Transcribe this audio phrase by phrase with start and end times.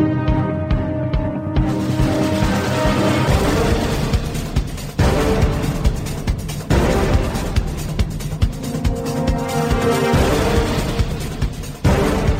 [0.00, 0.29] Thank you.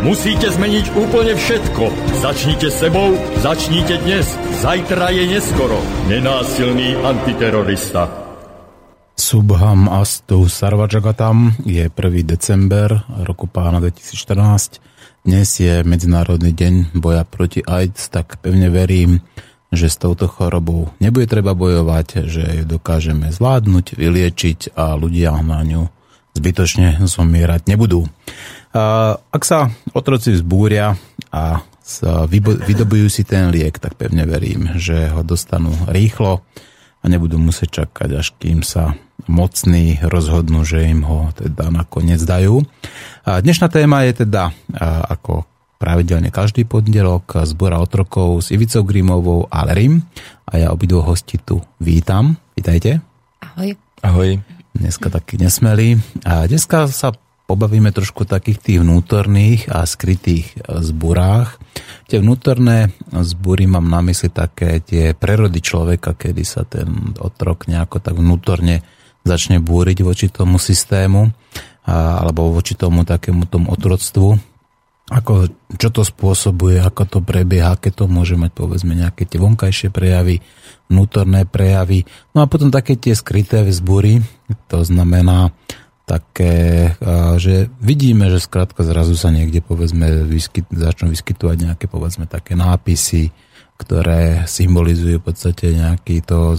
[0.00, 1.84] Musíte zmeniť úplne všetko.
[2.24, 3.12] Začnite sebou,
[3.44, 4.24] začnite dnes.
[4.64, 5.76] Zajtra je neskoro.
[6.08, 8.08] Nenásilný antiterorista.
[9.20, 11.92] Subham Astu Sarvajagatam je 1.
[12.24, 14.80] december roku pána 2014.
[15.20, 19.20] Dnes je Medzinárodný deň boja proti AIDS, tak pevne verím,
[19.68, 25.60] že s touto chorobou nebude treba bojovať, že ju dokážeme zvládnuť, vyliečiť a ľudia na
[25.60, 25.92] ňu
[26.32, 28.08] zbytočne zomierať nebudú.
[28.70, 30.94] Ak sa otroci vzbúria
[31.34, 31.62] a
[32.66, 36.46] vydobujú si ten liek, tak pevne verím, že ho dostanú rýchlo
[37.00, 38.94] a nebudú musieť čakať, až kým sa
[39.26, 42.62] mocní rozhodnú, že im ho teda nakoniec dajú.
[43.26, 44.54] A dnešná téma je teda
[45.08, 45.48] ako
[45.80, 50.04] pravidelne každý pondelok zbora otrokov s Ivicou Grimovou a Lerim
[50.44, 52.36] a ja obidvo hosti tu vítam.
[52.52, 53.00] Vítajte.
[53.40, 53.74] Ahoj.
[54.04, 54.30] Ahoj
[54.76, 55.98] dneska taký nesmelý.
[56.22, 57.16] A dneska sa
[57.50, 61.58] pobavíme trošku takých tých vnútorných a skrytých e, zburách.
[62.06, 66.86] Tie vnútorné zbury mám na mysli také tie prerody človeka, kedy sa ten
[67.18, 68.86] otrok nejako tak vnútorne
[69.26, 71.28] začne búriť voči tomu systému
[71.90, 74.50] alebo voči tomu takému tomu otroctvu
[75.10, 79.90] ako, čo to spôsobuje, ako to prebieha, aké to môže mať povedzme nejaké tie vonkajšie
[79.90, 80.38] prejavy,
[80.86, 82.06] vnútorné prejavy.
[82.30, 84.22] No a potom také tie skryté vzbury,
[84.70, 85.50] to znamená
[86.10, 86.90] také,
[87.38, 93.30] že vidíme, že skrátka zrazu sa niekde povedzme vyskyt, začnú vyskytovať nejaké povedzme také nápisy,
[93.78, 96.58] ktoré symbolizujú v podstate nejaký to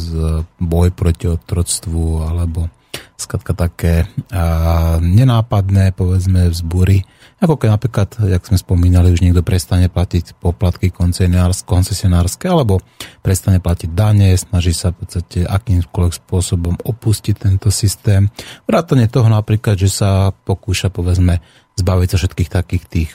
[0.55, 2.71] boj proti otroctvu alebo
[3.19, 7.03] skrátka také a, nenápadné povedzme vzbury,
[7.41, 12.77] ako keď napríklad, jak sme spomínali, už niekto prestane platiť poplatky koncesionárske alebo
[13.25, 18.29] prestane platiť dane, snaží sa v podstate akýmkoľvek spôsobom opustiť tento systém.
[18.69, 21.41] Vrátane toho napríklad, že sa pokúša povedzme
[21.81, 23.11] zbaviť sa všetkých takých tých,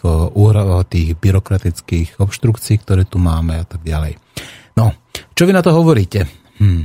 [0.91, 4.19] tých byrokratických obštrukcií, ktoré tu máme a tak ďalej.
[4.75, 4.91] No,
[5.39, 6.27] čo vy na to hovoríte?
[6.59, 6.83] Hm.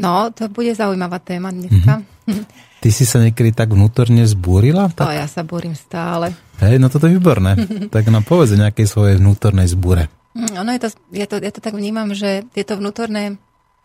[0.00, 2.00] No, to bude zaujímavá téma dneska.
[2.00, 2.71] Mm-hmm.
[2.82, 4.90] Ty si sa niekedy tak vnútorne zbúrila?
[4.90, 5.06] Tak...
[5.06, 6.34] O, ja sa búrim stále.
[6.58, 7.54] Hej, no toto je výborné.
[7.94, 10.10] tak nám povedz nejakej svojej vnútornej zbúre.
[10.34, 13.38] Mm, ono je to, ja to, ja to tak vnímam, že tieto vnútorné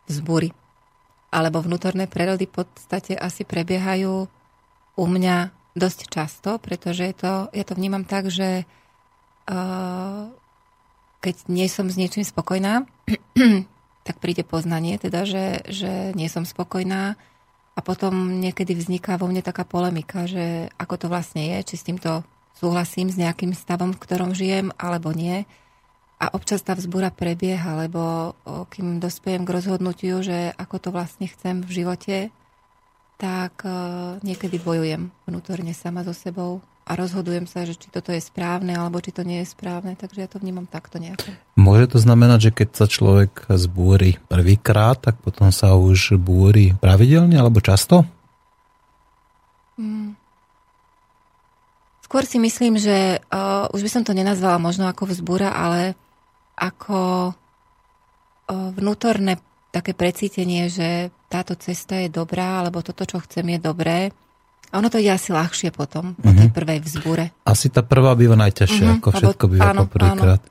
[0.10, 0.50] zbúry
[1.30, 4.26] alebo vnútorné prerody v podstate asi prebiehajú
[4.98, 8.66] u mňa dosť často, pretože je to, ja to vnímam tak, že
[9.46, 10.26] uh,
[11.22, 12.88] keď nie som s niečím spokojná,
[14.08, 17.20] tak príde poznanie, teda, že, že nie som spokojná,
[17.78, 21.86] a potom niekedy vzniká vo mne taká polemika, že ako to vlastne je, či s
[21.86, 22.26] týmto
[22.58, 25.46] súhlasím s nejakým stavom, v ktorom žijem, alebo nie.
[26.18, 28.34] A občas tá vzbúra prebieha, lebo
[28.74, 32.18] kým dospejem k rozhodnutiu, že ako to vlastne chcem v živote,
[33.22, 33.62] tak
[34.26, 39.04] niekedy bojujem vnútorne sama so sebou a rozhodujem sa, že či toto je správne alebo
[39.04, 41.36] či to nie je správne, takže ja to vnímam takto nejako.
[41.60, 47.36] Môže to znamenať, že keď sa človek zbúri prvýkrát, tak potom sa už búri pravidelne
[47.36, 48.08] alebo často?
[49.76, 50.16] Hmm.
[52.08, 56.00] Skôr si myslím, že uh, už by som to nenazvala možno ako vzbúra, ale
[56.56, 59.44] ako uh, vnútorné
[59.76, 64.16] také precítenie, že táto cesta je dobrá, alebo toto, čo chcem, je dobré
[64.68, 66.56] a ono to ide asi ľahšie potom, po tej mhm.
[66.56, 67.24] prvej vzbúre.
[67.48, 70.42] Asi tá prvá býva najťažšia, uh-huh, ako všetko býva áno, poprvýkrát.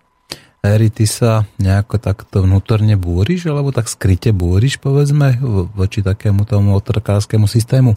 [0.67, 5.39] Eri, ty sa nejako takto vnútorne búriš, alebo tak skryte búriš, povedzme,
[5.79, 7.95] voči takému tomu otrokárskému systému?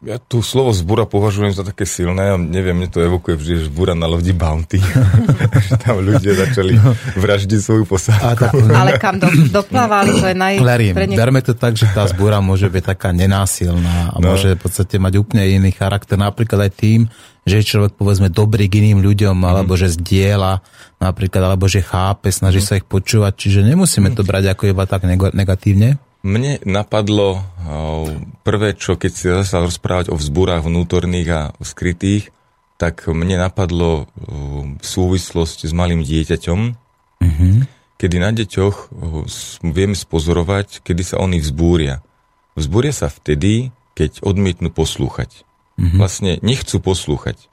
[0.00, 3.64] Ja tu slovo zbúra považujem za také silné a neviem, mne to evokuje vždy, že
[3.68, 4.80] zbúra na lodi Bounty.
[5.68, 6.96] že tam ľudia začali no.
[7.20, 8.48] vraždiť svoju posádku.
[8.48, 8.48] Tá,
[8.80, 10.56] Ale kam do, doplávali, to je naj...
[10.56, 11.12] Larry, ne...
[11.20, 14.32] berme to tak, že tá zbúra môže byť taká nenásilná a no.
[14.32, 16.16] môže v podstate mať úplne iný charakter.
[16.16, 17.00] Napríklad aj tým,
[17.44, 19.48] že je človek povedzme dobrý k iným ľuďom, mm.
[19.52, 20.64] alebo že zdieľa
[20.96, 22.66] napríklad, alebo že chápe, snaží mm.
[22.72, 23.36] sa ich počúvať.
[23.36, 26.00] Čiže nemusíme to brať ako iba tak negatívne.
[26.20, 27.40] Mne napadlo
[28.44, 32.28] prvé, čo keď si začal rozprávať o vzbúrach vnútorných a skrytých,
[32.76, 34.08] tak mne napadlo
[34.84, 36.60] súvislosť s malým dieťaťom,
[37.24, 37.54] mm-hmm.
[37.96, 38.92] kedy na deťoch
[39.64, 42.04] vieme spozorovať, kedy sa oni vzbúria.
[42.52, 45.44] Vzbúria sa vtedy, keď odmietnú poslúchať.
[45.80, 45.98] Mm-hmm.
[46.00, 47.48] Vlastne nechcú poslúchať.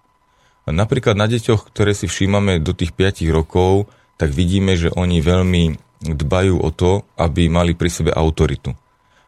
[0.68, 3.88] A napríklad na deťoch, ktoré si všímame do tých 5 rokov,
[4.20, 8.78] tak vidíme, že oni veľmi dbajú o to, aby mali pri sebe autoritu.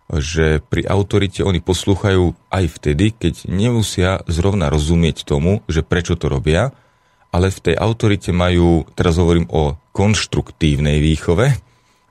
[0.10, 6.30] Že pri autorite oni poslúchajú aj vtedy, keď nemusia zrovna rozumieť tomu, že prečo to
[6.30, 6.74] robia,
[7.30, 11.54] ale v tej autorite majú, teraz hovorím o konštruktívnej výchove,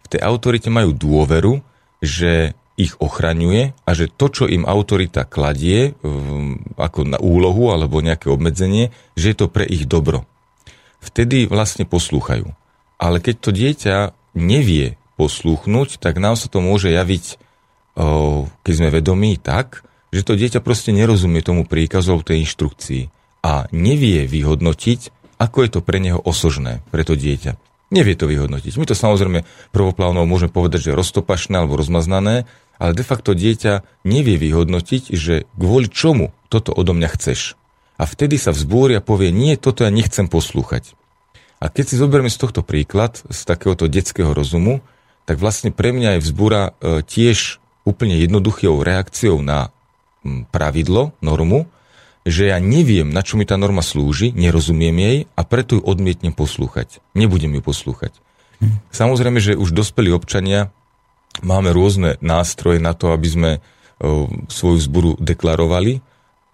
[0.05, 1.59] v tej autorite majú dôveru,
[1.99, 5.99] že ich ochraňuje a že to, čo im autorita kladie
[6.79, 10.23] ako na úlohu alebo nejaké obmedzenie, že je to pre ich dobro.
[11.03, 12.55] Vtedy vlastne poslúchajú.
[13.03, 13.97] Ale keď to dieťa
[14.39, 17.43] nevie poslúchnuť, tak nám sa to môže javiť,
[18.63, 19.83] keď sme vedomí, tak,
[20.15, 23.03] že to dieťa proste nerozumie tomu príkazu alebo tej inštrukcii
[23.45, 25.01] a nevie vyhodnotiť,
[25.39, 27.59] ako je to pre neho osožné, pre to dieťa.
[27.89, 28.77] Nevie to vyhodnotiť.
[28.77, 32.45] My to samozrejme prvoplánou môžeme povedať, že roztopašné alebo rozmaznané,
[32.77, 37.57] ale de facto dieťa nevie vyhodnotiť, že kvôli čomu toto odo mňa chceš.
[37.99, 40.98] A vtedy sa vzbúri a povie, nie, toto ja nechcem poslúchať.
[41.59, 44.79] A keď si zoberieme z tohto príklad, z takéhoto detského rozumu,
[45.27, 49.75] tak vlastne pre mňa je vzbúra e, tiež úplne jednoduchou reakciou na
[50.53, 51.67] pravidlo, normu,
[52.29, 56.37] že ja neviem, na čo mi tá norma slúži, nerozumiem jej a preto ju odmietnem
[56.37, 57.01] poslúchať.
[57.17, 58.13] Nebudem ju poslúchať.
[58.61, 58.79] Hm.
[58.93, 60.69] Samozrejme, že už dospelí občania
[61.41, 63.51] máme rôzne nástroje na to, aby sme
[64.47, 65.99] svoju zboru deklarovali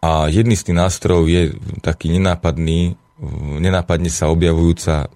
[0.00, 1.42] a jedný z tých nástrojov je
[1.84, 2.96] taký nenápadný,
[3.60, 5.10] nenápadne sa objavujúca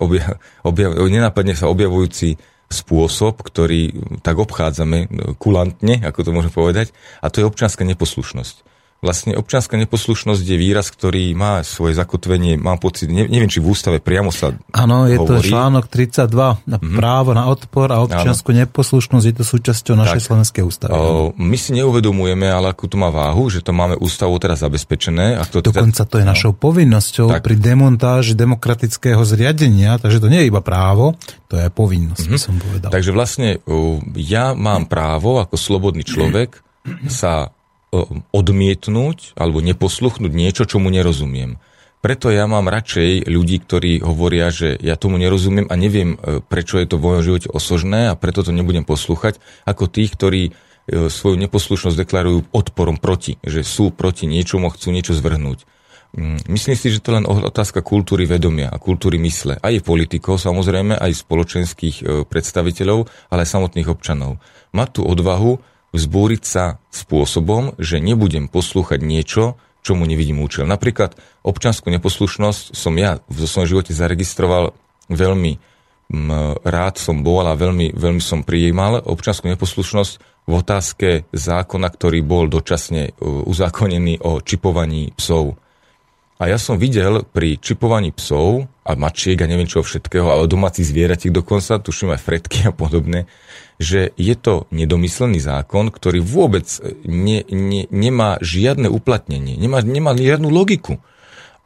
[0.00, 2.38] obja, objav, nenápadne sa objavujúci
[2.68, 5.08] spôsob, ktorý tak obchádzame
[5.40, 6.92] kulantne, ako to môžem povedať,
[7.24, 12.82] a to je občianská neposlušnosť vlastne občianská neposlušnosť je výraz, ktorý má svoje zakotvenie, mám
[12.82, 15.46] pocit, ne, neviem, či v ústave priamo sa Áno, je hovorí.
[15.46, 16.98] to článok 32, na mm-hmm.
[16.98, 18.66] právo na odpor a občianskú ano.
[18.66, 20.98] neposlušnosť, je to súčasťou našej tak, slovenskej ústavy.
[20.98, 25.38] O, my si neuvedomujeme, ale akú to má váhu, že to máme ústavu teraz zabezpečené.
[25.38, 26.34] A to Dokonca to je no.
[26.34, 27.46] našou povinnosťou tak.
[27.46, 31.14] pri demontáži demokratického zriadenia, takže to nie je iba právo,
[31.46, 32.34] to je povinnosť, mm-hmm.
[32.34, 32.90] by som povedal.
[32.90, 33.62] Takže vlastne
[34.18, 36.66] ja mám právo ako slobodný človek
[37.06, 37.52] sa
[38.34, 41.56] odmietnúť alebo neposluchnúť niečo, čo mu nerozumiem.
[41.98, 46.78] Preto ja mám radšej ľudí, ktorí hovoria, že ja tomu nerozumiem a neviem, e, prečo
[46.78, 50.50] je to v mojom živote osožné a preto to nebudem poslúchať, ako tých, ktorí e,
[51.10, 55.66] svoju neposlušnosť deklarujú odporom proti, že sú proti niečomu a chcú niečo zvrhnúť.
[56.14, 59.58] Mm, myslím si, že to len otázka kultúry vedomia a kultúry mysle.
[59.58, 64.38] Aj politikov, samozrejme, aj spoločenských e, predstaviteľov, ale aj samotných občanov.
[64.70, 65.58] Má tu odvahu
[65.92, 70.68] vzbúriť sa spôsobom, že nebudem poslúchať niečo, čomu nevidím účel.
[70.68, 74.76] Napríklad občanskú neposlušnosť som ja v svojom živote zaregistroval
[75.08, 75.78] veľmi
[76.64, 80.12] rád som bol a veľmi, veľmi som prijímal občanskú neposlušnosť
[80.48, 85.60] v otázke zákona, ktorý bol dočasne uh, uzákonený o čipovaní psov.
[86.40, 90.88] A ja som videl pri čipovaní psov a mačiek a neviem čo všetkého, ale domácich
[90.88, 93.28] zvieratiek dokonca, tuším aj fretky a podobne,
[93.78, 96.66] že je to nedomyslený zákon, ktorý vôbec
[97.06, 100.98] ne, ne, nemá žiadne uplatnenie, nemá, nemá žiadnu logiku.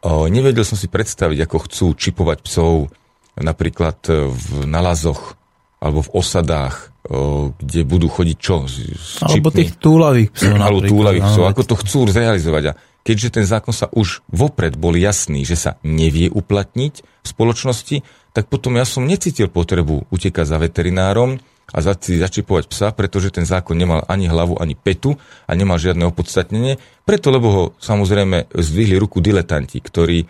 [0.05, 2.93] O, nevedel som si predstaviť, ako chcú čipovať psov
[3.41, 3.97] napríklad
[4.29, 5.41] v nalazoch
[5.81, 8.69] alebo v osadách, o, kde budú chodiť čo?
[8.69, 10.53] S alebo tých túlavých psov.
[10.61, 11.45] Alebo túlavých psov.
[11.49, 12.65] Ako to chcú zrealizovať.
[12.71, 17.97] A keďže ten zákon sa už vopred bol jasný, že sa nevie uplatniť v spoločnosti,
[18.37, 21.41] tak potom ja som necítil potrebu utekať za veterinárom
[21.71, 25.17] a si začipovať psa, pretože ten zákon nemal ani hlavu, ani petu
[25.47, 26.77] a nemal žiadne opodstatnenie,
[27.07, 30.27] preto lebo ho samozrejme zdvihli ruku diletanti, ktorí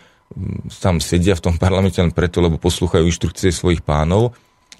[0.81, 4.33] tam sedia v tom parlamente len preto, lebo poslúchajú inštrukcie svojich pánov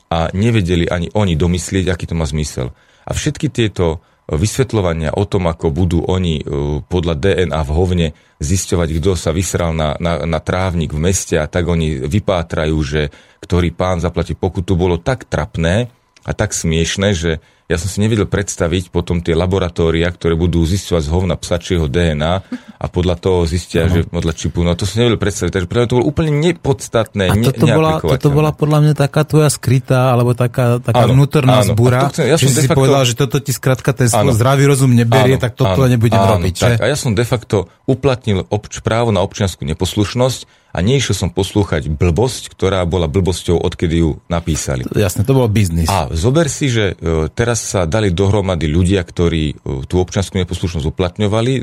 [0.10, 2.74] a nevedeli ani oni domyslieť, aký to má zmysel.
[3.04, 6.44] A všetky tieto vysvetľovania o tom, ako budú oni e,
[6.88, 8.08] podľa DNA v hovne
[8.40, 13.12] zisťovať, kto sa vysral na, na, na trávnik v meste a tak oni vypátrajú, že
[13.44, 15.92] ktorý pán zaplatí pokutu, bolo tak trapné
[16.24, 21.04] a tak smiešné, že ja som si nevedel predstaviť potom tie laboratória, ktoré budú zisťovať
[21.04, 22.34] z hovna psačieho DNA
[22.76, 23.92] a podľa toho zistia, no.
[23.96, 24.68] že podľa čipu.
[24.68, 27.32] No to si nevedel predstaviť, takže pre to bolo úplne nepodstatné.
[27.32, 31.16] A toto, ne, bola, toto bola podľa mňa taká tvoja skrytá, alebo taká, taká áno,
[31.16, 31.72] vnútorná áno.
[31.72, 32.78] zbúra, chcem, ja že si facto...
[32.84, 36.20] povedal, že toto ti skrátka ten áno, zdravý rozum neberie, áno, tak toto áno, nebudem
[36.20, 36.56] áno, robiť.
[36.60, 36.84] Tak, že?
[36.84, 41.86] A ja som de facto uplatnil obč, právo na občianskú neposlušnosť a neišiel som poslúchať
[41.86, 44.82] blbosť, ktorá bola blbosťou, odkedy ju napísali.
[44.98, 45.86] Jasne, to bol biznis.
[45.86, 50.90] A zober si, že e, teraz sa dali dohromady ľudia, ktorí e, tú občanskú neposlušnosť
[50.90, 51.54] uplatňovali,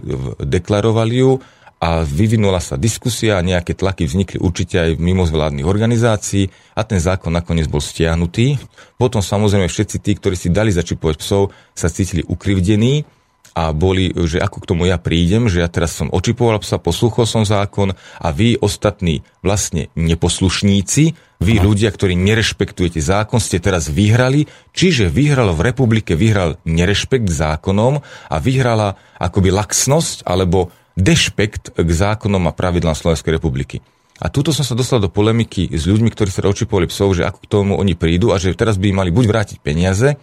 [0.46, 1.42] deklarovali ju
[1.80, 7.32] a vyvinula sa diskusia nejaké tlaky vznikli určite aj v mimozvládnych organizácií a ten zákon
[7.32, 8.60] nakoniec bol stiahnutý.
[9.00, 13.08] Potom samozrejme všetci tí, ktorí si dali začipovať psov, sa cítili ukrivdení
[13.54, 17.26] a boli, že ako k tomu ja prídem, že ja teraz som očipoval psa, posluchol
[17.26, 21.02] som zákon a vy ostatní vlastne neposlušníci,
[21.40, 21.64] vy Aha.
[21.64, 28.36] ľudia, ktorí nerešpektujete zákon, ste teraz vyhrali, čiže vyhralo v republike, vyhral nerešpekt zákonom a
[28.38, 30.68] vyhrala akoby laxnosť alebo
[31.00, 33.80] dešpekt k zákonom a pravidlám Slovenskej republiky.
[34.20, 37.40] A tuto som sa dostal do polemiky s ľuďmi, ktorí sa očipovali psov, že ako
[37.40, 40.20] k tomu oni prídu a že teraz by mali buď vrátiť peniaze,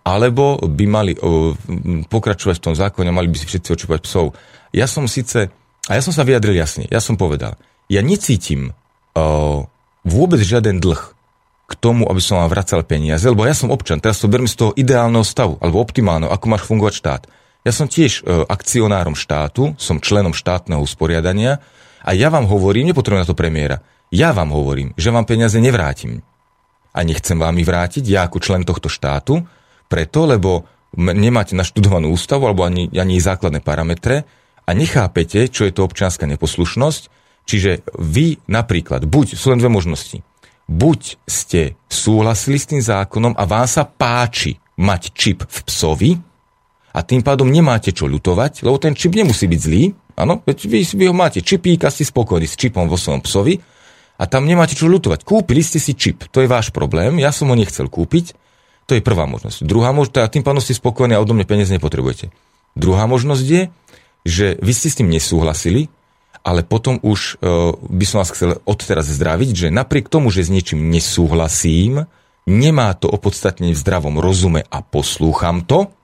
[0.00, 1.12] alebo by mali
[2.08, 4.32] pokračovať v tom zákone, mali by si všetci očúvať psov.
[4.72, 5.52] Ja som síce,
[5.86, 8.72] a ja som sa vyjadril jasne, ja som povedal, ja necítim
[10.06, 11.02] vôbec žiaden dlh
[11.70, 14.58] k tomu, aby som vám vracal peniaze, lebo ja som občan, teraz to berme z
[14.58, 17.22] toho ideálneho stavu, alebo optimálneho, ako máš fungovať štát.
[17.62, 21.62] Ja som tiež uh, akcionárom štátu, som členom štátneho usporiadania
[22.02, 26.26] a ja vám hovorím, nepotrebujem na to premiéra, ja vám hovorím, že vám peniaze nevrátim.
[26.90, 29.46] A nechcem vám ich vrátiť, ja ako člen tohto štátu,
[29.90, 34.22] preto, lebo nemáte naštudovanú ústavu alebo ani, ani základné parametre
[34.66, 37.02] a nechápete, čo je to občianská neposlušnosť.
[37.46, 40.22] Čiže vy napríklad, buď, sú len dve možnosti,
[40.70, 46.10] buď ste súhlasili s tým zákonom a vám sa páči mať čip v psovi
[46.94, 51.04] a tým pádom nemáte čo ľutovať, lebo ten čip nemusí byť zlý, áno, vy, vy
[51.10, 53.58] ho máte čipík a ste spokojní s čipom vo svojom psovi
[54.20, 55.26] a tam nemáte čo ľutovať.
[55.26, 58.38] Kúpili ste si čip, to je váš problém, ja som ho nechcel kúpiť,
[58.90, 59.62] to je prvá možnosť.
[59.62, 62.34] Druhá možnosť, a tým pádom ste spokojní a odo mňa peniaze nepotrebujete.
[62.74, 63.62] Druhá možnosť je,
[64.26, 65.86] že vy ste s tým nesúhlasili,
[66.42, 70.50] ale potom už uh, by som vás chcel odteraz zdraviť, že napriek tomu, že s
[70.50, 72.10] niečím nesúhlasím,
[72.50, 75.94] nemá to opodstatnenie v zdravom rozume a poslúcham to,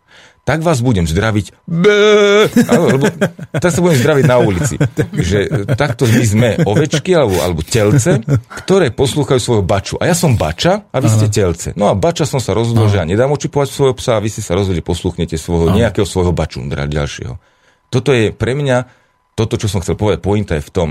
[0.46, 3.10] tak vás budem zdraviť bé, alebo
[3.50, 4.78] tak sa budem zdraviť na ulici.
[5.10, 8.22] Že e, takto my sme ovečky alebo, alebo telce,
[8.62, 9.98] ktoré poslúchajú svojho baču.
[9.98, 11.74] A ja som bača a vy ste telce.
[11.74, 14.38] No a bača som sa rozhodol, že ja nedám očipovať svojho psa a vy si
[14.38, 17.42] sa rozhodli posluchnete svojho, nejakého svojho bačundra ďalšieho.
[17.90, 18.86] Toto je pre mňa,
[19.34, 20.88] toto, čo som chcel povedať, pointa je v tom,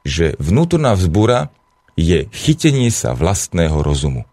[0.00, 1.52] že vnútorná vzbúra
[2.00, 4.24] je chytenie sa vlastného rozumu.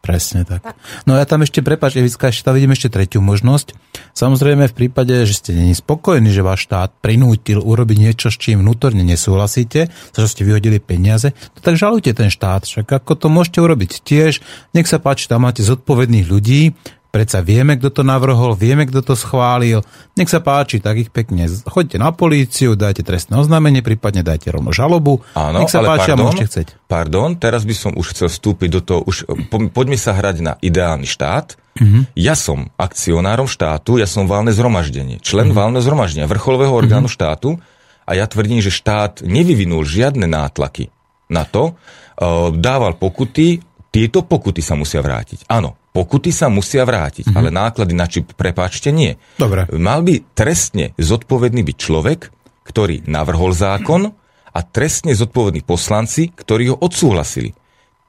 [0.00, 0.64] Presne tak.
[1.04, 3.76] No ja tam ešte, prepáč, Evicka, ešte tam vidím ešte tretiu možnosť.
[4.16, 8.64] Samozrejme v prípade, že ste není spokojní, že váš štát prinútil urobiť niečo, s čím
[8.64, 12.64] vnútorne nesúhlasíte, za čo ste vyhodili peniaze, to tak žalujte ten štát.
[12.64, 14.40] Však ako to môžete urobiť tiež,
[14.72, 16.72] nech sa páči, tam máte zodpovedných ľudí,
[17.10, 19.82] Predsa vieme, kto to navrhol, vieme, kto to schválil.
[20.14, 21.50] Nech sa páči, tak ich pekne.
[21.66, 25.18] Choďte na políciu, dajte trestné oznámenie, prípadne dajte rovno žalobu.
[25.34, 26.66] Áno, Nech sa ale páči pardon, a môžete chceť.
[26.86, 30.54] Pardon, teraz by som už chcel vstúpiť do toho, už, po, poďme sa hrať na
[30.62, 31.58] ideálny štát.
[31.82, 32.14] Mm-hmm.
[32.14, 35.58] Ja som akcionárom štátu, ja som válne zhromaždenie, člen mm-hmm.
[35.58, 37.26] válneho zhromaždenia, vrcholového orgánu mm-hmm.
[37.26, 37.58] štátu
[38.06, 40.94] a ja tvrdím, že štát nevyvinul žiadne nátlaky
[41.26, 45.50] na to, uh, dával pokuty, tieto pokuty sa musia vrátiť.
[45.50, 47.38] Áno, Pokuty sa musia vrátiť, mm-hmm.
[47.38, 49.18] ale náklady na čip, prepáčte, nie.
[49.34, 49.66] Dobre.
[49.74, 52.20] Mal by trestne zodpovedný byť človek,
[52.62, 54.14] ktorý navrhol zákon
[54.54, 57.58] a trestne zodpovední poslanci, ktorí ho odsúhlasili.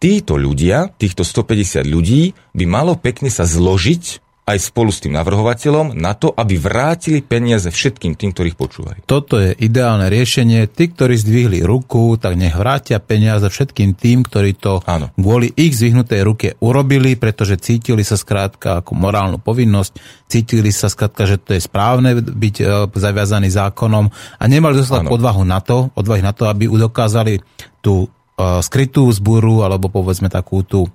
[0.01, 5.93] Títo ľudia, týchto 150 ľudí, by malo pekne sa zložiť aj spolu s tým navrhovateľom
[5.93, 8.99] na to, aby vrátili peniaze všetkým tým, ktorých počúvajú.
[9.05, 10.65] Toto je ideálne riešenie.
[10.65, 15.13] Tí, ktorí zdvihli ruku, tak nech vrátia peniaze všetkým tým, ktorí to Áno.
[15.13, 21.29] kvôli ich zvihnutej ruke urobili, pretože cítili sa skrátka ako morálnu povinnosť, cítili sa skrátka,
[21.29, 24.09] že to je správne byť e, zaviazaný zákonom
[24.41, 27.45] a nemali dostať odvahu na to, odvahy na to, aby dokázali
[27.85, 30.89] tú skrytú zburu alebo povedzme takú tú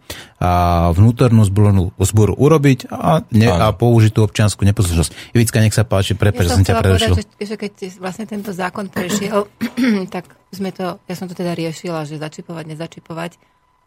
[0.92, 5.36] vnútornú zboru, zboru urobiť a, ne, a použiť tú občianskú neposlušnosť.
[5.36, 7.14] Ivicka, nech sa páči, prepáč, ja som ťa prerušil.
[7.14, 9.46] Povedať, že, že keď vlastne tento zákon prešiel,
[10.14, 13.38] tak sme to, ja som to teda riešila, že začipovať, nezačipovať.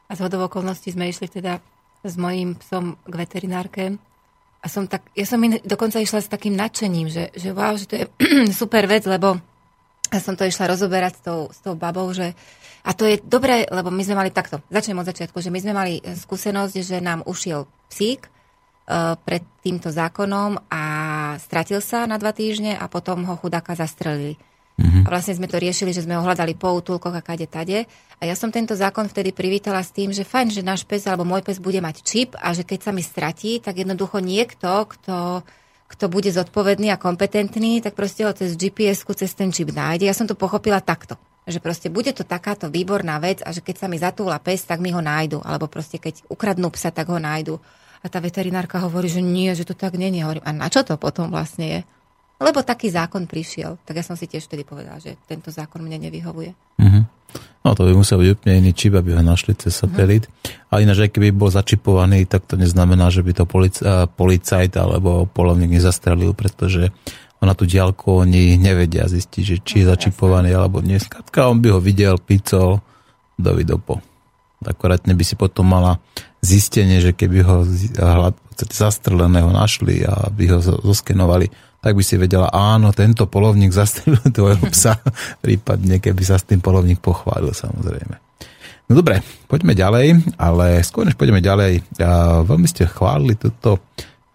[0.10, 1.60] A z hodov okolností sme išli teda
[2.02, 3.84] s mojím psom k veterinárke
[4.60, 7.86] a som tak, ja som in, dokonca išla s takým nadšením, že, že wow, že
[7.88, 8.06] to je
[8.62, 9.40] super vec, lebo
[10.10, 12.34] ja som to išla rozoberať s tou, s tou babou, že
[12.90, 15.74] a to je dobré, lebo my sme mali takto, začnem od začiatku, že my sme
[15.78, 20.84] mali eh, skúsenosť, že nám ušiel psík uh, pred týmto zákonom a
[21.42, 24.38] stratil sa na dva týždne a potom ho chudáka zastrelili.
[24.78, 25.04] Mm-hmm.
[25.06, 27.90] A vlastne sme to riešili, že sme ho hľadali po útulkoch a kade tade.
[28.22, 31.26] A ja som tento zákon vtedy privítala s tým, že fajn, že náš pes alebo
[31.26, 35.44] môj pes bude mať čip a že keď sa mi stratí, tak jednoducho niekto, kto,
[35.90, 40.06] kto bude zodpovedný a kompetentný, tak proste ho cez GPS-ku, cez ten čip nájde.
[40.08, 41.20] Ja som to pochopila takto
[41.50, 44.80] že proste bude to takáto výborná vec a že keď sa mi zatúla pes, tak
[44.80, 45.42] mi ho nájdu.
[45.42, 47.58] Alebo proste keď ukradnú psa, tak ho nájdu.
[48.00, 50.24] A tá veterinárka hovorí, že nie, že to tak není.
[50.24, 51.80] Hovorím, a na čo to potom vlastne je?
[52.40, 53.76] Lebo taký zákon prišiel.
[53.84, 56.56] Tak ja som si tiež vtedy povedala, že tento zákon mne nevyhovuje.
[56.80, 57.04] Uh-huh.
[57.60, 60.32] No to by musel byť úplne iný čip, aby ho našli cez satelit.
[60.32, 60.72] Uh-huh.
[60.72, 63.84] A ináč, aj keby bol začipovaný, tak to neznamená, že by to polic-
[64.16, 66.96] policajt alebo polovník nezastrelil, pretože
[67.48, 71.00] na tú diálku oni nevedia zistiť, že či je no, začipovaný alebo nie.
[71.00, 72.84] Skratka, on by ho videl, picol,
[73.40, 74.04] dovi dopo.
[74.60, 76.04] Akorátne by si potom mala
[76.44, 77.64] zistenie, že keby ho
[78.60, 81.48] zastreleného našli a by ho zoskenovali,
[81.80, 85.00] tak by si vedela, áno, tento polovník zastrelil tvojho psa,
[85.46, 88.20] prípadne keby sa s tým polovník pochválil samozrejme.
[88.90, 93.78] No dobre, poďme ďalej, ale skôr než poďme ďalej, a veľmi ste chválili túto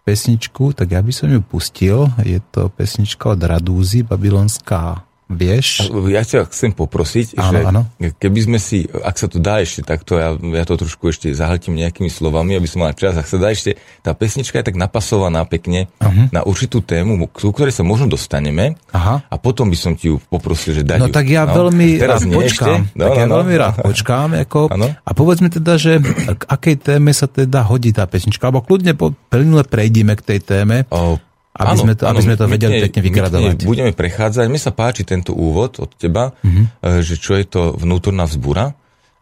[0.04, 2.06] pesničku, tak ja by som ju pustil.
[2.20, 5.88] Je to pesnička od Radúzy, babylonská Vieš?
[6.12, 7.82] Ja ťa chcem poprosiť, áno, že áno.
[8.20, 11.80] keby sme si, ak sa to dá ešte takto, ja, ja to trošku ešte zahltím
[11.80, 15.48] nejakými slovami, aby som mal čas, ak sa dá ešte, tá pesnička je tak napasovaná
[15.48, 16.28] pekne uh-huh.
[16.28, 19.24] na určitú tému, ku ktorej sa možno dostaneme Aha.
[19.24, 21.16] a potom by som ti ju poprosil, že daj No ju.
[21.16, 22.80] tak ja no, veľmi rád počkám.
[22.92, 23.34] No, tak no, ja no.
[23.40, 24.28] veľmi rád počkám.
[24.44, 26.04] Ako, a povedzme teda, že
[26.36, 30.84] k akej téme sa teda hodí tá pesnička, alebo kľudne po, prejdime k tej téme.
[30.92, 31.16] O,
[31.54, 33.56] aby, ano, sme, to, aby ano, sme to vedeli pekne vygradovať.
[33.62, 34.50] Budeme prechádzať.
[34.50, 36.98] Mne sa páči tento úvod od teba, uh-huh.
[36.98, 38.74] že čo je to vnútorná vzbura.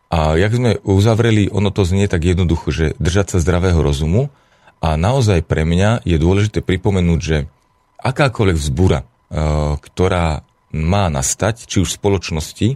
[0.08, 4.32] A jak sme uzavreli, ono to znie tak jednoducho, že držať sa zdravého rozumu.
[4.80, 7.36] A naozaj pre mňa je dôležité pripomenúť, že
[8.00, 9.06] akákoľvek vzbura, eh,
[9.76, 10.40] ktorá
[10.72, 12.68] má nastať, či už v spoločnosti,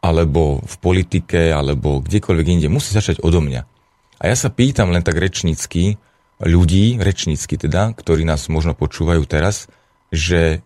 [0.00, 3.62] alebo v politike, alebo kdekoľvek inde, musí začať odo mňa.
[4.18, 6.00] A ja sa pýtam len tak rečnícky,
[6.42, 9.66] ľudí, rečnícky teda, ktorí nás možno počúvajú teraz,
[10.14, 10.62] že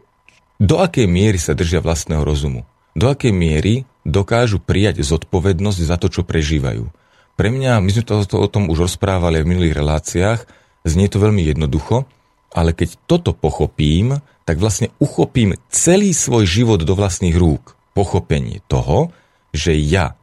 [0.63, 2.63] do akej miery sa držia vlastného rozumu.
[2.93, 6.87] Do akej miery dokážu prijať zodpovednosť za to, čo prežívajú.
[7.35, 10.41] Pre mňa, my sme to, to o tom už rozprávali v minulých reláciách,
[10.85, 12.05] znie to veľmi jednoducho,
[12.53, 17.75] ale keď toto pochopím, tak vlastne uchopím celý svoj život do vlastných rúk.
[17.97, 19.11] Pochopenie toho,
[19.57, 20.15] že ja,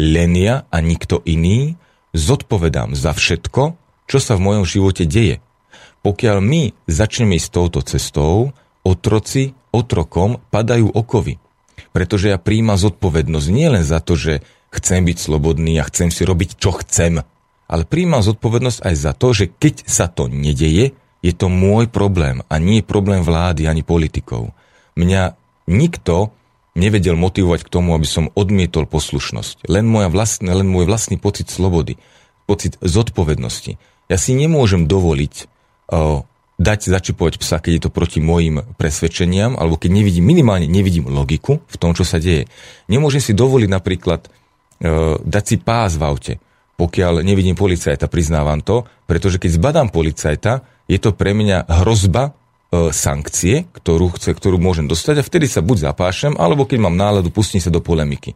[0.00, 1.78] Lenia a nikto iný,
[2.16, 5.40] zodpovedám za všetko, čo sa v mojom živote deje.
[6.04, 8.52] Pokiaľ my začneme ísť touto cestou,
[8.84, 11.40] otroci otrokom padajú okovy.
[11.90, 16.22] Pretože ja príjma zodpovednosť nie len za to, že chcem byť slobodný a chcem si
[16.26, 17.22] robiť, čo chcem,
[17.64, 20.92] ale príjma zodpovednosť aj za to, že keď sa to nedeje,
[21.24, 24.52] je to môj problém a nie problém vlády ani politikov.
[25.00, 26.36] Mňa nikto
[26.76, 29.64] nevedel motivovať k tomu, aby som odmietol poslušnosť.
[29.70, 31.96] Len, moja vlastná, len môj vlastný pocit slobody,
[32.44, 33.80] pocit zodpovednosti.
[34.08, 35.34] Ja si nemôžem dovoliť
[35.90, 36.22] o,
[36.60, 41.64] dať začipovať psa, keď je to proti mojim presvedčeniam, alebo keď nevidím, minimálne nevidím logiku
[41.66, 42.46] v tom, čo sa deje.
[42.86, 46.34] Nemôžem si dovoliť napríklad o, dať si pás v aute,
[46.74, 52.34] pokiaľ nevidím policajta, priznávam to, pretože keď zbadám policajta, je to pre mňa hrozba
[52.90, 57.30] sankcie, ktorú, chce, ktorú môžem dostať a vtedy sa buď zapášem, alebo keď mám náladu,
[57.30, 58.34] pustím sa do polemiky.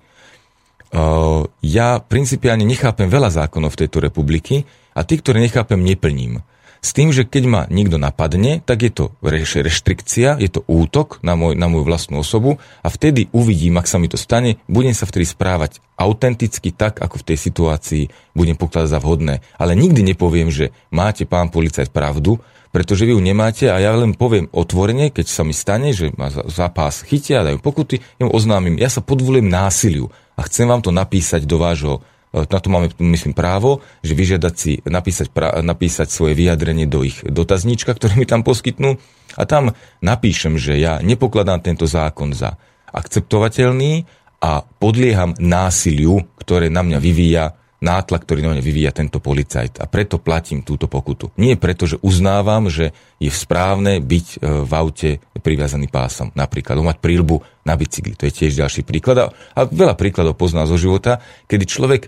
[1.62, 4.62] ja principiálne nechápem veľa zákonov v tejto republiky,
[4.98, 6.42] a tí, ktoré nechápem, neplním.
[6.78, 11.34] S tým, že keď ma niekto napadne, tak je to reštrikcia, je to útok na,
[11.34, 15.02] môj, na moju vlastnú osobu a vtedy uvidím, ak sa mi to stane, budem sa
[15.02, 18.02] vtedy správať autenticky tak, ako v tej situácii
[18.38, 19.42] budem pokladať za vhodné.
[19.58, 22.38] Ale nikdy nepoviem, že máte pán policajt pravdu,
[22.70, 26.30] pretože vy ju nemáte a ja len poviem otvorene, keď sa mi stane, že ma
[26.30, 30.84] zápas chytia a dajú pokuty, ja mu oznámim, ja sa podvolujem násiliu a chcem vám
[30.84, 32.06] to napísať do vášho
[32.46, 37.18] na to máme, myslím, právo, že vyžiadať si napísať, pra, napísať svoje vyjadrenie do ich
[37.24, 39.01] dotazníčka, ktoré mi tam poskytnú
[39.35, 39.74] a tam
[40.05, 42.55] napíšem, že ja nepokladám tento zákon za
[42.90, 44.07] akceptovateľný
[44.38, 47.44] a podlieham násiliu, ktoré na mňa vyvíja
[47.79, 49.79] nátlak, ktorý na mňa vyvíja tento policajt.
[49.79, 51.31] A preto platím túto pokutu.
[51.38, 52.90] Nie preto, že uznávam, že
[53.22, 56.35] je správne byť e, v aute priviazaný pásom.
[56.35, 58.18] Napríklad mať prílbu na bicykli.
[58.18, 59.31] To je tiež ďalší príklad.
[59.31, 62.03] A veľa príkladov pozná zo života, kedy človek,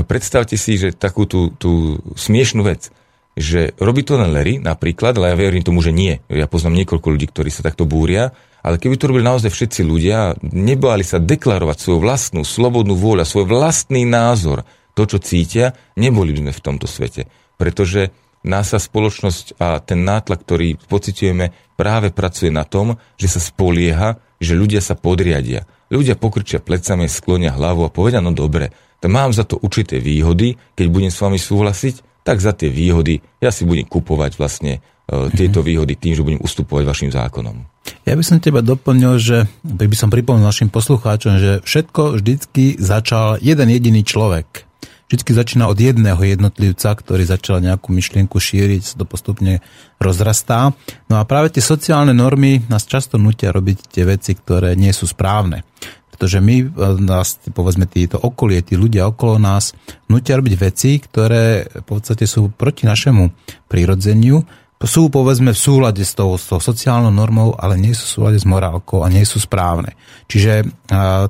[0.00, 2.88] predstavte si, že takú tú, tú smiešnú vec,
[3.36, 6.20] že robí to len Larry napríklad, ale ja verím tomu, že nie.
[6.28, 10.36] Ja poznám niekoľko ľudí, ktorí sa takto búria, ale keby to robili naozaj všetci ľudia,
[10.44, 16.48] nebali sa deklarovať svoju vlastnú slobodnú vôľu, svoj vlastný názor, to, čo cítia, neboli by
[16.48, 17.26] sme v tomto svete.
[17.56, 18.12] Pretože
[18.44, 24.20] nás sa spoločnosť a ten nátlak, ktorý pociťujeme, práve pracuje na tom, že sa spolieha,
[24.42, 25.64] že ľudia sa podriadia.
[25.88, 30.54] Ľudia pokrčia plecami, sklonia hlavu a povedia, no dobre, to mám za to určité výhody,
[30.78, 35.26] keď budem s vami súhlasiť, tak za tie výhody ja si budem kupovať vlastne uh,
[35.34, 37.66] tieto výhody tým, že budem ustupovať vašim zákonom.
[38.06, 43.42] Ja by som teba doplnil, že by som pripomnul našim poslucháčom, že všetko vždycky začal
[43.42, 44.70] jeden jediný človek
[45.12, 49.60] vždy začína od jedného jednotlivca, ktorý začal nejakú myšlienku šíriť, sa to postupne
[50.00, 50.72] rozrastá.
[51.12, 55.04] No a práve tie sociálne normy nás často nutia robiť tie veci, ktoré nie sú
[55.04, 55.68] správne.
[56.12, 56.66] Pretože my, e,
[57.00, 59.72] nás, povedzme, títo okolie, tí ľudia okolo nás,
[60.12, 63.32] nutia robiť veci, ktoré v podstate sú proti našemu
[63.66, 64.44] prirodzeniu,
[64.82, 68.38] sú povedzme v súlade s tou, s tou sociálnou normou, ale nie sú v súlade
[68.42, 69.94] s morálkou a nie sú správne.
[70.26, 70.66] Čiže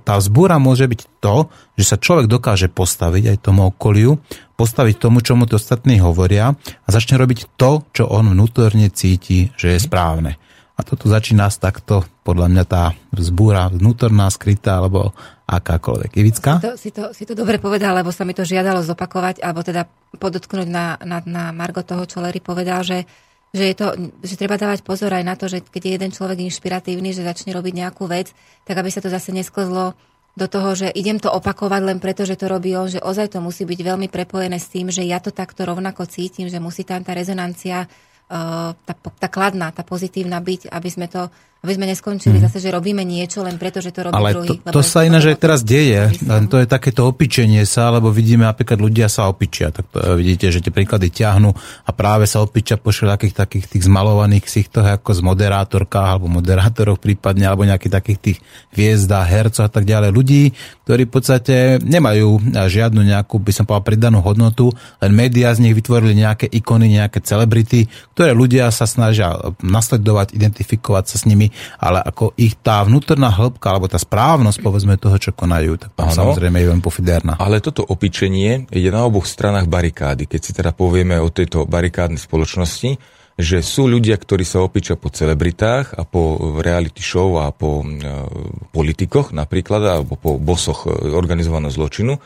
[0.01, 4.16] tá vzbúra môže byť to, že sa človek dokáže postaviť aj tomu okoliu,
[4.57, 9.53] postaviť tomu, čo mu to ostatní hovoria a začne robiť to, čo on vnútorne cíti,
[9.61, 10.40] že je správne.
[10.72, 15.12] A toto začína takto, podľa mňa tá vzbúra vnútorná, skrytá, alebo
[15.44, 16.11] akákoľvek.
[16.16, 16.52] Ivická?
[16.58, 19.61] Si to, si, to, si to dobre povedal, lebo sa mi to žiadalo zopakovať, alebo
[19.61, 19.85] teda
[20.16, 23.04] podotknúť na, na, na Margo toho, čo Larry povedal, že
[23.52, 23.87] že, je to,
[24.24, 27.52] že treba dávať pozor aj na to, že keď je jeden človek inšpiratívny, že začne
[27.52, 28.32] robiť nejakú vec,
[28.64, 29.92] tak aby sa to zase nesklzlo
[30.32, 33.44] do toho, že idem to opakovať len preto, že to robí on, že ozaj to
[33.44, 37.04] musí byť veľmi prepojené s tým, že ja to takto rovnako cítim, že musí tam
[37.04, 37.85] tá rezonancia,
[38.33, 41.29] tá, tá kladná, tá pozitívna byť, aby sme to
[41.62, 42.51] aby sme neskončili mm.
[42.51, 44.59] zase, že robíme niečo len preto, že to robí Ale druhý.
[44.66, 48.42] To, to sa ináč aj teraz deje, len to je takéto opičenie sa, lebo vidíme
[48.42, 51.55] napríklad ľudia sa opičia, tak to, e, vidíte, že tie príklady ťahnú
[51.87, 56.98] a práve sa opičia po všetkých takých tých zmalovaných ksichtoch ako z moderátorkách alebo moderátoroch
[56.98, 58.38] prípadne, alebo nejakých takých tých
[58.75, 60.11] hviezda, hercov a tak ďalej.
[60.11, 60.42] Ľudí,
[60.83, 65.79] ktorí v podstate nemajú žiadnu nejakú, by som povedal, pridanú hodnotu, len médiá z nich
[65.79, 67.87] vytvorili nejaké ikony, nejaké celebrity,
[68.18, 73.67] ktoré ľudia sa snažia nasledovať, identifikovať sa s nimi ale ako ich tá vnútorná hĺbka,
[73.73, 77.33] alebo tá správnosť, povedzme, toho, čo konajú, tak tam samozrejme je veľmi pofiderná.
[77.41, 80.29] Ale toto opičenie je na oboch stranách barikády.
[80.29, 82.97] Keď si teda povieme o tejto barikádnej spoločnosti,
[83.33, 87.87] že sú ľudia, ktorí sa opičia po celebritách a po reality show a po e,
[88.69, 92.21] politikoch napríklad, alebo po bosoch e, organizovaného zločinu,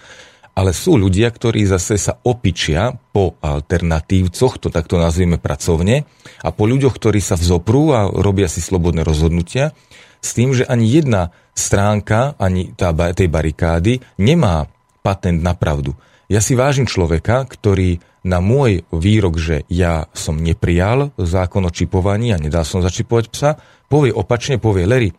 [0.56, 6.08] ale sú ľudia, ktorí zase sa opičia po alternatívcoch, to takto nazvieme pracovne,
[6.40, 9.76] a po ľuďoch, ktorí sa vzoprú a robia si slobodné rozhodnutia,
[10.24, 14.64] s tým, že ani jedna stránka, ani tá, tej barikády nemá
[15.04, 15.92] patent na pravdu.
[16.26, 22.34] Ja si vážim človeka, ktorý na môj výrok, že ja som neprijal zákon o čipovaní
[22.34, 23.50] a nedal som začipovať psa,
[23.86, 25.14] povie opačne, povie Larry,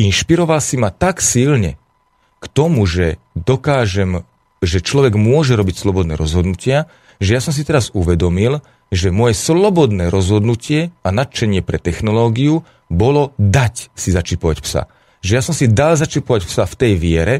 [0.00, 1.76] inšpiroval si ma tak silne
[2.40, 4.24] k tomu, že dokážem
[4.64, 6.88] že človek môže robiť slobodné rozhodnutia,
[7.20, 8.60] že ja som si teraz uvedomil,
[8.92, 14.82] že moje slobodné rozhodnutie a nadšenie pre technológiu bolo dať si začipovať psa.
[15.26, 17.34] Že ja som si dal začipovať psa v tej viere,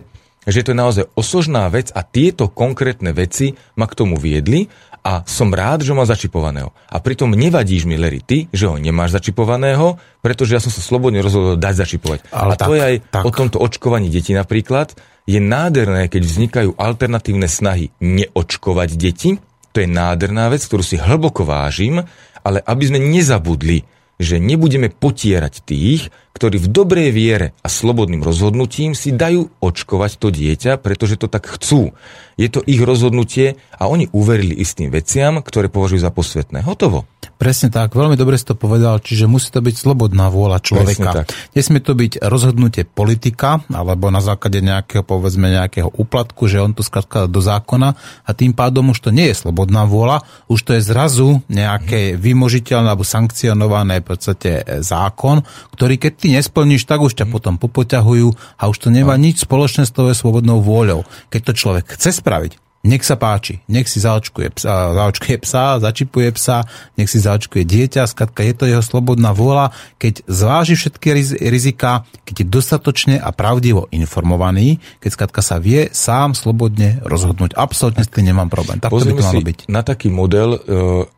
[0.46, 4.70] že to je naozaj osožná vec a tieto konkrétne veci ma k tomu viedli
[5.06, 6.74] a som rád, že ho mám začipovaného.
[6.90, 11.22] A pritom nevadíš mi, Larry, ty, že ho nemáš začipovaného, pretože ja som sa slobodne
[11.22, 12.18] rozhodol dať začipovať.
[12.34, 13.22] Ale a tak, to je aj tak.
[13.22, 14.98] o tomto očkovaní detí napríklad.
[15.30, 19.38] Je nádherné, keď vznikajú alternatívne snahy neočkovať deti.
[19.70, 22.02] To je nádherná vec, ktorú si hlboko vážim,
[22.42, 23.86] ale aby sme nezabudli,
[24.16, 30.28] že nebudeme potierať tých, ktorí v dobrej viere a slobodným rozhodnutím si dajú očkovať to
[30.28, 31.96] dieťa, pretože to tak chcú.
[32.36, 36.60] Je to ich rozhodnutie a oni uverili istým veciam, ktoré považujú za posvetné.
[36.60, 37.08] Hotovo.
[37.36, 41.28] Presne tak, veľmi dobre si to povedal, čiže musí to byť slobodná vôľa človeka.
[41.52, 46.80] Nesmie to byť rozhodnutie politika, alebo na základe nejakého, povedzme, nejakého úplatku, že on to
[46.80, 47.92] skladká do zákona
[48.24, 52.96] a tým pádom už to nie je slobodná vôľa, už to je zrazu nejaké vymožiteľné
[52.96, 55.42] alebo sankcionované podstate e, zákon,
[55.74, 59.22] ktorý keď ty nesplníš, tak už ťa potom popoťahujú a už to nemá no.
[59.26, 61.02] nič spoločné s tou svobodnou vôľou.
[61.28, 66.30] Keď to človek chce spraviť, nech sa páči, nech si zaočkuje psa, zaočkuje psa, začipuje
[66.38, 66.62] psa,
[66.94, 71.10] nech si zaočkuje dieťa, skratka je to jeho slobodná vôľa, keď zváži všetky
[71.50, 77.58] rizika, keď je dostatočne a pravdivo informovaný, keď skratka sa vie sám slobodne rozhodnúť.
[77.58, 78.78] Absolutne s tým nemám problém.
[78.78, 79.58] Tak to by to malo byť.
[79.66, 80.58] na taký model, e,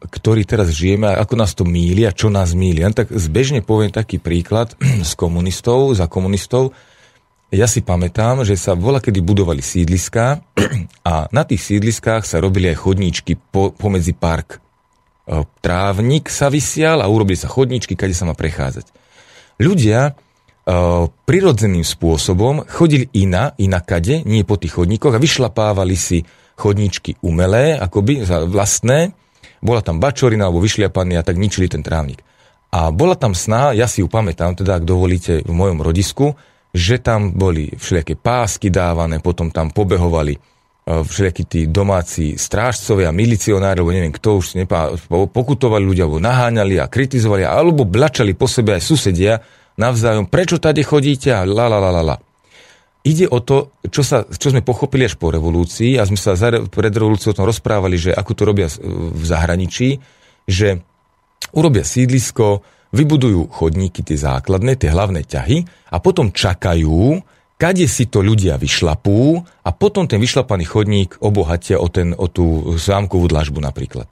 [0.09, 2.81] ktorý teraz žijeme, ako nás to míli a čo nás míli.
[2.81, 4.73] Ja tak zbežne poviem taký príklad
[5.09, 6.73] z komunistov, za komunistov,
[7.49, 10.45] ja si pamätám, že sa vola kedy budovali sídliská
[11.09, 14.61] a na tých sídliskách sa robili aj chodníčky po, pomedzi park.
[15.25, 18.93] E, trávnik sa vysial a urobili sa chodníčky, kade sa má prechádzať.
[19.65, 20.13] Ľudia e,
[21.09, 28.29] prirodzeným spôsobom chodili ina, inakade, nie po tých chodníkoch a vyšlapávali si chodníčky umelé, akoby
[28.45, 29.17] vlastné.
[29.65, 32.21] Bola tam bačorina alebo vyšliapaný a tak ničili ten trávnik.
[32.69, 36.37] A bola tam snaha, ja si ju pamätám, teda ak dovolíte, v mojom rodisku,
[36.79, 40.41] že tam boli všelijaké pásky dávané, potom tam pobehovali e,
[41.03, 46.87] všelijakí tí domáci strážcovia, milicionári, alebo neviem kto už nepá, pokutovali ľudia, alebo naháňali a
[46.87, 49.43] kritizovali, alebo blačali po sebe aj susedia
[49.75, 51.35] navzájom, prečo tady chodíte?
[51.35, 52.17] a la la la la
[53.09, 56.53] ide o to, čo, sa, čo sme pochopili až po revolúcii a sme sa za,
[56.69, 59.97] pred revolúciou o tom rozprávali, že ako to robia v zahraničí,
[60.45, 60.85] že
[61.57, 62.61] urobia sídlisko,
[62.93, 67.21] vybudujú chodníky, tie základné, tie hlavné ťahy a potom čakajú,
[67.61, 72.77] kade si to ľudia vyšlapú a potom ten vyšlapaný chodník obohatia o, ten, o tú
[72.79, 74.09] zámkovú dlažbu napríklad.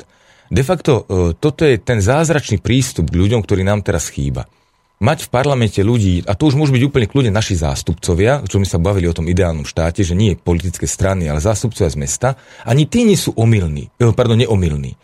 [0.46, 4.46] De facto, e, toto je ten zázračný prístup k ľuďom, ktorý nám teraz chýba.
[4.96, 8.64] Mať v parlamente ľudí, a to už môžu byť úplne kľudne naši zástupcovia, čo my
[8.64, 12.28] sa bavili o tom ideálnom štáte, že nie politické strany, ale zástupcovia z mesta,
[12.64, 14.96] ani tí nie sú omylní, e, pardon, neomylní.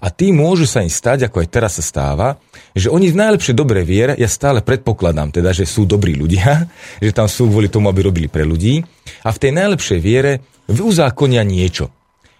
[0.00, 2.40] A tí môžu sa im stať, ako aj teraz sa stáva,
[2.72, 6.66] že oni v najlepšej dobrej viere, ja stále predpokladám teda, že sú dobrí ľudia,
[7.04, 8.80] že tam sú kvôli tomu, aby robili pre ľudí,
[9.20, 11.92] a v tej najlepšej viere uzákonia niečo.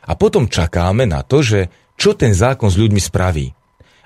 [0.08, 1.68] A potom čakáme na to, že
[2.00, 3.59] čo ten zákon s ľuďmi spraví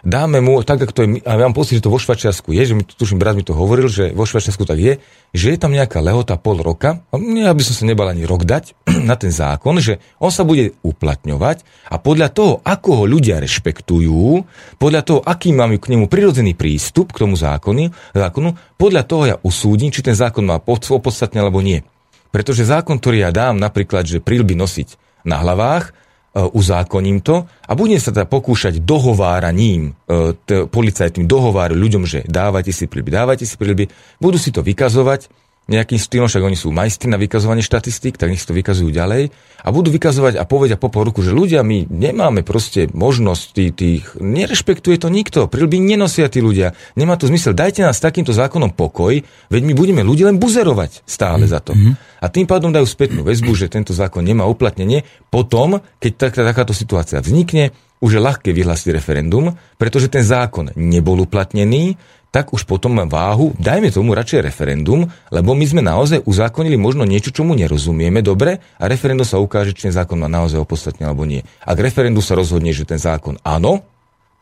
[0.04, 2.62] dáme mu, tak ako to je, a ja mám pocit, že to vo Švačiarsku je,
[2.62, 4.92] že mi, tuším, brat mi to hovoril, že vo Švačiarsku tak je,
[5.32, 8.44] že je tam nejaká lehota pol roka, a ja by som sa nebal ani rok
[8.44, 8.76] dať
[9.08, 14.44] na ten zákon, že on sa bude uplatňovať a podľa toho, ako ho ľudia rešpektujú,
[14.76, 19.36] podľa toho, aký máme k nemu prirodzený prístup k tomu zákonu, zákonu podľa toho ja
[19.40, 21.80] usúdim, či ten zákon má opodstatne alebo nie.
[22.28, 26.03] Pretože zákon, ktorý ja dám, napríklad, že prílby nosiť na hlavách,
[26.34, 32.90] uzákoním to a budem sa teda pokúšať dohováraním, e, policajtým dohováru ľuďom, že dávajte si
[32.90, 33.86] príľby, dávajte si príľby,
[34.18, 35.30] budú si to vykazovať,
[35.64, 39.32] nejakým štýlom, však oni sú majstri na vykazovanie štatistík, tak nech to vykazujú ďalej
[39.64, 44.02] a budú vykazovať a povedia po ruku, že ľudia, my nemáme proste možnosť tých, tých
[44.20, 49.24] nerešpektuje to nikto, prilby nenosia tí ľudia, nemá to zmysel, dajte nás takýmto zákonom pokoj,
[49.24, 51.72] veď my budeme ľudí len buzerovať stále za to.
[51.72, 52.20] Mm-hmm.
[52.20, 55.04] A tým pádom dajú spätnú väzbu, že tento zákon nemá uplatnenie.
[55.32, 57.72] Potom, keď tak, takáto situácia vznikne,
[58.04, 61.96] už je ľahké vyhlásiť referendum, pretože ten zákon nebol uplatnený,
[62.34, 67.06] tak už potom má váhu, dajme tomu radšej referendum, lebo my sme naozaj uzákonili možno
[67.06, 71.22] niečo, čomu nerozumieme dobre a referendum sa ukáže, či ten zákon má naozaj opodstatne alebo
[71.22, 71.46] nie.
[71.62, 73.86] Ak referendum sa rozhodne, že ten zákon áno,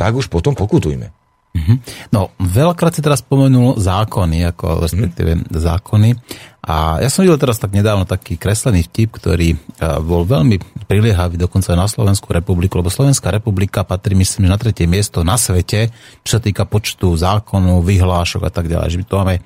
[0.01, 1.13] tak už potom pokutujme.
[1.53, 1.75] Mhm.
[2.17, 5.53] No, veľakrát si teraz spomenul zákony, ako respektíve mm.
[5.53, 6.17] zákony.
[6.63, 9.57] A ja som videl teraz tak nedávno taký kreslený vtip, ktorý e,
[10.01, 14.87] bol veľmi priliehavý dokonca aj na Slovenskú republiku, lebo Slovenská republika patrí, myslím, na tretie
[14.87, 15.91] miesto na svete,
[16.23, 18.89] čo sa týka počtu zákonov, vyhlášok a tak ďalej.
[18.95, 19.37] Že my to máme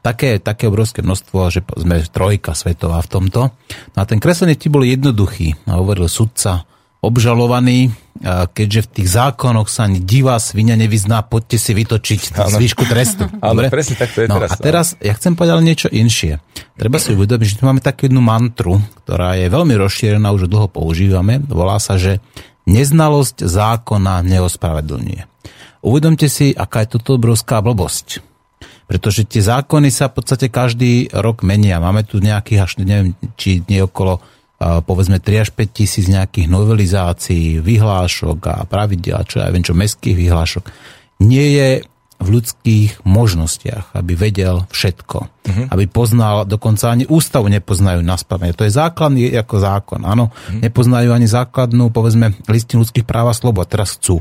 [0.00, 3.52] také, také obrovské množstvo, že sme trojka svetová v tomto.
[3.92, 5.68] No a ten kreslený vtip bol jednoduchý.
[5.68, 6.64] Hovoril sudca,
[7.00, 7.96] obžalovaný,
[8.52, 12.52] keďže v tých zákonoch sa ani divá svinia nevyzná, poďte si vytočiť ano.
[12.60, 13.24] zvýšku trestu.
[13.40, 14.48] Áno, presne tak to je no, teraz.
[14.52, 16.44] A teraz ja chcem povedať niečo inšie.
[16.76, 20.68] Treba si uvedomiť, že tu máme takú jednu mantru, ktorá je veľmi rozšírená, už dlho
[20.68, 21.40] používame.
[21.40, 22.20] Volá sa, že
[22.68, 25.22] neznalosť zákona neospravedlňuje.
[25.80, 28.20] Uvedomte si, aká je toto obrovská blbosť.
[28.84, 31.80] Pretože tie zákony sa v podstate každý rok menia.
[31.80, 34.20] Máme tu nejakých až, neviem, či nie okolo
[34.60, 40.16] povedzme 3 až 5 tisíc nejakých novelizácií, vyhlášok a pravidel, čo ja viem, čo mestských
[40.16, 40.64] vyhlášok,
[41.24, 41.68] nie je
[42.20, 45.18] v ľudských možnostiach, aby vedel všetko.
[45.24, 45.66] Uh-huh.
[45.72, 48.60] Aby poznal, dokonca ani ústavu nepoznajú na spamäť.
[48.60, 50.28] To je základný ako zákon, áno.
[50.28, 50.60] Uh-huh.
[50.60, 53.64] Nepoznajú ani základnú, povedzme, listinu ľudských práv a slobod.
[53.72, 54.20] Teraz chcú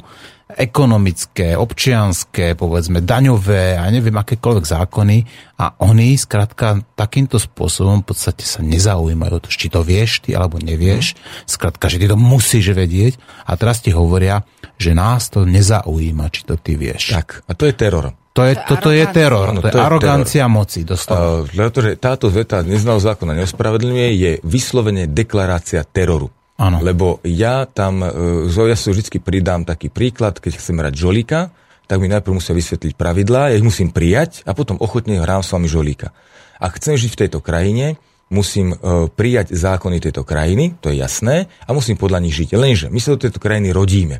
[0.49, 5.17] ekonomické, občianské, povedzme daňové a neviem akékoľvek zákony
[5.61, 11.13] a oni skrátka takýmto spôsobom v podstate sa nezaujímajú, či to vieš ty alebo nevieš,
[11.45, 14.41] skrátka, že ty to musíš vedieť a teraz ti hovoria,
[14.79, 17.11] že nás to nezaujíma, či to ty vieš.
[17.11, 18.15] Tak, a to je teror.
[18.31, 20.55] To je, toto je teror, to, to je, je arogancia teror.
[20.55, 20.87] moci.
[20.87, 26.31] Uh, pretože táto veta neznal zákona neospravedlňuje, je vyslovene deklarácia teroru.
[26.59, 26.83] Áno.
[26.83, 31.55] Lebo ja tam, e, ja si vždy pridám taký príklad, keď chcem hrať žolíka,
[31.87, 35.55] tak mi najprv musia vysvetliť pravidlá, ja ich musím prijať a potom ochotne hrám s
[35.55, 36.11] vami žolíka.
[36.59, 37.95] Ak chcem žiť v tejto krajine,
[38.27, 42.59] musím e, prijať zákony tejto krajiny, to je jasné, a musím podľa nich žiť.
[42.59, 44.19] Lenže my sa do tejto krajiny rodíme.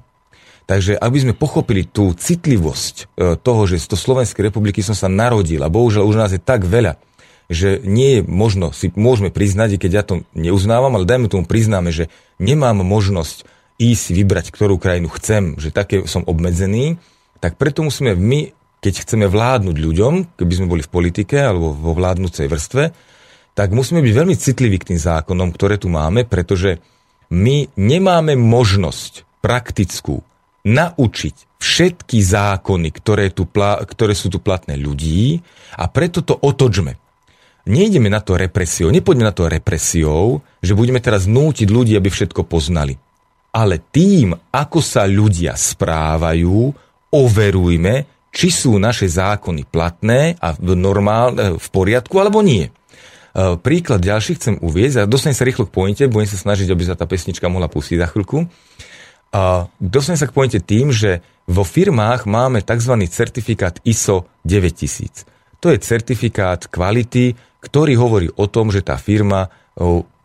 [0.70, 5.10] Takže aby sme pochopili tú citlivosť e, toho, že z to Slovenskej republiky som sa
[5.10, 7.02] narodil a bohužiaľ už nás je tak veľa,
[7.50, 11.90] že nie je možno, si môžeme priznať, keď ja to neuznávam, ale dajme tomu priznáme,
[11.90, 13.50] že nemám možnosť
[13.82, 17.02] ísť vybrať, ktorú krajinu chcem, že také som obmedzený,
[17.42, 21.98] tak preto musíme my, keď chceme vládnuť ľuďom, keby sme boli v politike alebo vo
[21.98, 22.94] vládnúcej vrstve,
[23.58, 26.78] tak musíme byť veľmi citliví k tým zákonom, ktoré tu máme, pretože
[27.34, 30.29] my nemáme možnosť praktickú
[30.66, 33.48] naučiť všetky zákony, ktoré, tu,
[33.86, 35.40] ktoré sú tu platné ľudí
[35.76, 36.96] a preto to otočme
[37.70, 42.50] nejdeme na to represiou, nepoďme na to represiou, že budeme teraz nútiť ľudí, aby všetko
[42.50, 42.98] poznali.
[43.54, 46.74] Ale tým, ako sa ľudia správajú,
[47.14, 47.96] overujme,
[48.30, 52.70] či sú naše zákony platné a v, normál, v poriadku alebo nie.
[53.66, 56.94] príklad ďalší chcem uvieť a dostanem sa rýchlo k pointe, budem sa snažiť, aby sa
[56.94, 58.46] tá pesnička mohla pustiť za chvíľku.
[59.30, 62.94] A dostanem sa k pointe tým, že vo firmách máme tzv.
[63.10, 65.26] certifikát ISO 9000.
[65.60, 69.52] To je certifikát kvality, ktorý hovorí o tom, že tá firma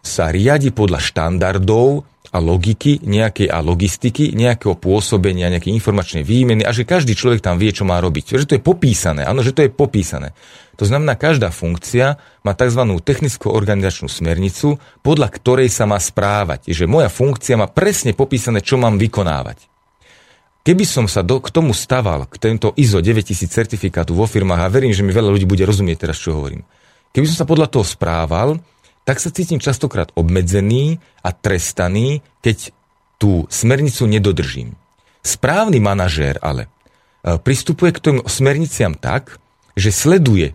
[0.04, 6.74] sa riadi podľa štandardov a logiky nejakej a logistiky, nejakého pôsobenia, nejakej informačnej výmeny a
[6.74, 8.34] že každý človek tam vie, čo má robiť.
[8.34, 10.34] Že to je popísané, áno, že to je popísané.
[10.74, 12.82] To znamená, každá funkcia má tzv.
[12.98, 16.66] technicko-organizačnú smernicu, podľa ktorej sa má správať.
[16.74, 19.70] Že moja funkcia má presne popísané, čo mám vykonávať.
[20.66, 24.72] Keby som sa do, k tomu staval, k tento ISO 9000 certifikátu vo firmách, a
[24.72, 26.66] verím, že mi veľa ľudí bude rozumieť teraz, čo hovorím.
[27.14, 28.58] Keby som sa podľa toho správal,
[29.04, 32.72] tak sa cítim častokrát obmedzený a trestaný, keď
[33.20, 34.76] tú smernicu nedodržím.
[35.24, 36.68] Správny manažér ale e,
[37.40, 39.40] pristupuje k tým smerniciam tak,
[39.76, 40.52] že sleduje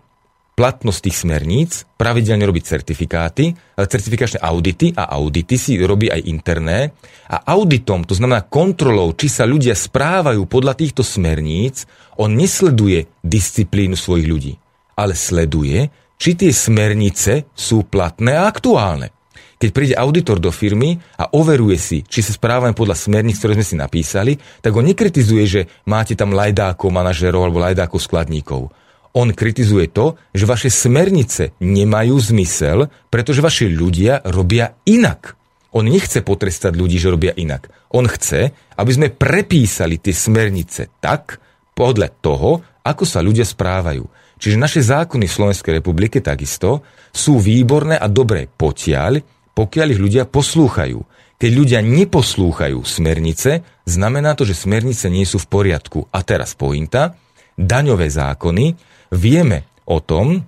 [0.60, 6.92] platnosť tých smerníc, pravidelne robí certifikáty, e, certifikačné audity a audity si robí aj interné
[7.32, 11.88] a auditom, to znamená kontrolou, či sa ľudia správajú podľa týchto smerníc,
[12.20, 14.54] on nesleduje disciplínu svojich ľudí,
[15.00, 15.88] ale sleduje,
[16.20, 19.16] či tie smernice sú platné a aktuálne.
[19.60, 23.68] Keď príde auditor do firmy a overuje si, či sa správame podľa smerníc, ktoré sme
[23.68, 28.72] si napísali, tak on nekritizuje, že máte tam lajdákov manažerov alebo lajdákov skladníkov.
[29.16, 35.36] On kritizuje to, že vaše smernice nemajú zmysel, pretože vaši ľudia robia inak.
[35.76, 37.68] On nechce potrestať ľudí, že robia inak.
[37.92, 41.42] On chce, aby sme prepísali tie smernice tak,
[41.76, 44.04] podľa toho, ako sa ľudia správajú.
[44.40, 49.20] Čiže naše zákony v Slovenskej republike takisto sú výborné a dobré potiaľ,
[49.52, 51.04] pokiaľ ich ľudia poslúchajú.
[51.40, 56.08] Keď ľudia neposlúchajú smernice, znamená to, že smernice nie sú v poriadku.
[56.12, 57.16] A teraz pointa,
[57.56, 58.76] daňové zákony,
[59.16, 60.40] vieme o tom,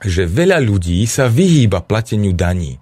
[0.00, 2.76] že veľa ľudí sa vyhýba plateniu daní.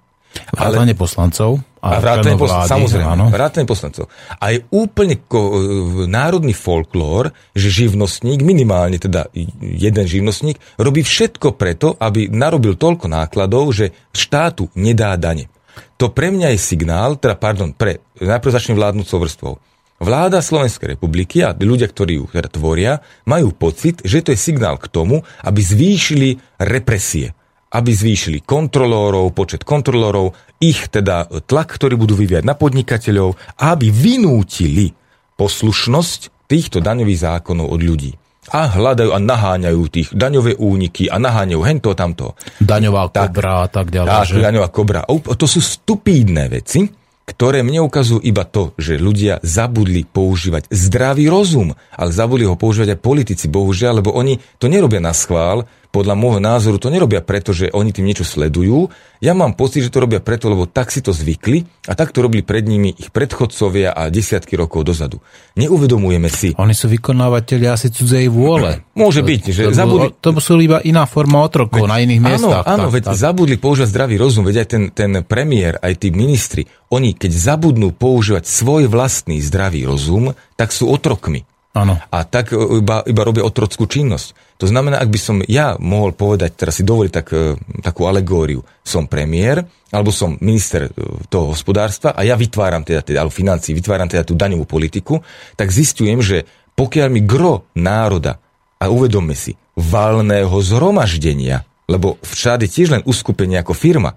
[0.51, 1.63] Vrátane poslancov.
[1.85, 3.25] A, a vrátane poslancov, samozrejme, áno.
[3.29, 4.09] vrátane poslancov.
[4.41, 5.61] A je úplne ko,
[6.09, 9.29] národný folklór, že živnostník, minimálne teda
[9.61, 15.53] jeden živnostník, robí všetko preto, aby narobil toľko nákladov, že štátu nedá dane.
[16.01, 19.55] To pre mňa je signál, teda pardon, pre, najprv začnem vládnúcou vrstvou.
[20.01, 24.81] Vláda Slovenskej republiky a ľudia, ktorí ju teda tvoria, majú pocit, že to je signál
[24.81, 27.37] k tomu, aby zvýšili represie
[27.75, 30.31] aby zvýšili kontrolórov, počet kontrolórov,
[30.71, 34.97] ich teda tlak, ktorý budú vyviať na podnikateľov aby vynútili
[35.35, 38.13] poslušnosť týchto daňových zákonov od ľudí.
[38.53, 42.37] A hľadajú a naháňajú tých daňové úniky a naháňajú hento tamto.
[42.61, 44.11] Daňová kobra a tak ďalej.
[44.13, 44.45] Tak, že?
[44.45, 45.01] daňová kobra.
[45.09, 46.85] To sú stupídne veci,
[47.25, 52.95] ktoré mne ukazujú iba to, že ľudia zabudli používať zdravý rozum, ale zabudli ho používať
[52.95, 57.55] aj politici, bohužiaľ, lebo oni to nerobia na schvál, podľa môjho názoru to nerobia preto,
[57.55, 58.91] že oni tým niečo sledujú.
[59.23, 62.19] Ja mám pocit, že to robia preto, lebo tak si to zvykli a tak to
[62.19, 65.23] robili pred nimi ich predchodcovia a desiatky rokov dozadu.
[65.55, 66.51] Neuvedomujeme si.
[66.59, 68.83] Oni sú vykonávateľi asi cudzej vôle.
[68.99, 70.11] Môže byť, že to, zabudli...
[70.19, 72.67] To sú iba iná forma otrokov veď, na iných miestach.
[72.67, 73.15] Áno, áno tak, veď tak.
[73.15, 77.95] zabudli používať zdravý rozum, veď aj ten, ten premiér, aj tí ministri, oni keď zabudnú
[77.95, 81.47] používať svoj vlastný zdravý rozum, tak sú otrokmi.
[81.75, 81.99] Ano.
[81.99, 84.57] A tak e, iba, iba robia otrockú činnosť.
[84.63, 88.63] To znamená, ak by som ja mohol povedať, teraz si dovoliť tak, e, takú alegóriu,
[88.87, 90.91] som premiér, alebo som minister e,
[91.27, 95.19] toho hospodárstva a ja vytváram teda, teda alebo financí, vytváram teda tú daňovú politiku,
[95.59, 96.47] tak zistujem, že
[96.79, 98.39] pokiaľ mi gro národa,
[98.79, 104.15] a uvedomme si, valného zhromaždenia, lebo všade tiež len uskupenie ako firma,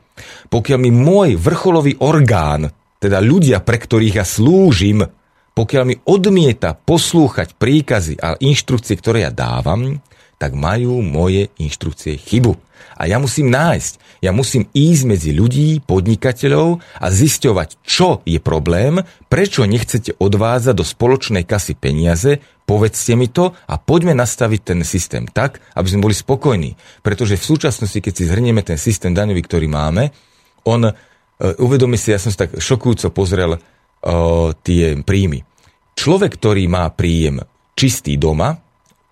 [0.53, 5.05] pokiaľ mi môj vrcholový orgán, teda ľudia, pre ktorých ja slúžim,
[5.57, 9.97] pokiaľ mi odmieta poslúchať príkazy a inštrukcie, ktoré ja dávam,
[10.37, 12.53] tak majú moje inštrukcie chybu.
[12.97, 19.01] A ja musím nájsť, ja musím ísť medzi ľudí, podnikateľov a zisťovať, čo je problém,
[19.29, 22.37] prečo nechcete odvázať do spoločnej kasy peniaze,
[22.69, 26.77] povedzte mi to a poďme nastaviť ten systém tak, aby sme boli spokojní.
[27.01, 30.13] Pretože v súčasnosti, keď si zhrnieme ten systém daňový, ktorý máme,
[30.69, 30.93] on, uh,
[31.61, 33.57] uvedomí si, ja som si tak šokujúco pozrel,
[34.63, 35.43] tie príjmy.
[35.97, 37.41] Človek, ktorý má príjem
[37.73, 38.57] čistý doma,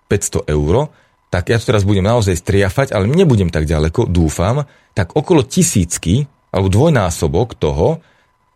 [0.06, 0.88] 500 eur,
[1.30, 6.24] tak ja to teraz budem naozaj striafať, ale nebudem tak ďaleko, dúfam, tak okolo tisícky
[6.54, 8.00] alebo dvojnásobok toho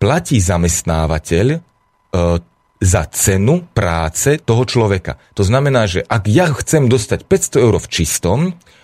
[0.01, 1.59] platí zamestnávateľ e,
[2.81, 5.20] za cenu práce toho človeka.
[5.37, 8.39] To znamená, že ak ja chcem dostať 500 eur v čistom,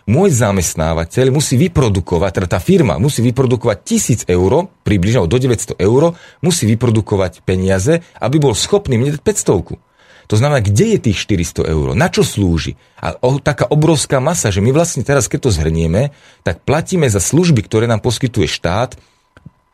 [0.06, 3.78] môj zamestnávateľ musí vyprodukovať, teda tá firma musí vyprodukovať
[4.26, 9.82] 1000 eur, približne do 900 eur, musí vyprodukovať peniaze, aby bol schopný mne dať 500.
[10.26, 11.86] To znamená, kde je tých 400 eur?
[11.94, 12.74] Na čo slúži?
[12.98, 16.10] A o, taká obrovská masa, že my vlastne teraz, keď to zhrnieme,
[16.42, 18.98] tak platíme za služby, ktoré nám poskytuje štát,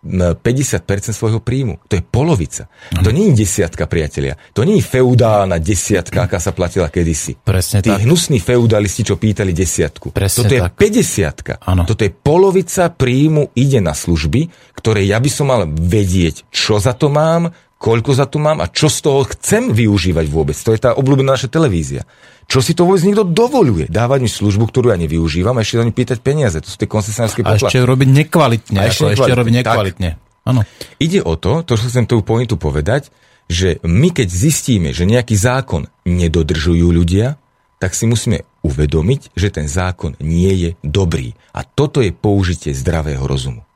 [0.02, 1.78] 50% svojho príjmu.
[1.86, 2.66] To je polovica.
[2.90, 3.06] Ano.
[3.06, 3.16] To mhm.
[3.16, 4.34] nie je desiatka, priatelia.
[4.50, 7.38] To nie je feudálna desiatka, aká sa platila kedysi.
[7.38, 8.02] Presne Tí tak.
[8.02, 10.10] hnusní feudalisti, čo pýtali desiatku.
[10.10, 11.86] Presne Toto je 50.
[11.86, 16.98] Toto je polovica príjmu ide na služby, ktoré ja by som mal vedieť, čo za
[16.98, 20.54] to mám, koľko za to mám a čo z toho chcem využívať vôbec.
[20.54, 22.06] To je tá obľúbená naša televízia.
[22.46, 23.88] Čo si to vôbec niekto dovoluje?
[23.88, 26.58] Dávať mi službu, ktorú ja nevyužívam a ešte za ňu pýtať peniaze.
[26.60, 27.64] To sú tie koncesionárske poplatky.
[27.64, 28.78] A ešte robiť nekvalitne.
[28.78, 30.10] A ešte, ešte robiť nekvalitne.
[30.42, 30.60] Áno.
[30.98, 33.14] Ide o to, to, čo chcem tú pointu povedať,
[33.46, 37.38] že my keď zistíme, že nejaký zákon nedodržujú ľudia,
[37.82, 41.34] tak si musíme uvedomiť, že ten zákon nie je dobrý.
[41.50, 43.66] A toto je použitie zdravého rozumu.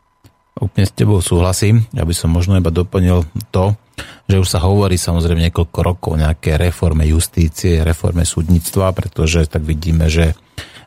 [0.56, 1.84] Úplne s tebou súhlasím.
[1.92, 3.76] Ja by som možno iba doplnil to,
[4.24, 9.68] že už sa hovorí samozrejme niekoľko rokov o nejaké reforme justície, reforme súdnictva, pretože tak
[9.68, 10.32] vidíme, že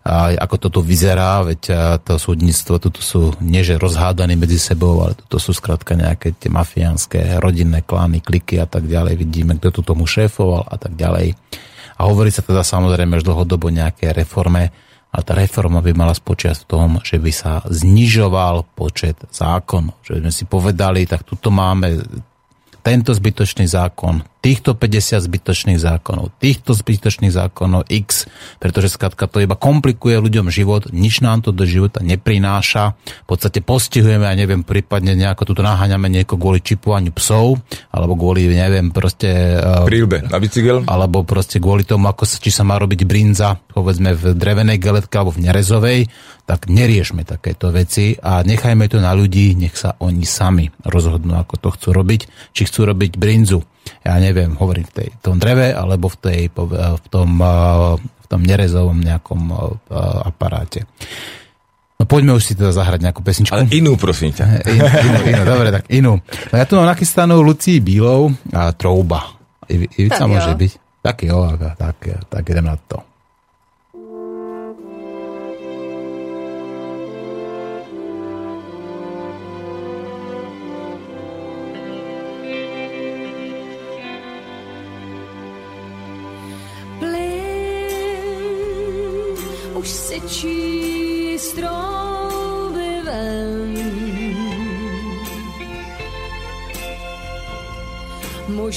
[0.10, 1.62] ako toto vyzerá, veď
[2.02, 7.38] to súdnictvo, toto sú nieže rozhádané medzi sebou, ale toto sú skrátka nejaké tie mafiánske
[7.38, 9.22] rodinné klány, kliky a tak ďalej.
[9.22, 11.38] Vidíme, kto to tomu šéfoval a tak ďalej.
[12.00, 14.74] A hovorí sa teda samozrejme už dlhodobo nejaké reforme
[15.10, 19.98] a tá reforma by mala spočiať v tom, že by sa znižoval počet zákonov.
[20.06, 21.98] Že by sme si povedali, tak tuto máme
[22.86, 28.26] tento zbytočný zákon, týchto 50 zbytočných zákonov, týchto zbytočných zákonov X,
[28.58, 32.96] pretože skladka to iba komplikuje ľuďom život, nič nám to do života neprináša.
[33.24, 37.60] V podstate postihujeme, ja neviem, prípadne nejako tu naháňame nieko kvôli čipovaniu psov,
[37.92, 39.60] alebo kvôli, neviem, proste...
[39.60, 40.88] Eh, Prílbe na bicykel.
[40.88, 45.20] Alebo proste kvôli tomu, ako sa, či sa má robiť brinza, povedzme v drevenej geletke
[45.20, 46.00] alebo v nerezovej,
[46.48, 51.60] tak neriešme takéto veci a nechajme to na ľudí, nech sa oni sami rozhodnú, ako
[51.60, 52.22] to chcú robiť,
[52.56, 53.62] či chcú robiť brinzu
[54.06, 57.40] ja neviem, hovorím v tej, tom dreve alebo v, tej, v, tom,
[58.04, 59.52] v tom nerezovom nejakom
[60.26, 60.86] aparáte.
[62.00, 63.52] No poďme už si teda zahrať nejakú pesničku.
[63.52, 64.46] Ale inú, prosím ťa.
[64.72, 66.16] In, inú, inú, dobre, tak inú.
[66.24, 69.36] No ja tu mám nachystanú Lucí Bílov a Trouba.
[69.68, 70.60] Iv, Ivica môže jo.
[70.64, 70.72] byť?
[71.04, 71.98] Tak jo, tak, tak,
[72.32, 73.04] tak idem na to.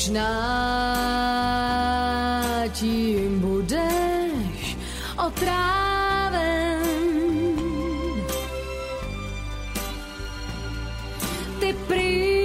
[0.03, 0.42] možná
[2.72, 4.76] tím budeš
[5.26, 6.82] otráven.
[11.61, 12.42] Ty prý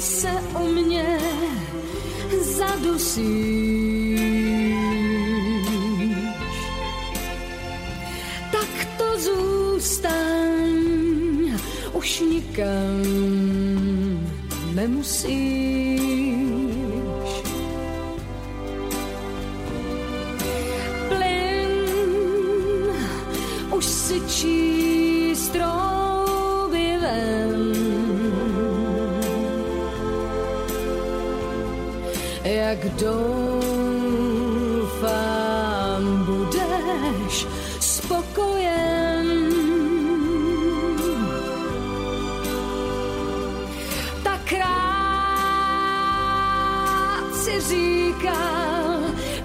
[0.00, 0.30] se
[0.60, 1.18] u mě
[2.40, 4.20] zadusíš.
[8.52, 10.10] Tak to zůstaň
[11.92, 12.99] už nikam
[14.80, 16.00] nemusíš.
[21.08, 21.70] Plyn
[23.70, 26.80] už si číst roubivem.
[32.44, 33.52] Jak doufám,
[36.24, 37.46] budeš
[37.80, 38.59] spokojný.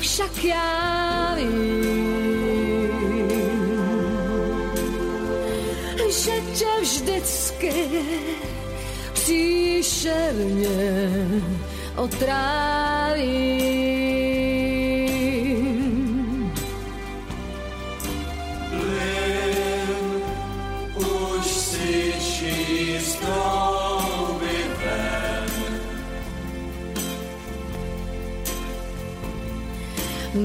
[0.05, 1.81] však ja vím,
[6.05, 7.73] že ťa vždycky
[9.17, 10.77] příšerně
[11.97, 14.04] otrávím.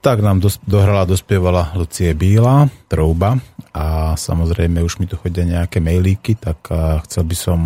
[0.00, 3.36] Tak nám dos- dohrala, dospievala Lucie Bíla, Trouba
[3.76, 6.72] a samozrejme už mi tu chodia nejaké mailíky, tak
[7.04, 7.58] chcel by som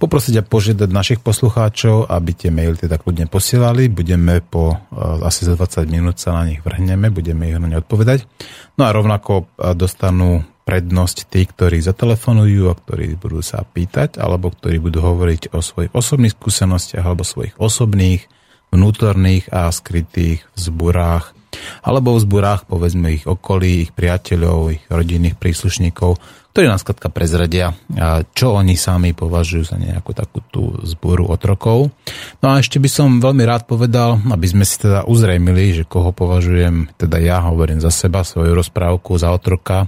[0.00, 3.92] poprosiť a požiadať našich poslucháčov, aby tie maily teda kľudne posielali.
[3.92, 4.80] Budeme po
[5.20, 8.24] asi za 20 minút sa na nich vrhneme, budeme ich na ne odpovedať.
[8.80, 14.80] No a rovnako dostanú prednosť tí, ktorí zatelefonujú a ktorí budú sa pýtať, alebo ktorí
[14.80, 18.24] budú hovoriť o svojich osobných skúsenostiach alebo svojich osobných,
[18.68, 21.37] vnútorných a skrytých vzburách
[21.82, 26.20] alebo v zburách, povedzme, ich okolí, ich priateľov, ich rodinných príslušníkov,
[26.52, 27.70] ktorí nás skladka prezradia,
[28.34, 31.94] čo oni sami považujú za nejakú takú tú zboru otrokov.
[32.42, 36.10] No a ešte by som veľmi rád povedal, aby sme si teda uzrejmili, že koho
[36.10, 39.86] považujem, teda ja hovorím za seba, svoju rozprávku za otroka.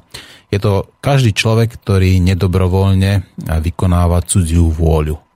[0.55, 5.30] Je to každý človek, ktorý nedobrovoľne vykonáva cudziu vôľu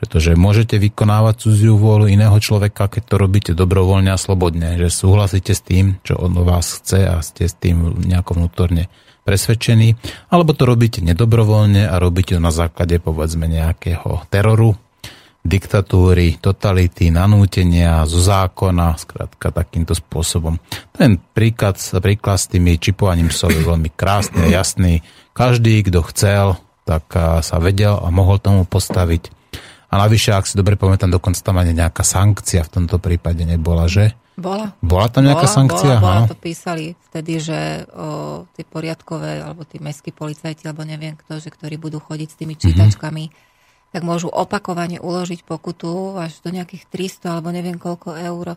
[0.00, 5.52] pretože môžete vykonávať cudziu vôľu iného človeka, keď to robíte dobrovoľne a slobodne, že súhlasíte
[5.52, 8.88] s tým, čo on vás chce a ste s tým nejako vnútorne
[9.28, 10.00] presvedčení,
[10.32, 14.72] alebo to robíte nedobrovoľne a robíte to na základe povedzme nejakého teroru,
[15.44, 20.56] diktatúry, totality, nanútenia, zo zákona, skrátka takýmto spôsobom.
[20.96, 25.04] Ten príklad, príklad s tými čipovaním psov je veľmi krásny a jasný.
[25.36, 26.56] Každý, kto chcel,
[26.88, 27.12] tak
[27.44, 29.39] sa vedel a mohol tomu postaviť
[29.90, 33.90] a navyše, ak si dobre pamätám, dokonca tam ani nejaká sankcia v tomto prípade nebola,
[33.90, 34.14] že?
[34.38, 34.70] Bola.
[34.78, 35.94] Bola tam nejaká bola, sankcia?
[35.98, 41.18] Bola, bola, to písali vtedy, že o, tie poriadkové, alebo tí mestskí policajti, alebo neviem
[41.18, 43.90] kto, že ktorí budú chodiť s tými čítačkami, mm-hmm.
[43.92, 48.56] tak môžu opakovane uložiť pokutu až do nejakých 300 alebo neviem koľko eur.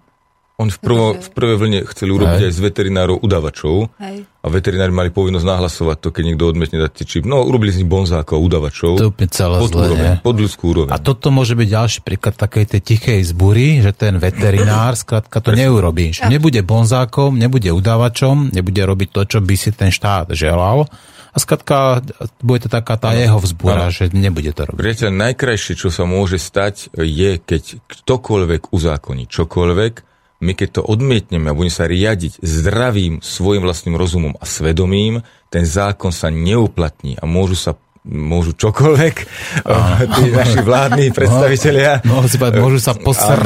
[0.63, 2.47] On v, prvo, v prvej vlne chceli urobiť Hej.
[2.47, 4.23] aj z veterinárov udavačov Hej.
[4.23, 7.23] a veterinári mali povinnosť nahlasovať to, keď niekto odmietne dať si čip.
[7.27, 8.95] No, urobili z nich bonzákov, udavačov.
[8.95, 10.95] To je celé pod, zlé, úroveň, pod ľudskú úroveň.
[10.95, 15.51] A toto môže byť ďalší príklad takej tej tichej zbury, že ten veterinár skrátka to
[15.51, 16.15] neurobí.
[16.15, 20.87] Že nebude bonzákom, nebude udavačom, nebude robiť to, čo by si ten štát želal.
[21.33, 21.99] A skrátka
[22.39, 24.79] bude to taká tá jeho vzbúra, že nebude to robiť.
[24.79, 30.12] Priateľ, najkrajšie, čo sa môže stať, je, keď ktokoľvek uzákoní čokoľvek,
[30.43, 35.63] my keď to odmietneme a budeme sa riadiť zdravým svojim vlastným rozumom a svedomím, ten
[35.63, 37.71] zákon sa neuplatní a môžu sa
[38.03, 39.15] môžu čokoľvek,
[40.19, 42.03] tí naši vládni predstavitelia.
[42.03, 43.39] Mohol si povedať, môžu sa posrať.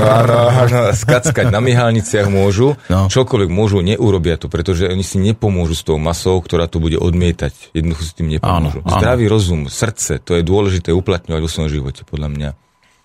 [0.98, 3.06] Skackať na myhalniciach môžu, No.
[3.06, 7.54] čokoľvek môžu, neurobia to, pretože oni si nepomôžu s tou masou, ktorá to bude odmietať.
[7.78, 8.82] Jednoducho si tým nepomôžu.
[8.82, 8.98] Áno, áno.
[8.98, 12.50] Zdravý rozum, srdce, to je dôležité uplatňovať vo svojom živote, podľa mňa.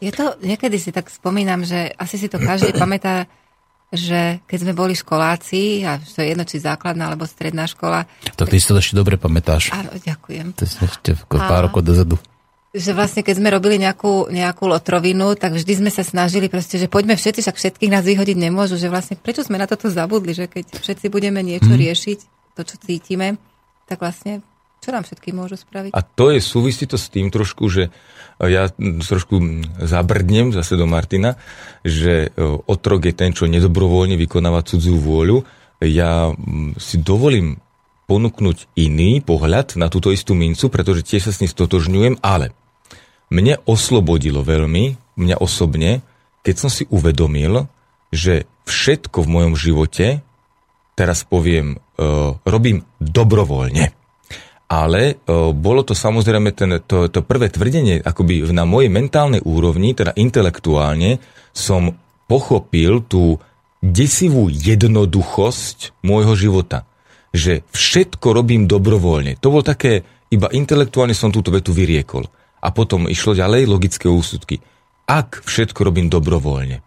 [0.00, 3.28] Je to, niekedy si tak spomínam, že asi si to každý pamätá,
[3.92, 8.42] že keď sme boli školáci, a to je jedno, či základná alebo stredná škola, To
[8.42, 9.68] ty si to ešte dobre pamätáš.
[9.70, 12.16] áno, ďakujem, To je ešte pár rokov dozadu.
[12.72, 16.88] že vlastne keď sme robili nejakú, nejakú lotrovinu, tak vždy sme sa snažili proste, že
[16.88, 20.48] poďme všetci, však všetkých nás vyhodiť nemôžu, že vlastne prečo sme na toto zabudli, že
[20.48, 21.76] keď všetci budeme niečo Mhm.
[21.78, 22.18] riešiť,
[22.52, 23.36] to, čo cítime,
[23.84, 24.40] tak vlastne
[24.80, 25.92] čo nám všetky môžu spraviť?
[25.92, 27.92] A to je, súvisí to s tým trošku, že
[28.48, 29.38] ja trošku
[29.78, 31.38] zabrdnem zase do Martina,
[31.86, 35.46] že e, otrok je ten, čo nedobrovoľne vykonáva cudzú vôľu.
[35.82, 36.30] Ja
[36.78, 37.58] si dovolím
[38.10, 42.54] ponúknuť iný pohľad na túto istú mincu, pretože tiež sa s ním stotožňujem, ale
[43.32, 46.04] mne oslobodilo veľmi, mňa osobne,
[46.44, 47.70] keď som si uvedomil,
[48.12, 50.20] že všetko v mojom živote,
[50.92, 54.01] teraz poviem, uh, robím dobrovoľne.
[54.72, 59.92] Ale uh, bolo to samozrejme ten, to, to prvé tvrdenie, akoby na mojej mentálnej úrovni,
[59.92, 61.20] teda intelektuálne,
[61.52, 61.92] som
[62.24, 63.36] pochopil tú
[63.84, 66.88] desivú jednoduchosť môjho života.
[67.36, 69.36] Že všetko robím dobrovoľne.
[69.44, 72.24] To bol také, iba intelektuálne som túto vetu vyriekol.
[72.64, 74.64] A potom išlo ďalej logické úsudky.
[75.04, 76.80] Ak všetko robím dobrovoľne,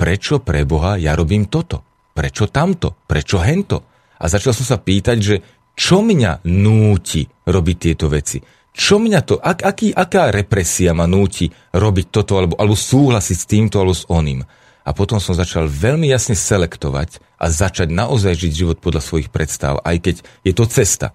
[0.00, 1.84] prečo pre Boha ja robím toto?
[2.16, 2.96] Prečo tamto?
[3.04, 3.84] Prečo hento?
[4.16, 5.36] A začal som sa pýtať, že
[5.76, 8.40] čo mňa núti robiť tieto veci?
[8.76, 13.48] Čo mňa to, ak, aký, aká represia ma núti robiť toto, alebo, alebo súhlasiť s
[13.48, 14.40] týmto, alebo s oným?
[14.86, 19.80] A potom som začal veľmi jasne selektovať a začať naozaj žiť život podľa svojich predstav,
[19.84, 21.12] aj keď je to cesta.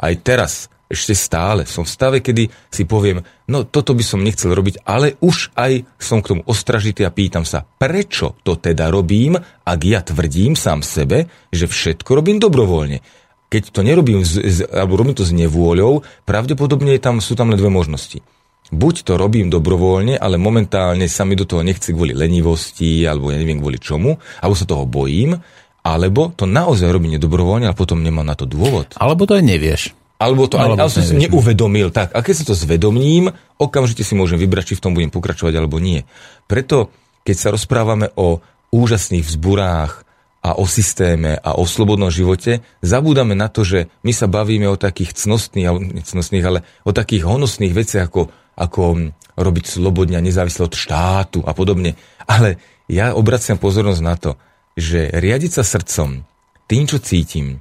[0.00, 4.56] Aj teraz, ešte stále, som v stave, kedy si poviem, no toto by som nechcel
[4.56, 9.36] robiť, ale už aj som k tomu ostražitý a pýtam sa, prečo to teda robím,
[9.68, 13.04] ak ja tvrdím sám sebe, že všetko robím dobrovoľne.
[13.48, 17.56] Keď to nerobím, z, z, alebo robím to s nevôľou, pravdepodobne tam, sú tam len
[17.56, 18.20] dve možnosti.
[18.68, 23.40] Buď to robím dobrovoľne, ale momentálne sa mi do toho nechce kvôli lenivosti, alebo ja
[23.40, 25.40] neviem kvôli čomu, alebo sa toho bojím,
[25.80, 28.92] alebo to naozaj robí nedobrovoľne a potom nemá na to dôvod.
[29.00, 29.82] Alebo to aj nevieš.
[30.20, 31.94] Alebo to Alebo ale, ale som si neuvedomil.
[31.94, 35.54] Tak, a keď si to zvedomím, okamžite si môžem vybrať, či v tom budem pokračovať
[35.56, 36.04] alebo nie.
[36.44, 36.92] Preto,
[37.24, 38.42] keď sa rozprávame o
[38.74, 40.07] úžasných vzburách
[40.38, 44.78] a o systéme a o slobodnom živote, zabúdame na to, že my sa bavíme o
[44.78, 45.66] takých cnostných,
[46.06, 51.42] cnostných, ale o takých honosných veciach, ako, ako hm, robiť slobodne a nezávisle od štátu
[51.42, 51.98] a podobne.
[52.30, 54.30] Ale ja obraciam pozornosť na to,
[54.78, 56.22] že riadiť sa srdcom,
[56.70, 57.58] tým, čo cítim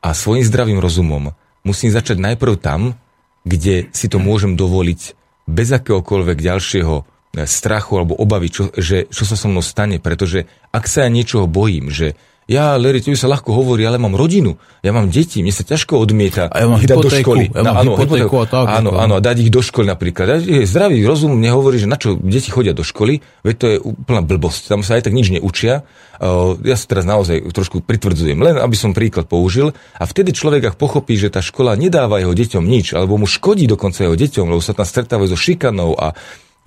[0.00, 1.34] a svojim zdravým rozumom,
[1.66, 2.94] musím začať najprv tam,
[3.42, 5.18] kde si to môžem dovoliť
[5.50, 10.02] bez akéhokoľvek ďalšieho strachu alebo obavy, čo, že, čo sa so mnou stane.
[10.02, 12.18] Pretože ak sa ja niečoho bojím, že
[12.50, 16.02] ja, Larry, to sa ľahko hovorí, ale mám rodinu, ja mám deti, mne sa ťažko
[16.02, 17.46] odmieta A ja mám dať do školy.
[17.46, 20.42] ja mám áno, hypotéku a tak, áno, áno, a dať ich do školy napríklad.
[20.66, 24.26] Zdravý rozum mne hovorí, že na čo deti chodia do školy, veď to je úplná
[24.26, 25.86] blbosť, tam sa aj tak nič neučia.
[26.18, 29.70] Uh, Ja sa teraz naozaj trošku pritvrdzujem, len aby som príklad použil.
[30.02, 33.70] A vtedy človek, ak pochopí, že tá škola nedáva jeho deťom nič, alebo mu škodí
[33.70, 36.18] dokonca jeho deťom, lebo sa tam stretávajú so šikanou a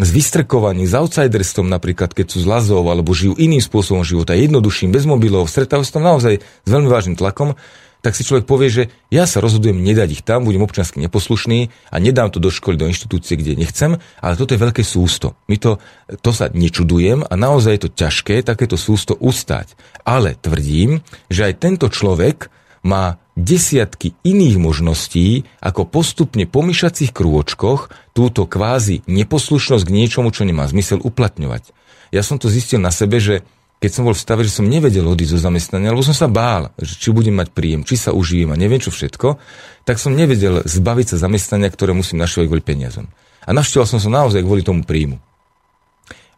[0.02, 4.90] s vystrkovaním, s outsiderstvom napríklad, keď sú z lazov alebo žijú iným spôsobom života, jednoduchším,
[4.90, 7.54] bez mobilov, stretávajú sa tam naozaj s veľmi vážnym tlakom,
[8.04, 11.96] tak si človek povie, že ja sa rozhodujem nedať ich tam, budem občiansky neposlušný a
[12.04, 15.40] nedám to do školy, do inštitúcie, kde nechcem, ale toto je veľké sústo.
[15.48, 15.80] My to,
[16.20, 19.80] to sa nečudujem a naozaj je to ťažké takéto sústo ustať.
[20.04, 21.00] Ale tvrdím,
[21.32, 22.52] že aj tento človek
[22.84, 30.46] má desiatky iných možností, ako postupne po myšacích krôčkoch túto kvázi neposlušnosť k niečomu, čo
[30.46, 31.74] nemá zmysel uplatňovať.
[32.14, 33.42] Ja som to zistil na sebe, že
[33.82, 36.72] keď som bol v stave, že som nevedel odísť zo zamestnania, lebo som sa bál,
[36.80, 39.36] že či budem mať príjem, či sa uživím a neviem čo všetko,
[39.84, 43.12] tak som nevedel zbaviť sa zamestnania, ktoré musím naštevať kvôli peniazom.
[43.44, 45.20] A navštevoval som sa naozaj kvôli tomu príjmu.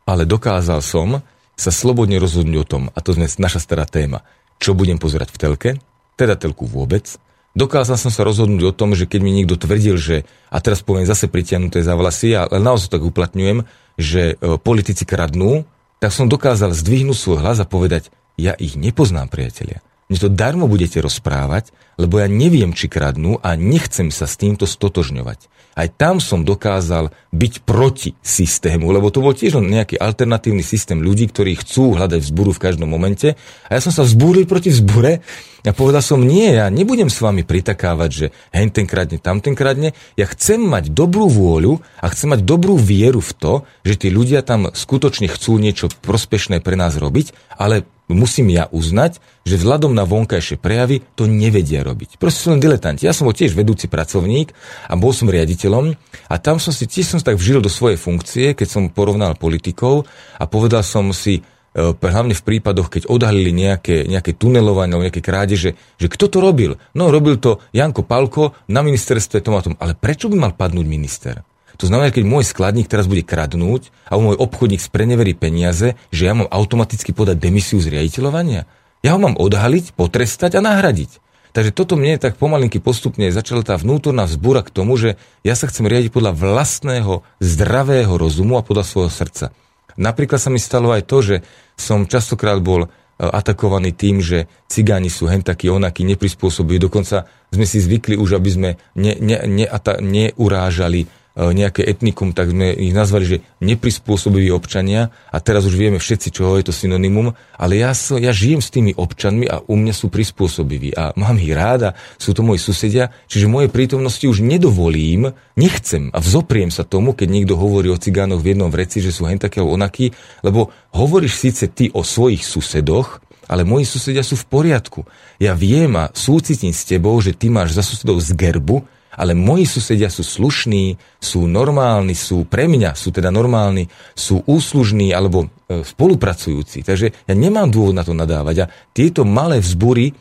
[0.09, 1.21] Ale dokázal som
[1.53, 4.25] sa slobodne rozhodnúť o tom, a to je naša stará téma,
[4.57, 5.69] čo budem pozerať v telke,
[6.15, 7.19] teda telku vôbec.
[7.55, 11.07] Dokázal som sa rozhodnúť o tom, že keď mi niekto tvrdil, že, a teraz poviem
[11.07, 13.63] zase pritiahnuté za vlasy, ale naozaj tak uplatňujem,
[13.95, 15.63] že e, politici kradnú,
[16.03, 19.79] tak som dokázal zdvihnúť svoj hlas a povedať, ja ich nepoznám, priatelia.
[20.05, 24.69] Mne to darmo budete rozprávať, lebo ja neviem, či kradnú a nechcem sa s týmto
[24.69, 25.49] stotožňovať.
[25.75, 31.03] Aj tam som dokázal byť proti systému, lebo to bol tiež len nejaký alternatívny systém
[31.03, 33.35] ľudí, ktorí chcú hľadať vzburu v každom momente.
[33.67, 35.19] A ja som sa vzbúril proti vzbure
[35.67, 38.25] a povedal som, nie, ja nebudem s vami pritakávať, že
[38.55, 39.91] hen ten kradne, tam ten kradne.
[40.15, 43.53] Ja chcem mať dobrú vôľu a chcem mať dobrú vieru v to,
[43.83, 49.17] že tí ľudia tam skutočne chcú niečo prospešné pre nás robiť, ale musím ja uznať,
[49.45, 52.21] že vzhľadom na vonkajšie prejavy to nevedia robiť.
[52.21, 53.05] Proste sú len diletanti.
[53.05, 54.53] Ja som bol tiež vedúci pracovník
[54.89, 55.97] a bol som riaditeľom
[56.29, 60.05] a tam som si tiež som tak vžil do svojej funkcie, keď som porovnal politikov
[60.37, 65.25] a povedal som si, e, hlavne v prípadoch, keď odhalili nejaké, nejaké tunelovanie alebo nejaké
[65.25, 66.77] krádeže, že kto to robil?
[66.93, 69.73] No, robil to Janko Palko na ministerstve tom a tom.
[69.81, 71.54] Ale prečo by mal padnúť minister?
[71.79, 76.33] To znamená, keď môj skladník teraz bude kradnúť a môj obchodník spreneverí peniaze, že ja
[76.33, 78.67] mám automaticky podať demisiu z riaditeľovania.
[79.05, 81.21] Ja ho mám odhaliť, potrestať a nahradiť.
[81.55, 85.71] Takže toto mne tak pomalinky postupne začala tá vnútorná vzbúra k tomu, že ja sa
[85.71, 89.55] chcem riadiť podľa vlastného zdravého rozumu a podľa svojho srdca.
[89.95, 91.35] Napríklad sa mi stalo aj to, že
[91.79, 92.87] som častokrát bol e,
[93.23, 96.75] atakovaný tým, že cigáni sú hen takí, onakí, neprispôsobí.
[96.75, 98.69] Dokonca sme si zvykli už, aby sme
[98.99, 105.43] ne, ne, ne, ata, neurážali nejaké etnikum, tak sme ich nazvali, že neprispôsobiví občania a
[105.43, 108.95] teraz už vieme všetci, čo je to synonymum, ale ja, so, ja žijem s tými
[108.95, 113.11] občanmi a u mňa sú prispôsobiví a mám ich rád a sú to moji susedia,
[113.27, 117.99] čiže v mojej prítomnosti už nedovolím, nechcem a vzopriem sa tomu, keď niekto hovorí o
[117.99, 122.47] cigánoch v jednom vreci, že sú hen také onakí, lebo hovoríš síce ty o svojich
[122.47, 125.05] susedoch, ale moji susedia sú v poriadku.
[125.37, 129.63] Ja viem a súcitím s tebou, že ty máš za susedov z gerbu, ale moji
[129.63, 135.81] susedia sú slušní, sú normálni, sú pre mňa, sú teda normálni, sú úslužní alebo e,
[135.81, 136.83] spolupracujúci.
[136.83, 138.67] Takže ja nemám dôvod na to nadávať.
[138.67, 140.11] A tieto malé vzbury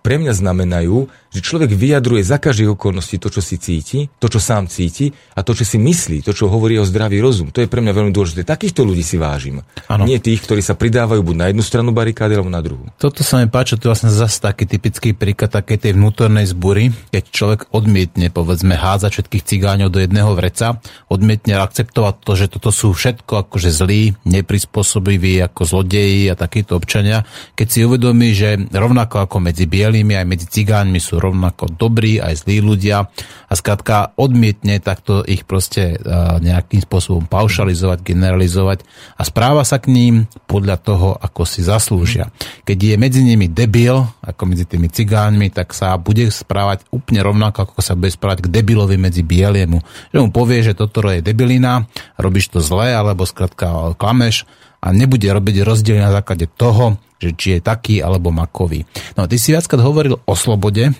[0.00, 4.36] pre mňa znamenajú, že človek vyjadruje za každých okolností to, čo si cíti, to, čo
[4.36, 7.48] sám cíti a to, čo si myslí, to, čo hovorí o zdravý rozum.
[7.48, 8.44] To je pre mňa veľmi dôležité.
[8.44, 9.64] Takýchto ľudí si vážim.
[9.88, 10.04] Áno.
[10.04, 12.84] Nie tých, ktorí sa pridávajú buď na jednu stranu barikády, alebo na druhú.
[13.00, 16.92] Toto sa mi páči, to je vlastne zase taký typický príklad takej tej vnútornej zbury,
[17.08, 22.68] keď človek odmietne, povedzme, hádzať všetkých cigáňov do jedného vreca, odmietne akceptovať to, že toto
[22.68, 27.24] sú všetko akože zlí, neprispôsobiví ako zlodeji a takíto občania,
[27.56, 32.42] keď si uvedomí, že rovnako ako medzi bielými aj medzi cigáňmi sú rovnako dobrí aj
[32.42, 33.06] zlí ľudia
[33.46, 36.02] a skrátka odmietne takto ich proste
[36.42, 38.82] nejakým spôsobom paušalizovať, generalizovať
[39.14, 40.14] a správa sa k ním
[40.50, 42.34] podľa toho, ako si zaslúžia.
[42.66, 47.70] Keď je medzi nimi debil, ako medzi tými cigánmi, tak sa bude správať úplne rovnako,
[47.70, 49.78] ako sa bude správať k debilovi medzi bieliemu.
[50.10, 51.86] Že mu povie, že toto je debilina,
[52.18, 54.48] robíš to zle, alebo skrátka klameš
[54.82, 58.82] a nebude robiť rozdiel na základe toho, že či je taký alebo makový.
[59.14, 60.90] No, ty si viackrát hovoril o slobode,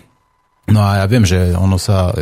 [0.71, 2.15] No a ja viem, že ono sa,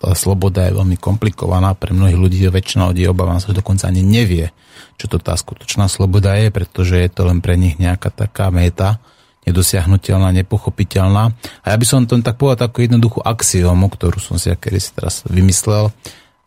[0.00, 4.00] tá sloboda je veľmi komplikovaná pre mnohých ľudí, väčšina ľudí obávam sa, že dokonca ani
[4.00, 4.48] nevie,
[4.96, 8.96] čo to tá skutočná sloboda je, pretože je to len pre nich nejaká taká meta,
[9.44, 11.36] nedosiahnutelná, nepochopiteľná.
[11.62, 15.22] A ja by som to tak povedal takú jednoduchú axiomu, ktorú som si si teraz
[15.28, 15.92] vymyslel,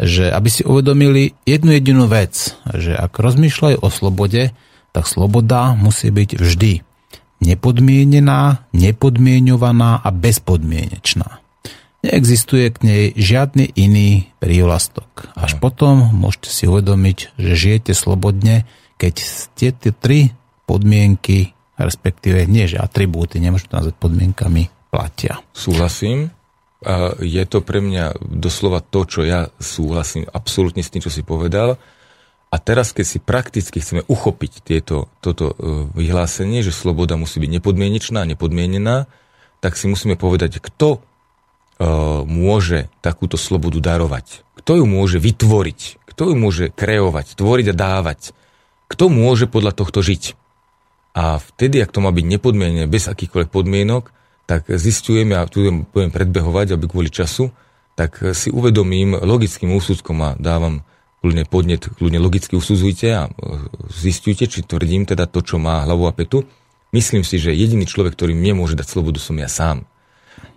[0.01, 4.49] že aby si uvedomili jednu jedinú vec, že ak rozmýšľajú o slobode,
[4.89, 6.88] tak sloboda musí byť vždy
[7.43, 11.39] nepodmienená, nepodmienovaná a bezpodmienečná.
[11.99, 15.35] Neexistuje k nej žiadny iný prívlastok.
[15.35, 18.63] Až potom môžete si uvedomiť, že žijete slobodne,
[18.95, 20.31] keď ste tie tri
[20.63, 25.43] podmienky, respektíve nie, že atribúty, nemôžete nazvať podmienkami, platia.
[25.51, 26.31] Súhlasím
[27.19, 31.75] je to pre mňa doslova to, čo ja súhlasím absolútne s tým, čo si povedal.
[32.49, 35.55] A teraz, keď si prakticky chceme uchopiť tieto, toto e,
[35.93, 39.05] vyhlásenie, že sloboda musí byť nepodmienečná, nepodmienená,
[39.61, 41.03] tak si musíme povedať, kto
[41.79, 44.47] uh, môže takúto slobodu darovať.
[44.55, 45.99] Kto ju môže vytvoriť.
[46.07, 48.31] Kto ju môže kreovať, tvoriť a dávať.
[48.87, 50.39] Kto môže podľa tohto žiť.
[51.11, 54.15] A vtedy, ak to má byť nepodmienené, bez akýchkoľvek podmienok,
[54.47, 57.51] tak zistujem, ja tu budem predbehovať, aby kvôli času,
[57.99, 60.87] tak si uvedomím logickým úsudkom a dávam
[61.19, 63.31] kľudne podnet, kľudne logicky usudzujte a e,
[63.91, 66.47] zistujte, či tvrdím teda to, čo má hlavu a petu.
[66.89, 69.85] Myslím si, že jediný človek, ktorý mne môže dať slobodu, som ja sám.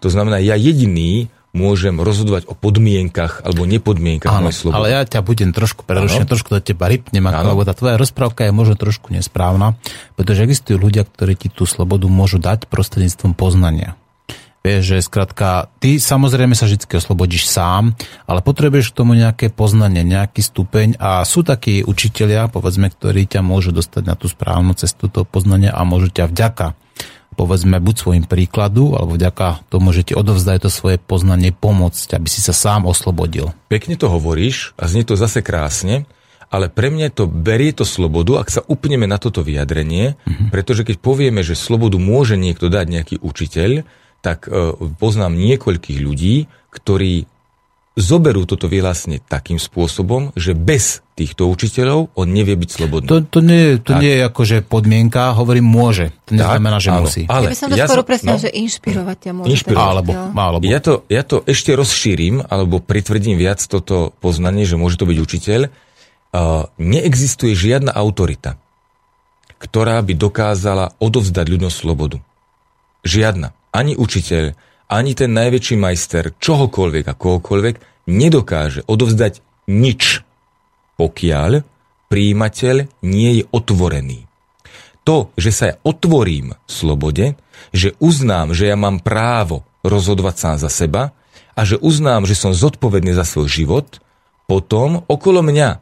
[0.00, 4.78] To znamená, ja jediný môžem rozhodovať o podmienkach alebo nepodmienkach mojej slobody.
[4.80, 8.56] Ale ja ťa budem trošku prerušený, trošku do teba rypnem, lebo tá tvoja rozprávka je
[8.56, 9.76] možno trošku nesprávna,
[10.16, 14.00] pretože existujú ľudia, ktorí ti tú slobodu môžu dať prostredníctvom poznania.
[14.62, 17.98] Vieš, že skrátka, ty samozrejme sa vždy oslobodíš sám,
[18.30, 23.42] ale potrebuješ k tomu nejaké poznanie, nejaký stupeň a sú takí učitelia, povedzme, ktorí ťa
[23.42, 26.78] môžu dostať na tú správnu cestu toho poznania a môžu ťa vďaka
[27.32, 32.28] povedzme buď svojim príkladu, alebo vďaka tomu, že ti odovzdaj to svoje poznanie pomôcť, aby
[32.28, 33.56] si sa sám oslobodil.
[33.72, 36.04] Pekne to hovoríš a znie to zase krásne,
[36.52, 40.48] ale pre mňa to berie to slobodu, ak sa upneme na toto vyjadrenie, mm-hmm.
[40.52, 43.88] pretože keď povieme, že slobodu môže niekto dať nejaký učiteľ,
[44.22, 47.26] tak e, poznám niekoľkých ľudí, ktorí
[47.92, 53.08] zoberú toto vyhlásenie takým spôsobom, že bez týchto učiteľov on nevie byť slobodný.
[53.12, 56.16] To, to, nie, to nie je akože podmienka, hovorím môže.
[56.32, 57.28] To neznamená, že áno, musí.
[57.28, 59.48] Ale ja by som to ja skoro presnil, no, že inšpirovať ťa môže.
[59.52, 59.84] Inšpirovať.
[59.84, 60.64] Alebo, alebo.
[60.64, 65.18] Ja, to, ja to ešte rozšírim, alebo pritvrdím viac toto poznanie, že môže to byť
[65.20, 65.60] učiteľ.
[66.32, 68.56] Uh, neexistuje žiadna autorita,
[69.60, 72.24] ktorá by dokázala odovzdať ľuďom slobodu.
[73.04, 73.52] Žiadna.
[73.72, 74.52] Ani učiteľ,
[74.92, 77.74] ani ten najväčší majster čohokoľvek a kohokoľvek
[78.12, 79.40] nedokáže odovzdať
[79.72, 80.20] nič,
[81.00, 81.64] pokiaľ
[82.12, 82.76] príjimateľ
[83.08, 84.28] nie je otvorený.
[85.02, 87.34] To, že sa ja otvorím slobode,
[87.74, 91.16] že uznám, že ja mám právo rozhodovať sám za seba
[91.56, 93.98] a že uznám, že som zodpovedný za svoj život,
[94.46, 95.80] potom okolo mňa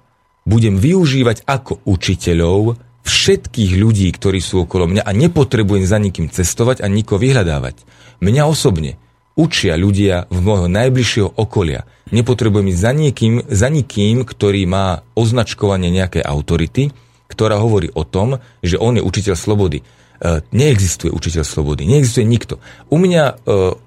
[0.49, 6.85] budem využívať ako učiteľov všetkých ľudí, ktorí sú okolo mňa a nepotrebujem za nikým cestovať
[6.85, 7.83] a nikoho vyhľadávať.
[8.21, 9.01] Mňa osobne
[9.39, 11.89] učia ľudia v môjho najbližšieho okolia.
[12.13, 16.93] Nepotrebujem ísť za niekým, za nikým, ktorý má označkovanie nejakej autority,
[17.31, 19.81] ktorá hovorí o tom, že on je učiteľ slobody.
[19.81, 22.61] E, neexistuje učiteľ slobody, neexistuje nikto.
[22.93, 23.35] U mňa e,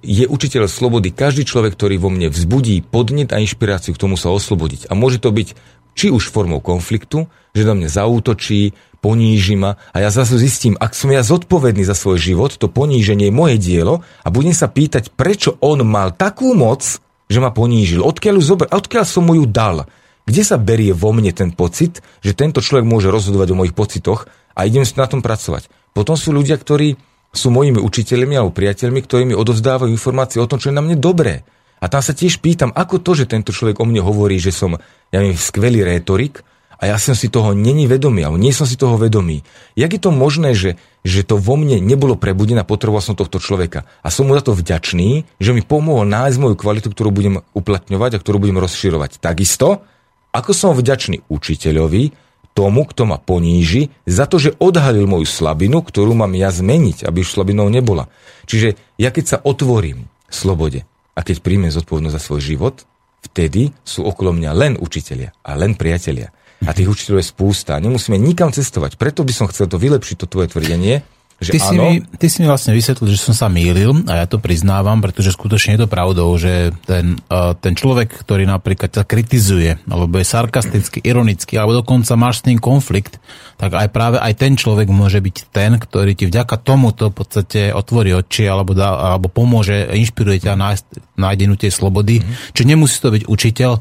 [0.01, 4.33] je učiteľ slobody každý človek, ktorý vo mne vzbudí podnet a inšpiráciu k tomu sa
[4.33, 4.89] oslobodiť.
[4.89, 5.53] A môže to byť
[5.93, 8.73] či už formou konfliktu, že do mňa zaútočí,
[9.03, 13.29] poníži ma a ja zase zistím, ak som ja zodpovedný za svoj život, to poníženie
[13.29, 16.81] je moje dielo a budem sa pýtať, prečo on mal takú moc,
[17.27, 19.85] že ma ponížil, odkiaľ, zober, odkiaľ som mu ju dal.
[20.23, 24.31] Kde sa berie vo mne ten pocit, že tento človek môže rozhodovať o mojich pocitoch
[24.55, 25.67] a idem na tom pracovať.
[25.91, 26.95] Potom sú ľudia, ktorí
[27.33, 30.95] sú mojimi učiteľmi alebo priateľmi, ktorí mi odovzdávajú informácie o tom, čo je na mne
[30.95, 31.43] dobré.
[31.83, 34.79] A tam sa tiež pýtam, ako to, že tento človek o mne hovorí, že som
[35.11, 36.39] ja neviem, skvelý rétorik,
[36.79, 39.45] a ja som si toho není vedomý, alebo nie som si toho vedomý.
[39.77, 43.37] Jak je to možné, že, že to vo mne nebolo prebudené a potreboval som tohto
[43.37, 43.85] človeka?
[44.01, 48.11] A som mu za to vďačný, že mi pomohol nájsť moju kvalitu, ktorú budem uplatňovať
[48.17, 49.21] a ktorú budem rozširovať.
[49.21, 49.85] Takisto,
[50.33, 52.13] ako som vďačný učiteľovi,
[52.53, 57.25] tomu, kto ma poníži, za to, že odhalil moju slabinu, ktorú mám ja zmeniť, aby
[57.25, 58.07] už slabinou nebola.
[58.45, 60.85] Čiže ja keď sa otvorím slobode.
[61.13, 62.75] A keď príjmem zodpovednosť za svoj život,
[63.21, 66.33] vtedy sú okolo mňa len učitelia a len priatelia.
[66.63, 67.79] A tých učiteľov je spústa.
[67.79, 68.95] Nemusíme nikam cestovať.
[68.95, 71.03] Preto by som chcel to vylepšiť, to tvoje tvrdenie,
[71.43, 74.25] že ty, si mi, ty si mi vlastne vysvetlil, že som sa mýlil a ja
[74.29, 77.19] to priznávam, pretože skutočne je to pravdou, že ten,
[77.59, 82.63] ten človek, ktorý napríklad ťa kritizuje, alebo je sarkastický, ironický, alebo dokonca máš s ním
[82.63, 83.19] konflikt,
[83.59, 87.75] tak aj práve aj ten človek môže byť ten, ktorý ti vďaka tomuto v podstate
[87.75, 90.85] otvorí oči alebo, dá, alebo pomôže, inšpiruje ťa nájsť
[91.19, 92.23] nájdenú tej slobody.
[92.23, 92.55] Mm-hmm.
[92.55, 93.71] Čiže nemusí to byť učiteľ.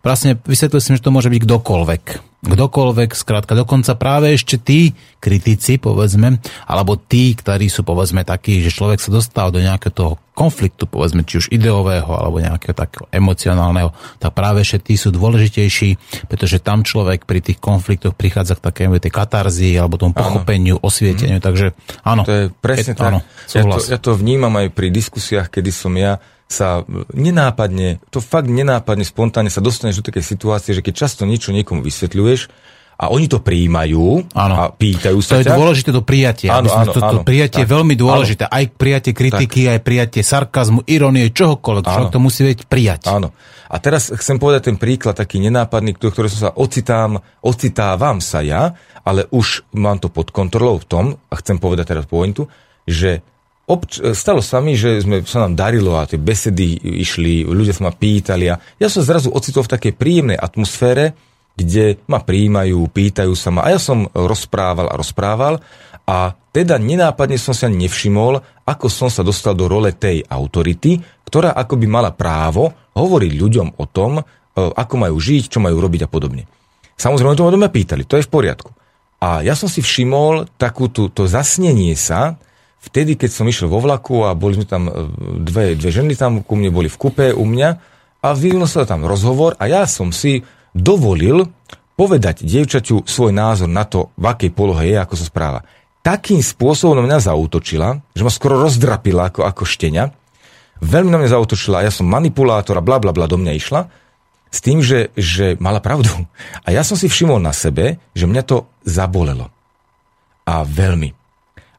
[0.00, 5.76] Vlastne vysvetlil som, že to môže byť kdokoľvek kdokoľvek, skrátka dokonca práve ešte tí kritici,
[5.76, 10.88] povedzme, alebo tí, ktorí sú, povedzme, takí, že človek sa dostal do nejakého toho konfliktu,
[10.88, 16.00] povedzme, či už ideového, alebo nejakého takého emocionálneho, tak práve ešte tí sú dôležitejší,
[16.32, 20.84] pretože tam človek pri tých konfliktoch prichádza k takému tej katarzii, alebo tomu pochopeniu, áno.
[20.88, 21.44] osvieteniu, mm.
[21.44, 21.66] takže
[22.08, 22.24] áno.
[22.24, 23.06] To je presne je, tak.
[23.12, 23.20] Áno,
[23.52, 26.16] ja, to, ja to vnímam aj pri diskusiách, kedy som ja
[26.50, 26.82] sa
[27.14, 31.78] nenápadne, to fakt nenápadne, spontánne sa dostaneš do takej situácie, že keď často niečo niekomu
[31.78, 32.50] vysvetľuješ
[33.00, 34.54] a oni to prijímajú áno.
[34.58, 35.48] a pýtajú sa To ťa.
[35.48, 36.52] je dôležité, to prijatie.
[36.52, 38.44] Áno, áno, to, to áno, prijatie je veľmi dôležité.
[38.44, 38.52] Áno.
[38.52, 39.72] Aj prijatie kritiky, tak.
[39.72, 41.84] aj prijatie sarkazmu, ironie, čohokoľvek.
[41.88, 42.12] Áno.
[42.12, 43.08] to musí vedieť prijať.
[43.08, 43.32] Áno.
[43.70, 48.44] A teraz chcem povedať ten príklad taký nenápadný, do ktorého som sa ocitám, ocitávam sa
[48.44, 48.74] ja,
[49.06, 52.50] ale už mám to pod kontrolou v tom, a chcem povedať teraz pointu,
[52.84, 53.24] že
[53.70, 57.86] obč- stalo sa mi, že sme, sa nám darilo a tie besedy išli, ľudia sa
[57.86, 61.14] ma pýtali a ja som zrazu ocitol v takej príjemnej atmosfére,
[61.54, 65.62] kde ma príjmajú, pýtajú sa ma a ja som rozprával a rozprával
[66.10, 71.54] a teda nenápadne som sa nevšimol, ako som sa dostal do role tej autority, ktorá
[71.54, 74.22] akoby mala právo hovoriť ľuďom o tom, e,
[74.58, 76.50] ako majú žiť, čo majú robiť a podobne.
[76.98, 78.74] Samozrejme, to ma pýtali, to je v poriadku.
[79.22, 82.40] A ja som si všimol takú tú, to zasnenie sa,
[82.80, 84.92] vtedy, keď som išiel vo vlaku a boli sme tam e,
[85.44, 87.68] dve, dve ženy tam ku mne boli v kupe u mňa
[88.20, 91.48] a vyvinul sa tam rozhovor a ja som si dovolil
[91.96, 95.60] povedať dievčaťu svoj názor na to, v akej polohe je, ako sa správa.
[96.00, 100.16] Takým spôsobom mňa zautočila, že ma skoro rozdrapila ako, ako štenia.
[100.80, 103.80] Veľmi na mňa zautočila ja som manipulátor a bla bla bla do mňa išla
[104.50, 106.10] s tým, že, že mala pravdu.
[106.66, 109.52] A ja som si všimol na sebe, že mňa to zabolelo.
[110.48, 111.19] A veľmi.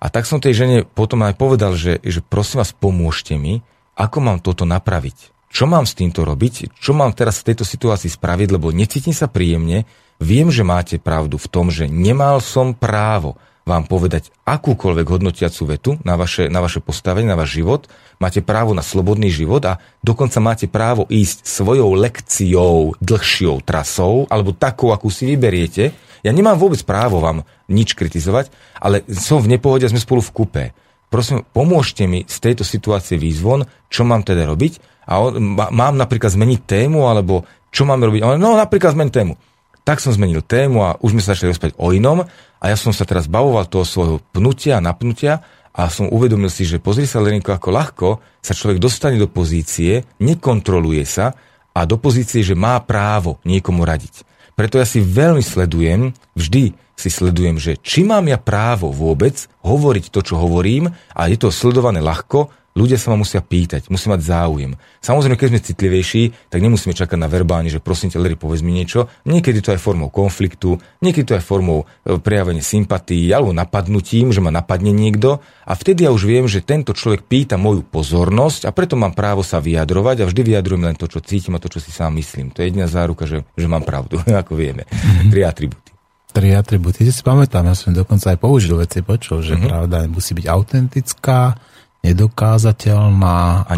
[0.02, 3.62] A tak som tej žene potom aj povedal, že, že prosím vás, pomôžte mi,
[3.94, 5.30] ako mám toto napraviť.
[5.52, 6.74] Čo mám s týmto robiť?
[6.74, 8.50] Čo mám teraz v tejto situácii spraviť?
[8.50, 9.86] Lebo necítim sa príjemne.
[10.18, 15.92] Viem, že máte pravdu v tom, že nemal som právo vám povedať akúkoľvek hodnotiacú vetu
[16.02, 17.86] na vaše, na vaše postavenie, na váš život.
[18.18, 24.58] Máte právo na slobodný život a dokonca máte právo ísť svojou lekciou, dlhšou trasou, alebo
[24.58, 29.86] takou, akú si vyberiete, ja nemám vôbec právo vám nič kritizovať, ale som v nepohode
[29.90, 30.66] sme spolu v kupe.
[31.12, 36.32] Prosím, pomôžte mi z tejto situácie výzvon, čo mám teda robiť a on, mám napríklad
[36.32, 37.44] zmeniť tému, alebo
[37.74, 38.22] čo máme robiť.
[38.40, 39.34] No napríklad zmeniť tému.
[39.82, 42.94] Tak som zmenil tému a už sme sa začali rozprávať o inom a ja som
[42.94, 45.42] sa teraz bavoval toho svojho pnutia napnutia
[45.74, 48.08] a som uvedomil si, že pozri sa Lenko, ako ľahko
[48.44, 51.34] sa človek dostane do pozície, nekontroluje sa
[51.72, 54.31] a do pozície, že má právo niekomu radiť.
[54.62, 60.14] Preto ja si veľmi sledujem, vždy si sledujem, že či mám ja právo vôbec hovoriť
[60.14, 64.22] to, čo hovorím a je to sledované ľahko, ľudia sa ma musia pýtať, musí mať
[64.24, 64.72] záujem.
[65.04, 68.72] Samozrejme, keď sme citlivejší, tak nemusíme čakať na verbálne, že prosím ťa, Larry, povedz mi
[68.72, 69.12] niečo.
[69.28, 74.40] Niekedy to aj formou konfliktu, niekedy to aj formou e, prejavenia sympatí alebo napadnutím, že
[74.40, 75.44] ma napadne niekto.
[75.68, 79.44] A vtedy ja už viem, že tento človek pýta moju pozornosť a preto mám právo
[79.44, 82.56] sa vyjadrovať a vždy vyjadrujem len to, čo cítim a to, čo si sám myslím.
[82.56, 84.88] To je jediná záruka, že, že mám pravdu, ako vieme.
[84.88, 85.30] Mm-hmm.
[85.32, 85.92] Tri atributy.
[86.32, 87.04] Tri atributy.
[87.04, 89.68] Ja si pamätám, ja som dokonca aj použil veci, počul, že mm-hmm.
[89.68, 91.60] pravda musí byť autentická,
[92.02, 93.74] nedokázateľná a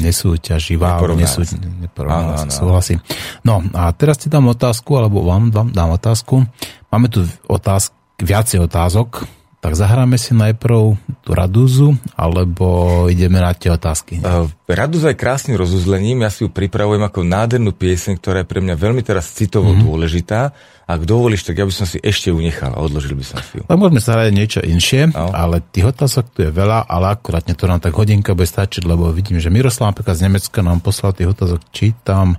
[0.00, 0.96] nesúťaživá.
[1.12, 3.04] Nesú, neporovná súhlasím.
[3.44, 6.48] No a teraz ti dám otázku, alebo vám, vám dám otázku.
[6.88, 7.92] Máme tu otázky,
[8.24, 9.28] viacej otázok,
[9.66, 10.94] tak zahráme si najprv
[11.26, 14.22] tú Radúzu, alebo ideme na tie otázky.
[14.22, 18.62] Uh, Radúza je krásnym rozuzlením, ja si ju pripravujem ako nádhernú pieseň, ktorá je pre
[18.62, 19.82] mňa veľmi teraz citovo mm-hmm.
[19.82, 20.54] dôležitá.
[20.86, 23.58] Ak dovolíš, tak ja by som si ešte ju nechal a odložil by som si
[23.58, 23.66] ju.
[23.66, 25.34] Tak môžeme sa hrať niečo inšie, no.
[25.34, 29.10] ale tých otázok tu je veľa, ale akurátne to nám tak hodinka bude stačiť, lebo
[29.10, 32.38] vidím, že Miroslav napríklad z Nemecka nám poslal tých otázok, čítam,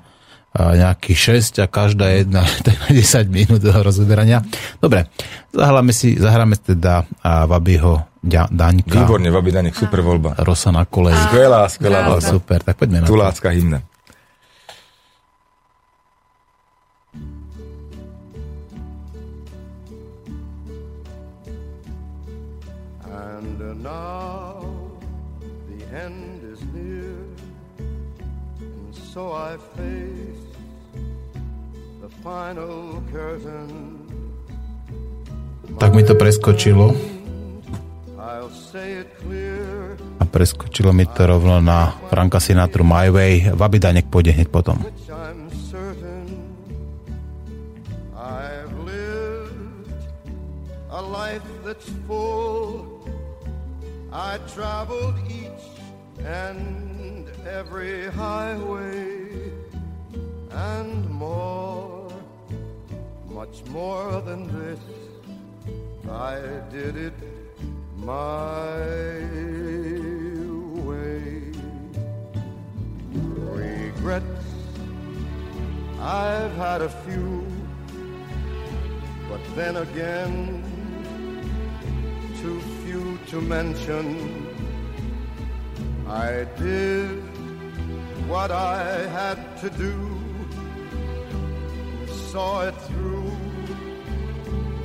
[0.58, 4.42] nejakých 6 a každá jedna tak 10 minút do rozoberania.
[4.82, 5.08] Dobre,
[5.54, 8.98] zahráme si, zahráme teda Vabyho Daňka.
[9.08, 10.36] Výborne, Vaby Daňek, super voľba.
[10.44, 11.18] Rosa na koleji.
[11.32, 12.28] Skvelá, skvelá voľba.
[12.28, 13.80] Super, tak poďme na Tulácka hymna.
[35.78, 36.94] Tak mi to preskočilo
[40.18, 43.54] a preskočilo mi to rovno na Franka Sinatra My Way.
[43.54, 44.82] Vabida nech pôjde hneď potom.
[51.68, 53.04] that's full.
[54.14, 55.66] I traveled each
[56.24, 59.52] and every highway
[60.50, 62.10] and more,
[63.28, 65.07] much more than this.
[66.10, 66.40] I
[66.72, 67.14] did it
[67.98, 68.78] my
[70.88, 71.52] way.
[73.12, 74.46] Regrets,
[76.00, 77.46] I've had a few,
[79.30, 80.64] but then again,
[82.42, 84.48] too few to mention.
[86.08, 87.22] I did
[88.30, 90.20] what I had to do,
[92.32, 93.47] saw it through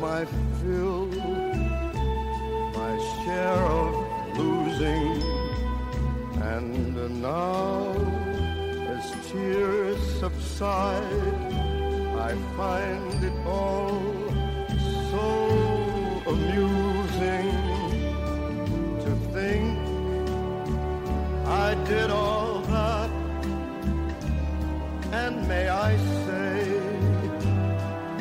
[0.00, 0.24] my
[0.60, 1.06] fill,
[2.78, 2.94] my
[3.24, 5.22] share of losing,
[6.40, 7.92] and now
[8.94, 11.02] as tears subside,
[12.28, 14.07] I find it all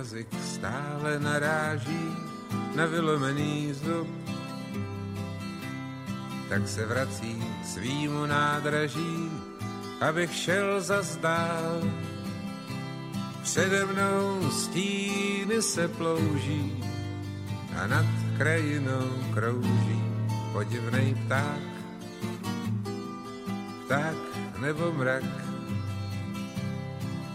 [0.00, 2.08] jazyk stále naráží
[2.72, 4.08] na vylomený zub,
[6.48, 9.28] tak se vrací k svýmu nádraží,
[10.00, 11.84] abych šel zazdál.
[13.44, 16.84] Přede mnou stíny se plouží
[17.76, 18.08] a nad
[18.40, 20.00] krajinou krouží
[20.52, 21.64] podivnej pták.
[23.84, 24.20] Pták
[24.64, 25.28] nebo mrak,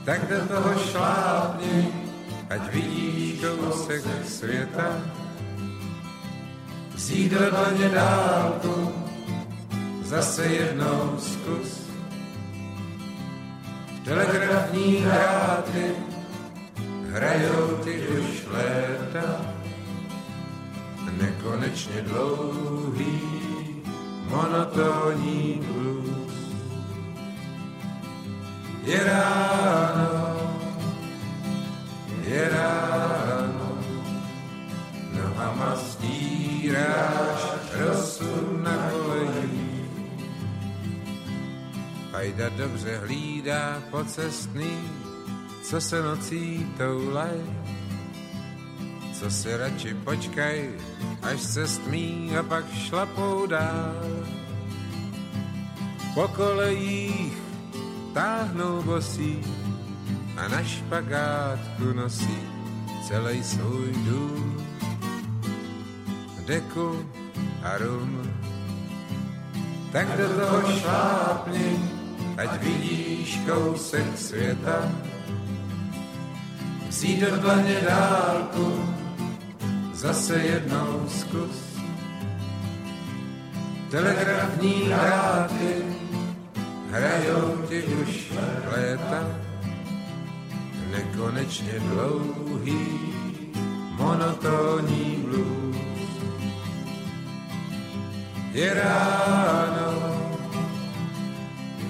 [0.06, 2.05] tak do toho šlápni,
[2.50, 5.02] ať vidíš kousek světa.
[6.94, 8.92] Vzít dlaně dálku,
[10.04, 11.86] zase jednou zkus.
[14.06, 15.96] Telegrafní hráty
[17.16, 19.42] hrajou ty už léta,
[21.22, 23.22] nekonečně dlouhý
[24.30, 26.36] monotónní blues.
[28.84, 30.25] Je ráno,
[32.36, 33.80] je ráno,
[35.16, 37.42] nohama stíráš
[37.80, 39.88] rosu na kolejích.
[42.12, 44.76] Fajda dobře hlídá pocestný,
[45.64, 47.40] co se nocí toulaj.
[49.20, 50.70] Co si radši počkaj,
[51.22, 54.04] až se stmí a pak šlapou dál.
[56.14, 57.34] Po kolejích
[58.14, 59.40] táhnou bosí
[60.38, 62.40] a na špagátku nosí
[63.08, 64.68] celý svůj dům.
[66.46, 67.06] Deku
[67.64, 68.32] a rum,
[69.92, 71.80] tak do toho šlápni,
[72.38, 74.92] ať vidíš kousek světa.
[76.88, 78.86] Vzít do dlaně dálku,
[79.94, 81.66] zase jednou zkus.
[83.90, 85.84] Telegrafní hráty
[86.92, 88.32] hrajou ti už
[88.72, 89.45] léta,
[90.96, 92.88] nekonečně dlouhý
[93.98, 95.76] monotónní blues.
[98.52, 99.92] Je ráno,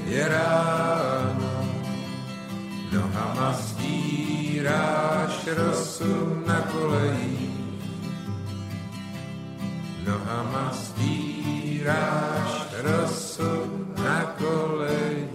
[0.06, 1.54] je ráno,
[2.94, 7.56] nohama stíráš rosu na kolejích.
[10.08, 12.52] Nohama stíráš
[12.82, 15.35] rosu na kolejích.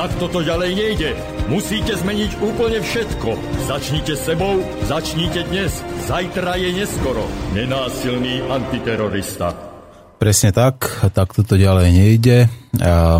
[0.00, 1.12] Tak toto ďalej nejde.
[1.52, 3.36] Musíte zmeniť úplne všetko.
[3.68, 5.76] Začnite sebou, začnite dnes.
[6.08, 7.28] Zajtra je neskoro.
[7.52, 9.69] Nenásilný antiterorista.
[10.20, 10.84] Presne tak,
[11.16, 12.52] tak toto ďalej nejde.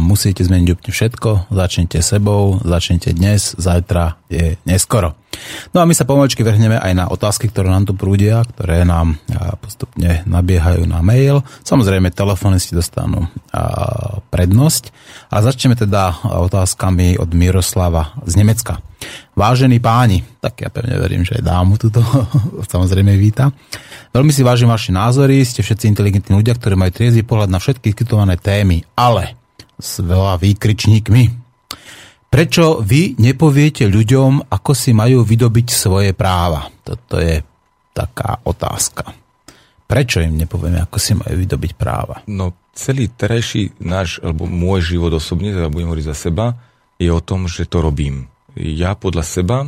[0.04, 5.16] Musíte zmeniť úplne všetko, začnite sebou, začnite dnes, zajtra je neskoro.
[5.72, 9.16] No a my sa pomaličky vrhneme aj na otázky, ktoré nám tu prúdia, ktoré nám
[9.64, 11.40] postupne nabiehajú na mail.
[11.64, 13.32] Samozrejme, telefonisti dostanú
[14.28, 14.92] prednosť.
[15.32, 18.84] A začneme teda otázkami od Miroslava z Nemecka.
[19.40, 22.04] Vážení páni, tak ja pevne verím, že aj dámu tuto
[22.76, 23.48] samozrejme víta.
[24.12, 27.88] Veľmi si vážim vaše názory, ste všetci inteligentní ľudia, ktorí majú triezvy pohľad na všetky
[27.88, 29.40] diskutované témy, ale
[29.80, 31.22] s veľa výkričníkmi.
[32.28, 36.68] Prečo vy nepoviete ľuďom, ako si majú vydobiť svoje práva?
[36.84, 37.40] Toto je
[37.96, 39.08] taká otázka.
[39.88, 42.20] Prečo im nepovieme, ako si majú vydobiť práva?
[42.28, 46.60] No, celý terajší náš, alebo môj život osobne, teda budem hovoriť za seba,
[47.00, 48.28] je o tom, že to robím.
[48.58, 49.58] Ja podľa seba,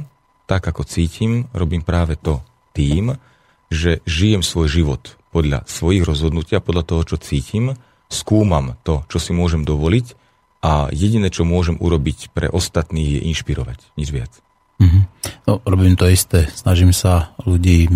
[0.46, 2.42] tak ako cítim, robím práve to
[2.74, 3.16] tým,
[3.72, 5.02] že žijem svoj život
[5.32, 7.78] podľa svojich rozhodnutí a podľa toho, čo cítim,
[8.12, 10.06] skúmam to, čo si môžem dovoliť
[10.60, 14.32] a jediné, čo môžem urobiť pre ostatných, je inšpirovať, nič viac.
[14.78, 15.02] Mm-hmm.
[15.48, 16.46] No, robím to isté.
[16.52, 17.88] Snažím sa ľudí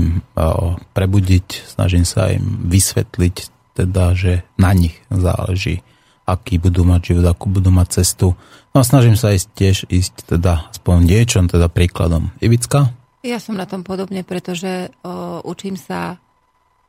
[0.97, 3.37] prebudiť, snažím sa im vysvetliť,
[3.77, 5.85] teda, že na nich záleží,
[6.27, 8.35] aký budú mať život, akú budú mať cestu.
[8.75, 12.35] No a snažím sa ísť tiež ísť teda aspoň diečom, teda príkladom.
[12.43, 12.91] Ivicka?
[13.23, 16.19] Ja som na tom podobne, pretože o, učím sa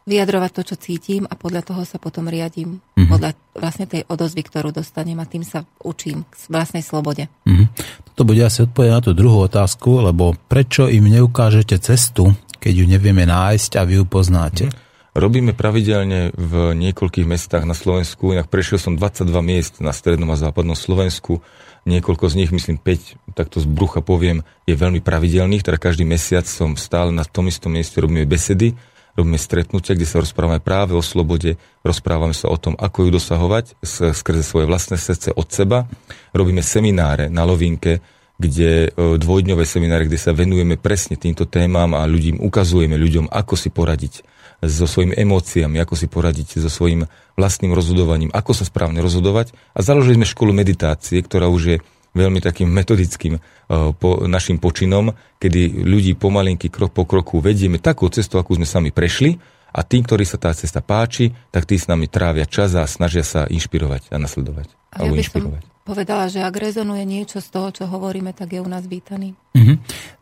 [0.07, 2.79] vyjadrovať to, čo cítim a podľa toho sa potom riadím.
[2.95, 3.11] Mm-hmm.
[3.11, 7.27] Podľa vlastne tej odozvy, ktorú dostanem a tým sa učím k vlastnej slobode.
[7.43, 7.67] Mm-hmm.
[8.13, 12.85] Toto bude asi odpovedať na tú druhú otázku, lebo prečo im neukážete cestu, keď ju
[12.87, 14.65] nevieme nájsť a vy ju poznáte?
[14.71, 14.86] Mm-hmm.
[15.17, 20.37] Robíme pravidelne v niekoľkých mestách na Slovensku, inak prešiel som 22 miest na strednom a
[20.37, 21.41] západnom Slovensku,
[21.89, 26.45] niekoľko z nich, myslím 5, takto z brucha poviem, je veľmi pravidelných, teda každý mesiac
[26.45, 28.77] som stále na tom istom mieste, robíme besedy,
[29.17, 33.73] robíme stretnutia, kde sa rozprávame práve o slobode, rozprávame sa o tom, ako ju dosahovať
[34.13, 35.89] skrze svoje vlastné srdce od seba.
[36.29, 38.05] Robíme semináre na Lovinke,
[38.37, 43.57] kde e, dvojdňové semináre, kde sa venujeme presne týmto témam a ľudím ukazujeme ľuďom, ako
[43.57, 47.05] si poradiť so svojimi emóciami, ako si poradiť so svojím
[47.37, 49.53] vlastným rozhodovaním, ako sa správne rozhodovať.
[49.77, 51.77] A založili sme školu meditácie, ktorá už je
[52.17, 58.09] veľmi takým metodickým uh, po, našim počinom, kedy ľudí pomalinky krok po kroku vedieme takú
[58.09, 59.37] cestu, akú sme sami prešli
[59.69, 63.21] a tým, ktorí sa tá cesta páči, tak tí s nami trávia čas a snažia
[63.21, 64.73] sa inšpirovať a nasledovať.
[64.97, 68.59] A ja by som povedala, že ak rezonuje niečo z toho, čo hovoríme, tak je
[68.59, 69.31] u nás vítaný.
[69.55, 69.77] Mm-hmm.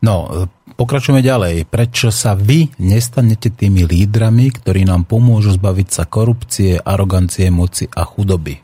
[0.06, 0.46] No,
[0.78, 1.66] pokračujeme ďalej.
[1.66, 8.06] Prečo sa vy nestanete tými lídrami, ktorí nám pomôžu zbaviť sa korupcie, arogancie, moci a
[8.06, 8.62] chudoby?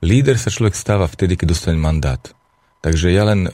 [0.00, 2.20] Líder sa človek stáva vtedy, keď dostane mandát.
[2.84, 3.52] Takže ja len uh,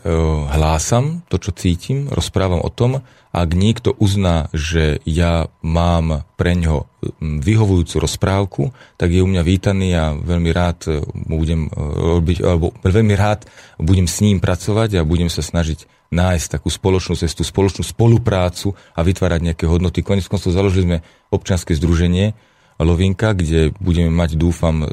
[0.50, 3.00] hlásam to, čo cítim, rozprávam o tom,
[3.32, 6.84] ak niekto uzná, že ja mám pre ňo
[7.18, 8.62] vyhovujúcu rozprávku,
[9.00, 13.48] tak je u mňa vítaný a veľmi rád mu budem robiť, alebo veľmi rád
[13.80, 19.00] budem s ním pracovať a budem sa snažiť nájsť takú spoločnú cestu, spoločnú spoluprácu a
[19.00, 20.04] vytvárať nejaké hodnoty.
[20.04, 20.98] Konec koncov založili sme
[21.32, 22.36] občianske združenie,
[22.82, 24.86] Lovinka, kde budeme mať, dúfam, e,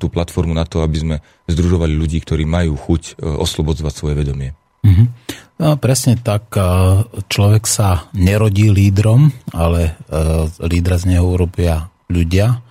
[0.00, 1.16] tú platformu na to, aby sme
[1.46, 4.50] združovali ľudí, ktorí majú chuť e, oslobodzovať svoje vedomie.
[4.84, 5.06] Mm-hmm.
[5.60, 6.48] No, presne tak.
[6.56, 6.64] E,
[7.28, 10.00] človek sa nerodí lídrom, ale
[10.64, 12.63] lídra z neho urobia ľudia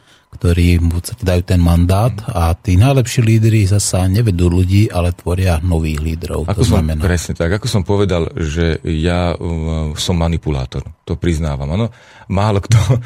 [0.44, 6.04] ktorí mu dajú ten mandát a tí najlepší lídry zasa nevedú ľudí, ale tvoria nových
[6.04, 6.52] lídrov.
[6.52, 7.00] Ako to som, znamená...
[7.00, 7.56] Presne tak.
[7.56, 10.84] Ako som povedal, že ja uh, som manipulátor.
[11.08, 11.72] To priznávam.
[11.72, 11.96] Ano?
[12.28, 13.00] Málo kto uh,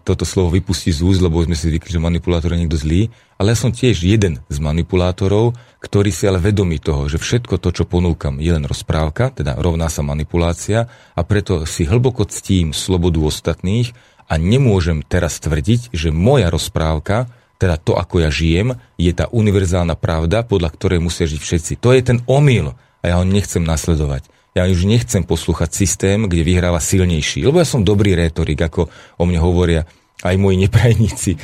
[0.00, 3.12] toto slovo vypustí z úst, lebo sme si zvykli, že manipulátor je niekto zlý.
[3.36, 5.52] Ale ja som tiež jeden z manipulátorov,
[5.84, 9.92] ktorý si ale vedomí toho, že všetko to, čo ponúkam, je len rozprávka, teda rovná
[9.92, 13.92] sa manipulácia a preto si hlboko ctím slobodu ostatných
[14.30, 17.26] a nemôžem teraz tvrdiť, že moja rozprávka,
[17.58, 21.72] teda to, ako ja žijem, je tá univerzálna pravda, podľa ktorej musia žiť všetci.
[21.82, 24.30] To je ten omyl a ja ho nechcem nasledovať.
[24.54, 29.24] Ja už nechcem poslúchať systém, kde vyhráva silnejší, lebo ja som dobrý rétorik, ako o
[29.26, 29.86] mne hovoria
[30.20, 31.32] aj moji neprajníci.
[31.36, 31.38] E,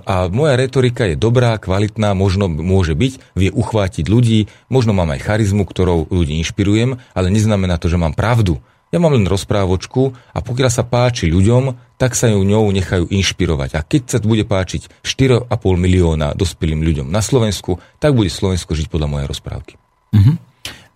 [0.00, 5.24] a moja retorika je dobrá, kvalitná, možno môže byť, vie uchvátiť ľudí, možno mám aj
[5.26, 8.62] charizmu, ktorou ľudí inšpirujem, ale neznamená to, že mám pravdu.
[8.94, 13.70] Ja mám len rozprávočku a pokiaľ sa páči ľuďom, tak sa ju ňou nechajú inšpirovať.
[13.76, 18.86] A keď sa bude páčiť 4,5 milióna dospelým ľuďom na Slovensku, tak bude Slovensko žiť
[18.86, 19.74] podľa mojej rozprávky.
[20.14, 20.36] Mm-hmm.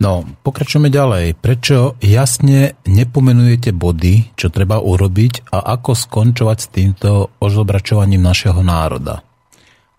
[0.00, 1.36] No, pokračujeme ďalej.
[1.36, 9.20] Prečo jasne nepomenujete body, čo treba urobiť a ako skončovať s týmto ožobračovaním našeho národa?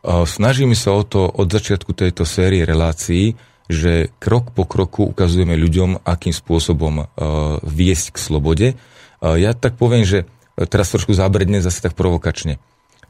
[0.01, 3.37] Snažíme sa o to od začiatku tejto série relácií,
[3.71, 7.07] že krok po kroku ukazujeme ľuďom, akým spôsobom uh,
[7.63, 8.67] viesť k slobode.
[9.23, 10.27] Uh, ja tak poviem, že
[10.67, 12.59] teraz trošku zábredne, zase tak provokačne.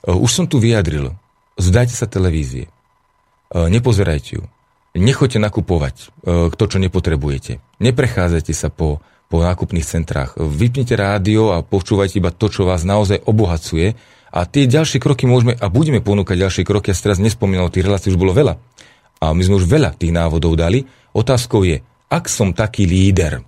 [0.05, 1.17] Uh, už som tu vyjadril,
[1.57, 2.69] zdajte sa televízie,
[3.51, 4.43] nepozerajte ju,
[4.95, 5.95] nechoďte nakupovať
[6.55, 12.47] to, čo nepotrebujete, neprechádzajte sa po, po nákupných centrách, vypnite rádio a počúvajte iba to,
[12.47, 13.99] čo vás naozaj obohacuje.
[14.31, 17.83] A tie ďalšie kroky môžeme a budeme ponúkať ďalšie kroky, ja si teraz nespomínal, tých
[17.83, 18.55] relácií už bolo veľa
[19.21, 20.81] a my sme už veľa tých návodov dali.
[21.13, 21.77] Otázkou je,
[22.09, 23.45] ak som taký líder,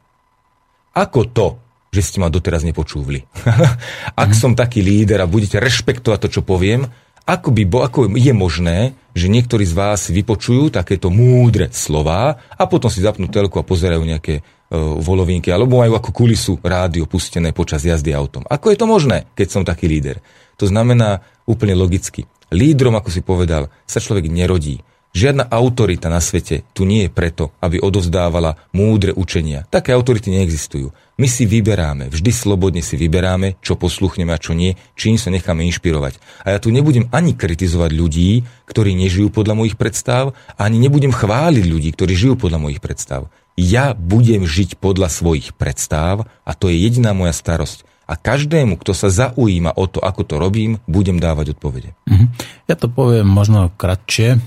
[0.94, 1.48] ako to,
[1.90, 3.26] že ste ma doteraz nepočúvli?
[4.24, 4.38] ak mm.
[4.38, 6.86] som taký líder a budete rešpektovať to, čo poviem,
[7.24, 12.64] ako, by, bo, ako je možné, že niektorí z vás vypočujú takéto múdre slova a
[12.68, 17.56] potom si zapnú telku a pozerajú nejaké uh, volovinky alebo majú ako kulisu rádio pustené
[17.56, 18.44] počas jazdy autom.
[18.44, 20.20] Ako je to možné, keď som taký líder?
[20.60, 22.28] To znamená úplne logicky.
[22.52, 24.84] Lídrom, ako si povedal, sa človek nerodí.
[25.14, 29.70] Žiadna autorita na svete tu nie je preto, aby odovzdávala múdre učenia.
[29.70, 30.90] Také autority neexistujú.
[31.22, 35.62] My si vyberáme, vždy slobodne si vyberáme, čo posluchneme a čo nie, čím sa necháme
[35.70, 36.18] inšpirovať.
[36.42, 41.66] A ja tu nebudem ani kritizovať ľudí, ktorí nežijú podľa mojich predstav, ani nebudem chváliť
[41.70, 43.30] ľudí, ktorí žijú podľa mojich predstav.
[43.54, 48.94] Ja budem žiť podľa svojich predstav a to je jediná moja starosť a každému, kto
[48.94, 51.98] sa zaujíma o to, ako to robím, budem dávať odpovede.
[52.06, 52.26] Mhm.
[52.70, 54.38] Ja to poviem možno kratšie.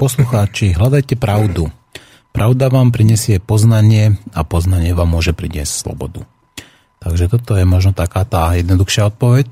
[0.00, 1.68] Poslucháči, hľadajte pravdu.
[2.32, 6.24] Pravda vám prinesie poznanie a poznanie vám môže priniesť slobodu.
[7.04, 9.48] Takže toto je možno taká tá jednoduchšia odpoveď.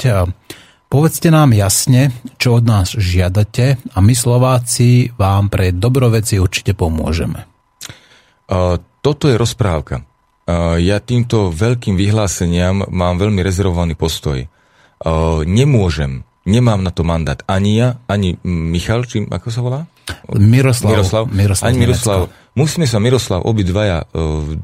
[0.88, 7.44] Povedzte nám jasne, čo od nás žiadate a my Slováci vám pre dobroveci určite pomôžeme.
[9.00, 10.04] Toto je rozprávka
[10.78, 14.44] ja týmto veľkým vyhláseniam mám veľmi rezervovaný postoj.
[15.44, 19.80] Nemôžem, nemám na to mandát ani ja, ani Michal, či ako sa volá?
[20.36, 20.92] Miroslav.
[20.92, 21.22] Miroslav.
[21.32, 22.28] Miroslav ani Miroslav.
[22.54, 24.04] Musíme sa, Miroslav, obidvaja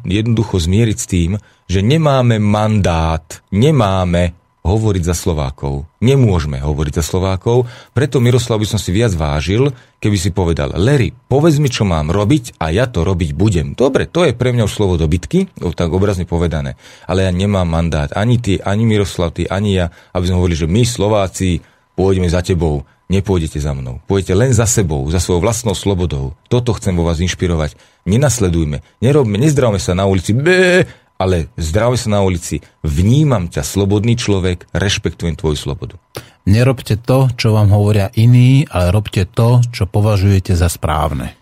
[0.05, 1.31] jednoducho zmieriť s tým,
[1.67, 5.89] že nemáme mandát, nemáme hovoriť za Slovákov.
[6.05, 7.65] Nemôžeme hovoriť za Slovákov,
[7.97, 12.13] preto Miroslav by som si viac vážil, keby si povedal, Larry, povedz mi, čo mám
[12.13, 13.73] robiť a ja to robiť budem.
[13.73, 16.77] Dobre, to je pre mňa už slovo do bitky, tak obrazne povedané.
[17.09, 20.69] Ale ja nemám mandát, ani ty, ani Miroslav, ty, ani ja, aby sme hovorili, že
[20.69, 21.65] my Slováci
[21.97, 22.85] pôjdeme za tebou.
[23.11, 23.99] Nepôjdete za mnou.
[24.07, 26.39] Pôjdete len za sebou, za svojou vlastnou slobodou.
[26.47, 27.75] Toto chcem vo vás inšpirovať.
[28.07, 30.87] Nenasledujme, nerobme, nezdravme sa na ulici, bé,
[31.21, 36.01] ale zdraví sa na ulici, vnímam ťa, slobodný človek, rešpektujem tvoju slobodu.
[36.49, 41.37] Nerobte to, čo vám hovoria iní, ale robte to, čo považujete za správne.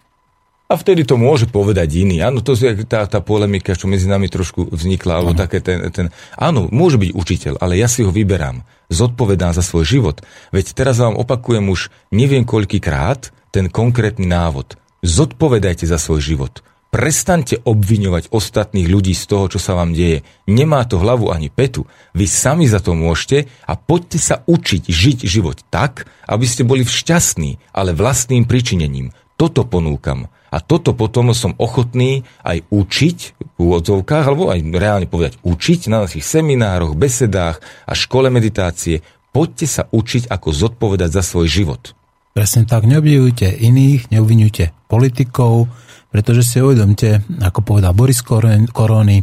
[0.68, 2.20] A vtedy to môže povedať iný.
[2.20, 5.44] Áno, to je tá, tá polemika, čo medzi nami trošku vznikla, alebo uh-huh.
[5.48, 6.12] také ten, ten...
[6.36, 8.60] Áno, môže byť učiteľ, ale ja si ho vyberám.
[8.92, 10.20] Zodpovedám za svoj život.
[10.52, 14.76] Veď teraz vám opakujem už neviem koľkýkrát ten konkrétny návod.
[15.00, 16.60] Zodpovedajte za svoj život.
[16.88, 20.24] Prestaňte obviňovať ostatných ľudí z toho, čo sa vám deje.
[20.48, 21.84] Nemá to hlavu ani petu.
[22.16, 26.88] Vy sami za to môžete a poďte sa učiť žiť život tak, aby ste boli
[26.88, 29.12] šťastní, ale vlastným pričinením.
[29.36, 30.32] Toto ponúkam.
[30.48, 36.08] A toto potom som ochotný aj učiť v úvodzovkách, alebo aj reálne povedať učiť na
[36.08, 39.04] našich seminároch, besedách a škole meditácie.
[39.28, 41.92] Poďte sa učiť, ako zodpovedať za svoj život.
[42.32, 45.68] Presne tak, neobvinujte iných, neobvinujte politikov,
[46.08, 49.20] pretože si uvedomte, ako povedal Boris Korony,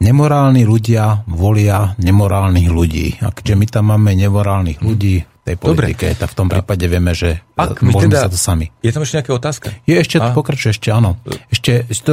[0.00, 3.20] nemorálni ľudia volia nemorálnych ľudí.
[3.24, 6.20] A keďže my tam máme nemorálnych ľudí v tej politike, Dobre.
[6.20, 8.68] tak v tom prípade vieme, že Ak môžeme teda, sa to sami.
[8.82, 9.66] Je tam ešte nejaká otázka?
[9.86, 10.34] Je ešte, A?
[10.34, 11.16] pokračuje ešte, áno.
[11.48, 12.10] Ešte, ešte,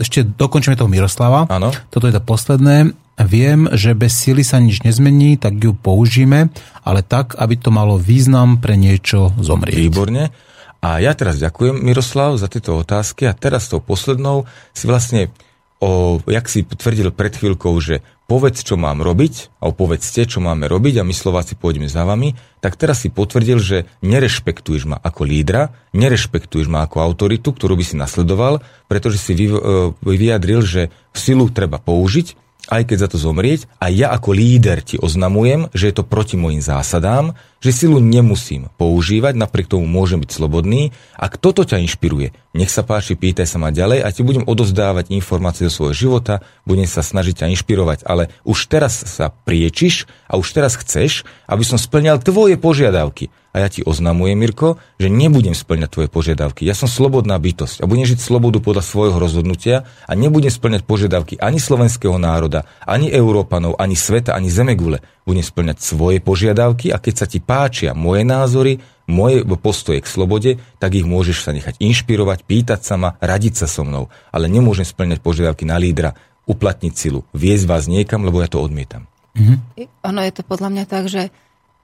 [0.00, 1.50] ešte dokončíme toho Miroslava.
[1.50, 1.74] Áno.
[1.90, 2.94] Toto je to posledné.
[3.20, 6.48] Viem, že bez sily sa nič nezmení, tak ju použijeme,
[6.80, 9.76] ale tak, aby to malo význam pre niečo zomrieť.
[9.76, 10.32] Výborne.
[10.80, 13.28] A ja teraz ďakujem, Miroslav, za tieto otázky.
[13.28, 15.28] A teraz tou poslednou si vlastne,
[15.76, 20.70] o, jak si tvrdil pred chvíľkou, že povedz, čo mám robiť, a povedzte, čo máme
[20.70, 25.26] robiť a my Slováci pôjdeme za vami, tak teraz si potvrdil, že nerešpektuješ ma ako
[25.26, 29.58] lídra, nerešpektuješ ma ako autoritu, ktorú by si nasledoval, pretože si vy, e,
[30.00, 32.38] vyjadril, že silu treba použiť,
[32.70, 36.38] aj keď za to zomrieť a ja ako líder ti oznamujem, že je to proti
[36.38, 40.96] mojim zásadám, že silu nemusím používať, napriek tomu môžem byť slobodný.
[41.20, 42.32] A kto to ťa inšpiruje?
[42.56, 46.42] Nech sa páči, pýtaj sa ma ďalej a ti budem odozdávať informácie zo svojho života,
[46.64, 51.62] budem sa snažiť ťa inšpirovať, ale už teraz sa priečiš a už teraz chceš, aby
[51.62, 56.62] som splňal tvoje požiadavky a ja ti oznamujem, Mirko, že nebudem splňať tvoje požiadavky.
[56.62, 61.34] Ja som slobodná bytosť a budem žiť slobodu podľa svojho rozhodnutia a nebudem splňať požiadavky
[61.42, 65.02] ani slovenského národa, ani Európanov, ani sveta, ani zemegule.
[65.30, 70.58] Budem splňať svoje požiadavky a keď sa ti páčia moje názory, moje postoje k slobode,
[70.82, 74.10] tak ich môžeš sa nechať inšpirovať, pýtať sa ma, radiť sa so mnou.
[74.34, 76.18] Ale nemôžem splňať požiadavky na lídra,
[76.50, 79.06] uplatniť silu, viesť vás niekam, lebo ja to odmietam.
[79.38, 79.86] Mm-hmm.
[80.10, 81.30] Ono je to podľa mňa tak, že,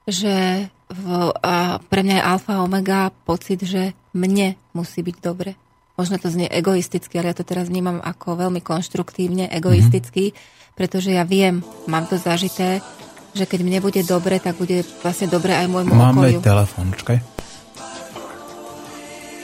[0.03, 1.03] že v,
[1.39, 5.55] a pre mňa je alfa omega pocit, že mne musí byť dobre.
[5.95, 10.75] Možno to znie egoisticky, ale ja to teraz vnímam ako veľmi konštruktívne egoisticky, mm-hmm.
[10.75, 12.83] pretože ja viem, mám to zažité,
[13.33, 16.39] že keď mne bude dobre, tak bude vlastne dobre aj môjmu Máme okoliu.
[16.39, 17.19] Máme telefon, čakaj.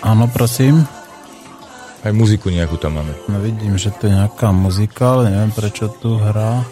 [0.04, 0.84] Áno, prosím.
[2.04, 3.16] Aj muziku nejakú tam máme.
[3.32, 6.68] No vidím, že to je nejaká muzika, ale neviem prečo tu hrá.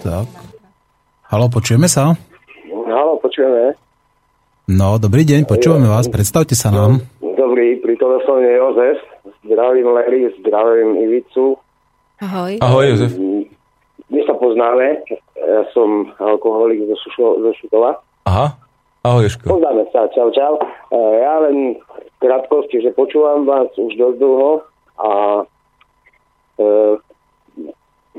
[0.00, 0.28] Tak.
[1.28, 2.16] Halo, počujeme sa?
[2.88, 3.76] Halo, počujeme.
[4.64, 7.04] No, dobrý deň, počúvame vás, predstavte sa nám.
[7.20, 8.98] Dobrý, pri telefóne je Jozef.
[9.44, 11.60] Zdravím Larry, zdravím Ivicu.
[12.24, 12.64] Ahoj.
[12.64, 13.12] Ahoj, Jozef.
[14.14, 15.02] My sa poznáme,
[15.34, 17.98] ja som alkoholik zo, Sušo, zo Šutova.
[18.30, 18.54] Aha,
[19.02, 19.58] ahoj Jožko.
[19.58, 20.54] Poznáme sa, čau, čau.
[20.94, 24.62] E, ja len v krátkosti, že počúvam vás už dosť dlho
[25.02, 25.10] a
[26.62, 26.66] e,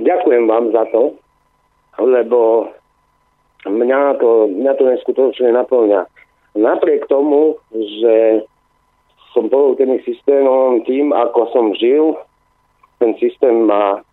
[0.03, 1.15] ďakujem vám za to,
[2.03, 2.67] lebo
[3.63, 6.11] mňa to, mňa to neskutočne naplňa.
[6.59, 8.43] Napriek tomu, že
[9.31, 12.19] som pohltený systémom tým, ako som žil,
[12.99, 14.03] ten systém ma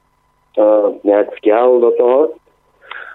[1.05, 2.21] nejak vťahol do toho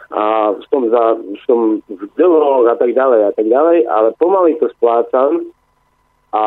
[0.07, 4.72] a som, za, som v dlhoch a tak ďalej a tak ďalej, ale pomaly to
[4.80, 5.51] splácam
[6.31, 6.45] a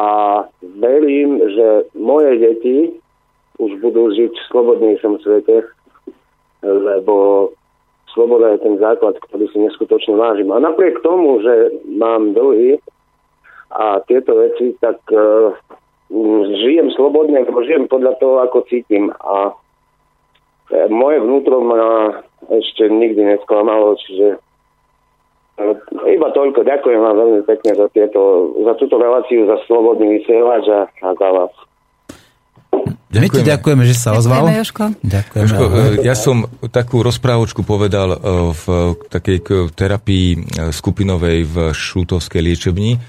[0.80, 2.78] verím, že moje deti
[3.60, 5.68] už budú žiť v slobodnejšom svete,
[6.64, 7.48] lebo
[8.16, 10.48] sloboda je ten základ, ktorý si neskutočne vážim.
[10.48, 12.80] A napriek tomu, že mám dlhy
[13.70, 15.52] a tieto veci, tak uh,
[16.64, 19.12] žijem slobodne, žijem podľa toho, ako cítim.
[19.20, 19.54] A
[20.90, 21.82] moje vnútro ma
[22.50, 25.74] ešte nikdy nesklamalo, čiže uh,
[26.08, 26.64] iba toľko.
[26.64, 31.28] Ďakujem vám veľmi pekne za, tieto, za túto reláciu, za slobodný vysielač a, a za
[31.30, 31.52] vás.
[33.10, 34.46] My ti ďakujeme, že sa ozval.
[34.46, 34.84] Ďakujeme, Jožko.
[35.02, 35.42] Ďakujeme.
[35.42, 38.18] Jožko, e, ja som takú rozprávočku povedal e,
[38.54, 38.64] v
[39.10, 39.38] takej
[39.74, 40.38] terapii e,
[40.70, 43.02] skupinovej v Šutovskej liečebni,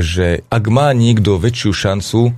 [0.00, 2.32] že ak má niekto väčšiu šancu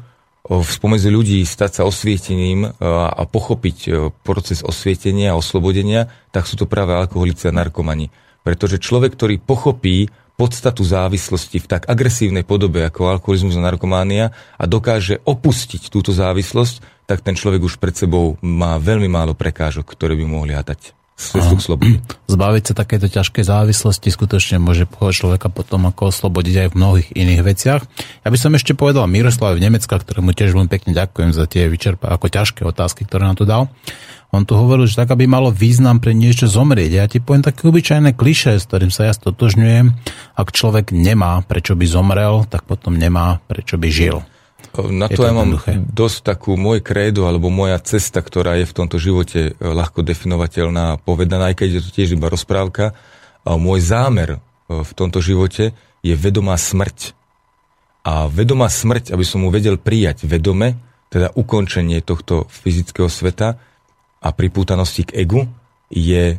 [0.59, 3.91] spomedzi ľudí stať sa osvietením a, a pochopiť e,
[4.27, 8.11] proces osvietenia a oslobodenia, tak sú to práve alkoholici a narkomani.
[8.43, 14.65] Pretože človek, ktorý pochopí podstatu závislosti v tak agresívnej podobe ako alkoholizmus a narkománia a
[14.67, 20.17] dokáže opustiť túto závislosť, tak ten človek už pred sebou má veľmi málo prekážok, ktoré
[20.17, 22.01] by mohli hatať k slobode.
[22.33, 27.43] Zbaviť sa takéto ťažké závislosti skutočne môže človeka potom ako oslobodiť aj v mnohých iných
[27.45, 27.83] veciach.
[28.25, 32.09] Ja by som ešte povedal Miroslav Nemecka, ktorému tiež veľmi pekne ďakujem za tie vyčerpa,
[32.09, 33.69] ako ťažké otázky, ktoré nám tu dal.
[34.31, 36.91] On tu hovoril, že tak, aby malo význam pre niečo zomrieť.
[36.95, 39.91] Ja ti poviem také obyčajné kliše, s ktorým sa ja stotožňujem.
[40.39, 44.23] Ak človek nemá, prečo by zomrel, tak potom nemá, prečo by žil.
[44.79, 45.73] Na Je to to ja mám jednoduché.
[45.91, 50.95] dosť takú môj krédo, alebo moja cesta, ktorá je v tomto živote e, ľahko definovateľná
[50.95, 52.95] a povedaná, aj keď je to tiež iba rozprávka.
[53.43, 54.39] A môj zámer e,
[54.71, 55.75] v tomto živote
[56.07, 57.19] je vedomá smrť.
[58.07, 60.79] A vedomá smrť, aby som mu vedel prijať vedome,
[61.11, 63.59] teda ukončenie tohto fyzického sveta
[64.23, 65.51] a pripútanosti k egu,
[65.91, 66.37] je e,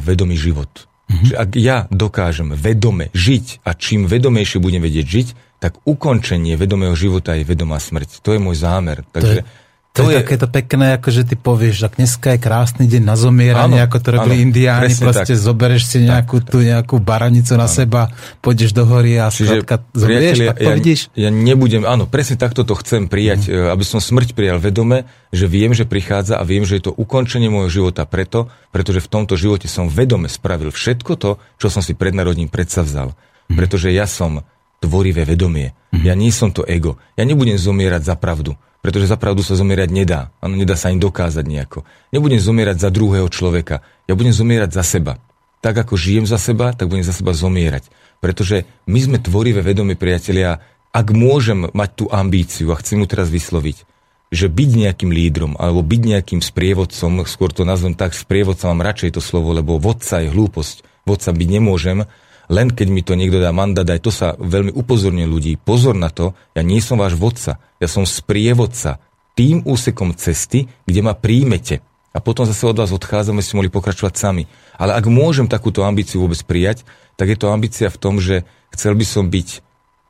[0.00, 0.88] vedomý život.
[1.04, 1.26] Mm-hmm.
[1.28, 5.28] Že ak ja dokážem vedome žiť a čím vedomejšie budem vedieť žiť,
[5.64, 8.20] tak ukončenie vedomého života je vedomá smrť.
[8.20, 9.00] To je môj zámer.
[9.08, 9.48] Takže
[9.94, 13.02] To, to je, je takéto pekné, ako že ty povieš, ak dneska je krásny deň
[13.06, 15.40] na zomieranie, Áno, ako to robili áno, indiáni, proste tak.
[15.40, 18.10] zobereš si nejakú, tú nejakú baranicu na seba,
[18.42, 21.00] pôjdeš do hory a Čiže, skrátka zomrieš, tak to ja, vidíš?
[21.14, 23.70] ja nebudem, áno, presne takto to chcem prijať, mm.
[23.70, 27.46] aby som smrť prijal vedome, že viem, že prichádza a viem, že je to ukončenie
[27.46, 31.94] môjho života preto, pretože v tomto živote som vedome spravil všetko to, čo som si
[31.94, 33.14] pred narodím predsavzal.
[33.46, 33.62] Mm.
[33.62, 34.42] Pretože ja som
[34.84, 35.72] tvorivé vedomie.
[35.90, 36.04] Mm.
[36.04, 37.00] Ja nie som to ego.
[37.16, 40.28] Ja nebudem zomierať za pravdu, pretože za pravdu sa zomierať nedá.
[40.44, 41.88] Áno, nedá sa ani dokázať nejako.
[42.12, 43.80] Nebudem zomierať za druhého človeka.
[44.04, 45.16] Ja budem zomierať za seba.
[45.64, 47.88] Tak ako žijem za seba, tak budem za seba zomierať.
[48.20, 50.60] Pretože my sme tvorivé vedomie priatelia,
[50.92, 53.88] ak môžem mať tú ambíciu, a chcem ju teraz vysloviť,
[54.34, 59.16] že byť nejakým lídrom alebo byť nejakým sprievodcom, skôr to nazvem tak, sprievodca mám radšej
[59.16, 60.84] to slovo, lebo vodca je hlúposť.
[61.04, 62.08] Vodca byť nemôžem,
[62.52, 65.52] len keď mi to niekto dá mandát, aj to sa veľmi upozorňuje ľudí.
[65.56, 69.00] Pozor na to, ja nie som váš vodca, ja som sprievodca
[69.34, 71.82] tým úsekom cesty, kde ma príjmete.
[72.14, 74.46] A potom zase od vás odchádzame, si mohli pokračovať sami.
[74.78, 76.86] Ale ak môžem takúto ambíciu vôbec prijať,
[77.18, 79.48] tak je to ambícia v tom, že chcel by som byť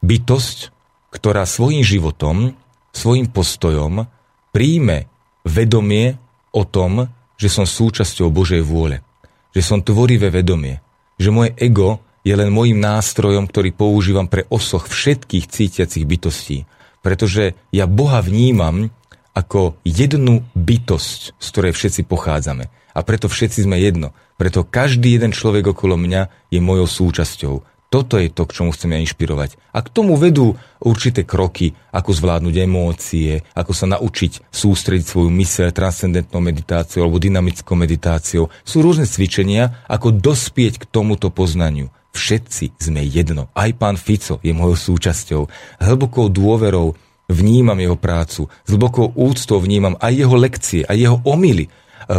[0.05, 0.59] bytosť,
[1.09, 2.53] ktorá svojim životom,
[2.93, 4.05] svojim postojom
[4.53, 5.09] príjme
[5.49, 6.21] vedomie
[6.53, 7.09] o tom,
[7.41, 9.01] že som súčasťou Božej vôle.
[9.57, 10.85] Že som tvorivé vedomie.
[11.17, 16.65] Že moje ego je len môjim nástrojom, ktorý používam pre osoch všetkých cítiacich bytostí.
[17.05, 18.89] Pretože ja Boha vnímam
[19.37, 22.73] ako jednu bytosť, z ktorej všetci pochádzame.
[22.95, 24.17] A preto všetci sme jedno.
[24.41, 27.55] Preto každý jeden človek okolo mňa je mojou súčasťou.
[27.93, 29.55] Toto je to, k čomu chcem ja inšpirovať.
[29.71, 35.71] A k tomu vedú určité kroky, ako zvládnuť emócie, ako sa naučiť sústrediť svoju myseľ
[35.71, 38.51] transcendentnou meditáciou alebo dynamickou meditáciou.
[38.67, 41.95] Sú rôzne cvičenia, ako dospieť k tomuto poznaniu.
[42.15, 43.51] Všetci sme jedno.
[43.59, 45.43] Aj pán Fico je mojou súčasťou.
[45.83, 46.95] Hlbokou dôverou
[47.27, 48.47] vnímam jeho prácu.
[48.63, 51.67] S hlbokou úctou vnímam aj jeho lekcie, aj jeho omily.
[51.67, 51.71] E,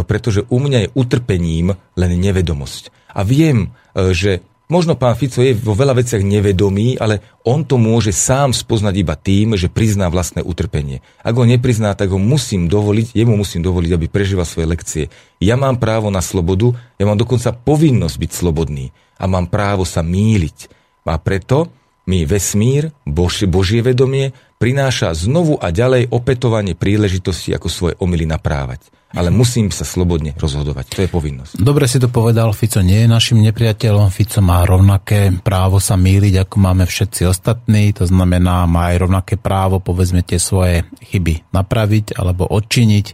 [0.04, 2.92] Pretože u mňa je utrpením len nevedomosť.
[3.16, 7.78] A viem, e, že Možno pán Fico je vo veľa veciach nevedomý, ale on to
[7.78, 11.06] môže sám spoznať iba tým, že prizná vlastné utrpenie.
[11.22, 15.04] Ak ho neprizná, tak ho musím dovoliť, jemu musím dovoliť, aby prežíval svoje lekcie.
[15.38, 18.90] Ja mám právo na slobodu, ja mám dokonca povinnosť byť slobodný
[19.22, 20.66] a mám právo sa míliť.
[21.06, 21.70] A preto
[22.10, 24.34] mi vesmír, Bož, Božie vedomie,
[24.66, 28.90] prináša znovu a ďalej opätovanie príležitosti, ako svoje omily naprávať.
[29.14, 30.84] Ale musím sa slobodne rozhodovať.
[30.90, 31.52] To je povinnosť.
[31.62, 36.42] Dobre si to povedal, Fico nie je našim nepriateľom, Fico má rovnaké právo sa míliť,
[36.42, 42.18] ako máme všetci ostatní, to znamená, má aj rovnaké právo, povedzme, tie svoje chyby napraviť
[42.18, 43.06] alebo odčiniť.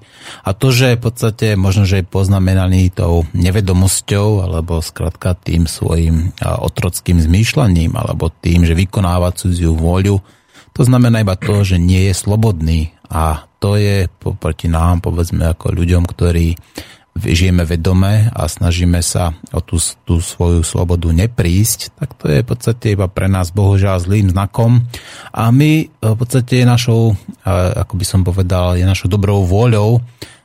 [0.49, 6.33] A to, že v podstate možno, že je poznamenaný tou nevedomosťou alebo skrátka tým svojim
[6.41, 10.25] otrockým zmýšľaním alebo tým, že vykonáva cudziu vôľu,
[10.73, 15.77] to znamená iba to, že nie je slobodný a to je proti nám, povedzme, ako
[15.77, 16.57] ľuďom, ktorí
[17.13, 19.77] žijeme vedome a snažíme sa o tú,
[20.09, 24.89] tú svoju slobodu neprísť, tak to je v podstate iba pre nás bohužiaľ zlým znakom.
[25.29, 27.13] A my v podstate je našou,
[27.45, 30.01] ako by som povedal, je našou dobrou vôľou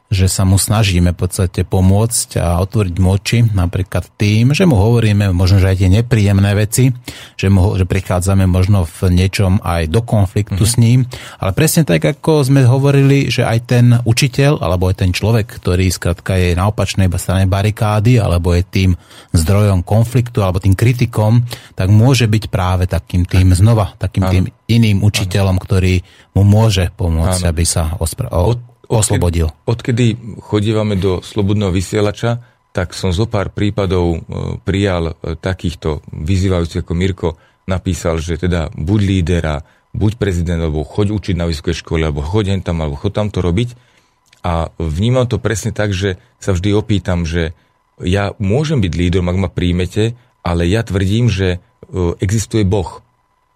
[0.08, 5.36] že sa mu snažíme v podstate pomôcť a otvoriť moči, napríklad tým, že mu hovoríme
[5.36, 6.96] možno, že aj tie nepríjemné veci,
[7.36, 10.80] že, mu, že prichádzame možno v niečom aj do konfliktu mm-hmm.
[10.80, 11.00] s ním,
[11.44, 15.92] ale presne tak, ako sme hovorili, že aj ten učiteľ, alebo aj ten človek, ktorý
[15.92, 18.92] skrátka je na opačnej strane barikády, alebo je tým
[19.36, 21.44] zdrojom konfliktu, alebo tým kritikom,
[21.76, 26.00] tak môže byť práve takým tým znova, takým tým iným učiteľom, ktorý
[26.36, 27.52] mu môže pomôcť, Áno.
[27.52, 28.56] aby sa ospra- o,
[28.88, 29.52] oslobodil.
[29.68, 32.40] Odkedy, chodívame do slobodného vysielača,
[32.72, 34.20] tak som zo pár prípadov e,
[34.62, 37.30] prijal e, takýchto vyzývajúcich ako Mirko
[37.68, 42.64] napísal, že teda buď lídera, buď prezident, alebo choď učiť na vysokej škole, alebo choď
[42.64, 43.70] tam, alebo choď tam to robiť.
[44.46, 47.52] A vnímam to presne tak, že sa vždy opýtam, že
[48.00, 50.14] ja môžem byť lídrom, ak ma príjmete,
[50.46, 53.04] ale ja tvrdím, že e, existuje Boh.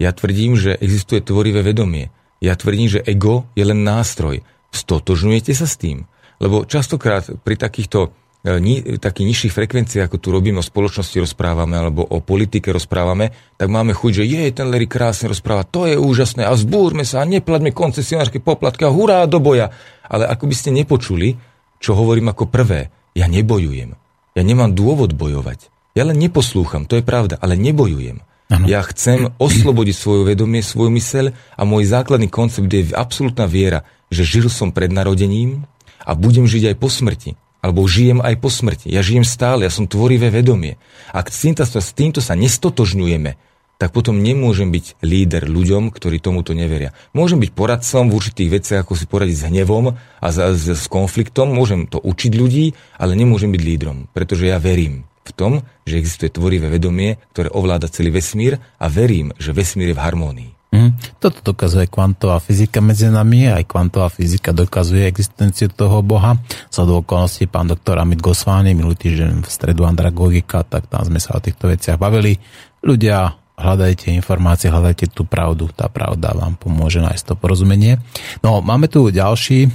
[0.02, 2.10] Ja tvrdím, že existuje tvorivé vedomie.
[2.42, 4.42] Ja tvrdím, že ego je len nástroj.
[4.72, 6.08] Stotožňujete sa s tým?
[6.42, 8.10] Lebo častokrát pri takýchto
[8.42, 13.36] e, ni, takých nižších frekvenciách, ako tu robíme o spoločnosti rozprávame, alebo o politike rozprávame,
[13.62, 17.22] tak máme chuť, že je, ten Larry krásne rozpráva, to je úžasné a zbúrme sa
[17.22, 19.70] a neplaťme koncesionárske poplatky a hurá do boja.
[20.10, 21.38] Ale ako by ste nepočuli,
[21.78, 23.94] čo hovorím ako prvé, ja nebojujem.
[24.34, 25.68] Ja nemám dôvod bojovať.
[25.92, 28.24] Ja len neposlúcham, to je pravda, ale nebojujem.
[28.52, 28.68] Ano.
[28.68, 34.28] Ja chcem oslobodiť svoju vedomie, svoju myseľ a môj základný koncept je absolútna viera, že
[34.28, 35.64] žil som pred narodením
[36.04, 37.40] a budem žiť aj po smrti.
[37.64, 38.92] Alebo žijem aj po smrti.
[38.92, 40.76] Ja žijem stále, ja som tvorivé vedomie.
[41.16, 43.40] Ak s týmto, s týmto sa nestotožňujeme,
[43.80, 46.92] tak potom nemôžem byť líder ľuďom, ktorí tomuto neveria.
[47.16, 50.38] Môžem byť poradcom v určitých veciach, ako si poradiť s hnevom a s,
[50.70, 55.54] s konfliktom, môžem to učiť ľudí, ale nemôžem byť lídrom, pretože ja verím v tom,
[55.86, 60.52] že existuje tvorivé vedomie, ktoré ovláda celý vesmír a verím, že vesmír je v harmónii.
[60.72, 66.40] Mm, toto dokazuje kvantová fyzika medzi nami, aj kvantová fyzika dokazuje existenciu toho Boha.
[66.72, 71.20] Za do okolností pán doktor Amit Gosvány minulý týždeň v stredu Andragogika, tak tam sme
[71.20, 72.40] sa o týchto veciach bavili.
[72.88, 78.00] Ľudia, hľadajte informácie, hľadajte tú pravdu, tá pravda vám pomôže nájsť to porozumenie.
[78.40, 79.68] No, máme tu ďalší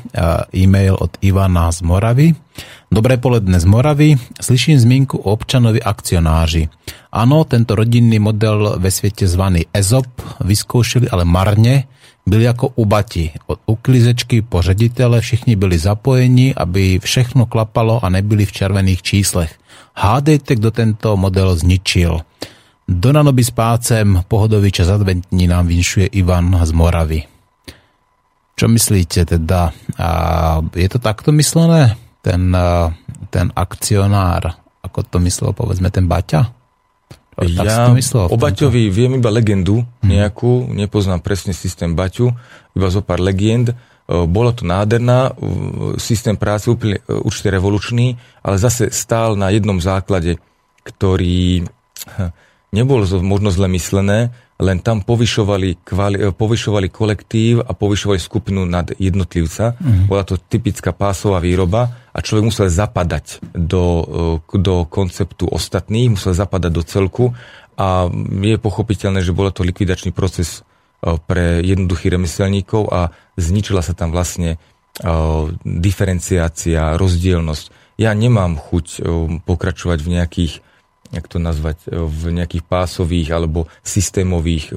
[0.57, 2.33] e-mail od Ivana z Moravy.
[2.87, 4.15] Dobré poledne z Moravy.
[4.39, 6.71] Slyším zmienku o občanovi akcionáři.
[7.11, 10.07] Áno, tento rodinný model ve svete zvaný EZOP
[10.47, 11.91] vyskúšali, ale marne.
[12.23, 13.35] Byli ako u bati.
[13.51, 19.51] Od uklizečky po ředitele všichni byli zapojení, aby všechno klapalo a nebyli v červených číslech.
[19.99, 22.23] Hádejte, kto tento model zničil.
[22.87, 27.27] Do nanoby s pácem pohodový čas adventní nám vinšuje Ivan z Moravy.
[28.55, 29.75] Čo myslíte teda?
[29.99, 30.09] A
[30.71, 32.06] je to takto myslené?
[32.27, 32.91] Ten, eh,
[33.31, 36.43] ten akcionár, ako to myslel, povedzme, ten Baťa?
[37.37, 40.09] Tak ja myslel, o Baťovi viem iba legendu hmm.
[40.09, 42.33] nejakú, nepoznám presne systém Baťu,
[42.73, 43.71] iba zo pár legend.
[43.71, 45.39] Eh, bolo to nádherná,
[46.03, 50.43] systém práce úplne eh, určite revolučný, ale zase stál na jednom základe,
[50.83, 51.63] ktorý
[52.77, 58.89] nebol možno zle myslené, len tam povyšovali, kvali, e, povyšovali kolektív a povyšovali skupinu nad
[58.97, 59.77] jednotlivca.
[59.77, 60.09] Mm.
[60.09, 63.85] Bola to typická pásová výroba a človek musel zapadať do,
[64.49, 67.25] e, do konceptu ostatných, musel zapadať do celku
[67.77, 68.09] a
[68.41, 70.65] je pochopiteľné, že bola to likvidačný proces
[71.05, 74.57] e, pre jednoduchých remeselníkov a zničila sa tam vlastne
[75.61, 78.01] diferenciácia, rozdielnosť.
[78.01, 79.05] Ja nemám chuť
[79.45, 80.53] pokračovať v nejakých
[81.13, 84.75] jak to nazvať, e, v nejakých pásových alebo systémových e,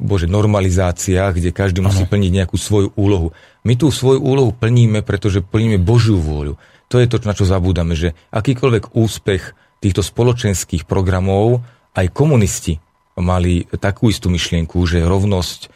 [0.00, 1.92] bože, normalizáciách, kde každý ano.
[1.92, 3.36] musí plniť nejakú svoju úlohu.
[3.64, 6.56] My tú svoju úlohu plníme, pretože plníme Božiu vôľu.
[6.88, 9.42] To je to, na čo zabúdame, že akýkoľvek úspech
[9.80, 11.60] týchto spoločenských programov,
[11.94, 12.80] aj komunisti
[13.14, 15.70] mali takú istú myšlienku, že rovnosť,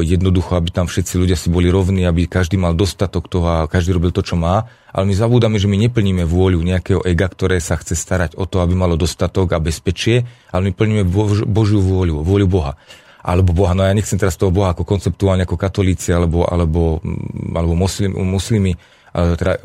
[0.00, 3.92] jednoducho, aby tam všetci ľudia si boli rovní, aby každý mal dostatok toho a každý
[3.92, 4.64] robil to, čo má.
[4.88, 8.64] Ale my zabúdame, že my neplníme vôľu nejakého ega, ktoré sa chce starať o to,
[8.64, 12.80] aby malo dostatok a bezpečie, ale my plníme Bož, Božiu vôľu, vôľu Boha.
[13.20, 17.04] Alebo Boha, no ja nechcem teraz toho Boha ako konceptuálne ako katolíci alebo, alebo,
[17.52, 18.72] alebo muslim, muslimy,
[19.12, 19.60] ale teda,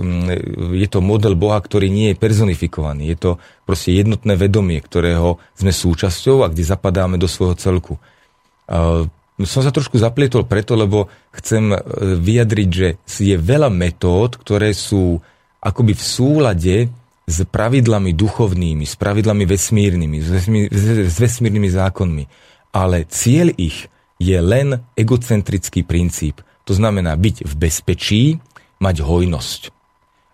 [0.75, 3.07] je to model Boha, ktorý nie je personifikovaný.
[3.07, 3.31] Je to
[3.63, 7.95] proste jednotné vedomie, ktorého sme súčasťou a kde zapadáme do svojho celku
[9.41, 11.77] som sa trošku zaplietol preto, lebo chcem e,
[12.21, 15.17] vyjadriť, že je veľa metód, ktoré sú
[15.57, 16.75] akoby v súlade
[17.23, 20.29] s pravidlami duchovnými, s pravidlami vesmírnymi, s,
[21.09, 22.23] s vesmírnymi zákonmi.
[22.75, 23.89] Ale cieľ ich
[24.21, 26.45] je len egocentrický princíp.
[26.69, 28.23] To znamená byť v bezpečí,
[28.83, 29.61] mať hojnosť.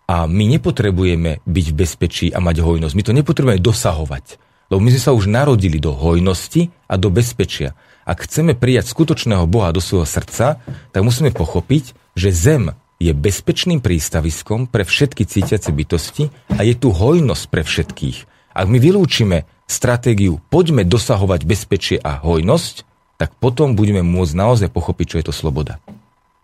[0.09, 2.93] A my nepotrebujeme byť v bezpečí a mať hojnosť.
[2.97, 4.41] My to nepotrebujeme dosahovať.
[4.73, 7.77] Lebo my sme sa už narodili do hojnosti a do bezpečia.
[8.10, 13.86] Ak chceme prijať skutočného Boha do svojho srdca, tak musíme pochopiť, že zem je bezpečným
[13.86, 18.18] prístaviskom pre všetky cítiace bytosti a je tu hojnosť pre všetkých.
[18.57, 22.90] Ak my vylúčime stratégiu poďme dosahovať bezpečie a hojnosť,
[23.22, 25.77] tak potom budeme môcť naozaj pochopiť, čo je to sloboda.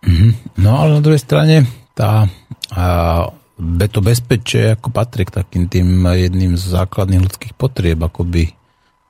[0.06, 0.62] Mm-hmm.
[0.62, 1.66] No ale na druhej strane
[1.98, 2.30] tá
[2.70, 3.34] a,
[3.90, 8.54] to bezpečie ako patrí k takým tým jedným z základných ľudských potrieb, akoby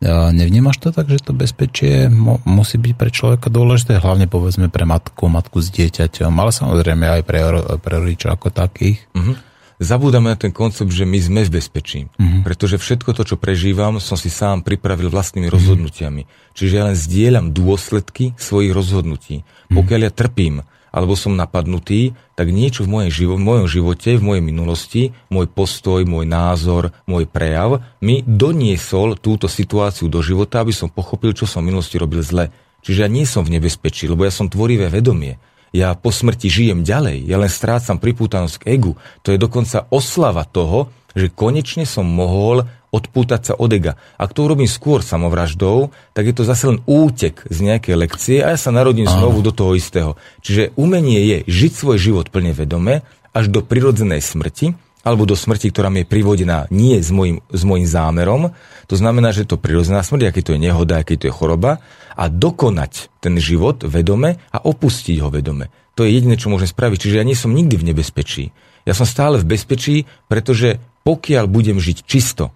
[0.05, 2.05] Nevnímaš to tak, že to bezpečie
[2.45, 7.21] musí byť pre človeka dôležité, hlavne povedzme pre matku, matku s dieťaťom, ale samozrejme aj
[7.25, 7.39] pre,
[7.81, 9.01] pre rodičov ako takých?
[9.17, 9.33] Uh-huh.
[9.75, 12.07] Zabúdame na ten koncept, že my sme v bezpečí.
[12.07, 12.45] Uh-huh.
[12.45, 16.29] Pretože všetko to, čo prežívam, som si sám pripravil vlastnými rozhodnutiami.
[16.55, 19.41] Čiže ja len zdieľam dôsledky svojich rozhodnutí.
[19.41, 19.81] Uh-huh.
[19.81, 20.63] Pokiaľ ja trpím,
[20.95, 25.51] alebo som napadnutý, tak niečo v, mojej živo- v mojom živote, v mojej minulosti, môj
[25.51, 31.43] postoj, môj názor, môj prejav mi doniesol túto situáciu do života, aby som pochopil, čo
[31.43, 32.47] som v minulosti robil zle.
[32.87, 35.35] Čiže ja nie som v nebezpečí, lebo ja som tvorivé vedomie.
[35.75, 38.95] Ja po smrti žijem ďalej, ja len strácam pripútanosť k egu.
[39.27, 42.63] To je dokonca oslava toho, že konečne som mohol
[42.95, 43.99] odpútať sa od ega.
[44.15, 48.55] Ak to urobím skôr samovraždou, tak je to zase len útek z nejakej lekcie a
[48.55, 49.19] ja sa narodím Aha.
[49.19, 50.15] znovu do toho istého.
[50.39, 53.03] Čiže umenie je žiť svoj život plne vedome
[53.35, 57.61] až do prirodzenej smrti, alebo do smrti, ktorá mi je privodená nie s môjim, s
[57.61, 58.57] môjim zámerom.
[58.89, 61.77] To znamená, že to prirodzená smrť, aký to je nehoda, aký to je choroba,
[62.17, 65.69] a dokonať ten život vedome a opustiť ho vedome.
[65.93, 66.97] To je jediné, čo môžem spraviť.
[67.05, 68.43] Čiže ja nie som nikdy v nebezpečí.
[68.89, 72.49] Ja som stále v bezpečí, pretože pokiaľ budem žiť čisto,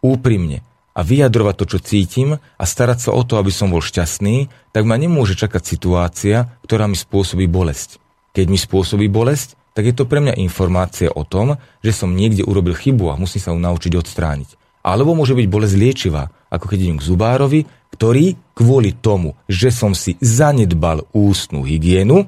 [0.00, 0.64] úprimne
[0.96, 4.88] a vyjadrovať to, čo cítim a starať sa o to, aby som bol šťastný, tak
[4.88, 8.00] ma nemôže čakať situácia, ktorá mi spôsobí bolesť.
[8.32, 12.48] Keď mi spôsobí bolesť, tak je to pre mňa informácia o tom, že som niekde
[12.48, 14.80] urobil chybu a musím sa ju naučiť odstrániť.
[14.80, 17.60] Alebo môže byť bolesť liečivá, ako keď idem k zubárovi,
[17.92, 22.24] ktorý kvôli tomu, že som si zanedbal ústnu hygienu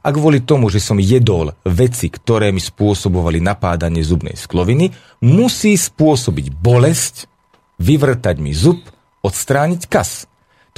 [0.00, 4.88] a kvôli tomu, že som jedol veci, ktoré mi spôsobovali napádanie zubnej skloviny,
[5.26, 7.28] musí spôsobiť bolesť,
[7.76, 8.80] vyvrtať mi zub,
[9.20, 10.29] odstrániť kas.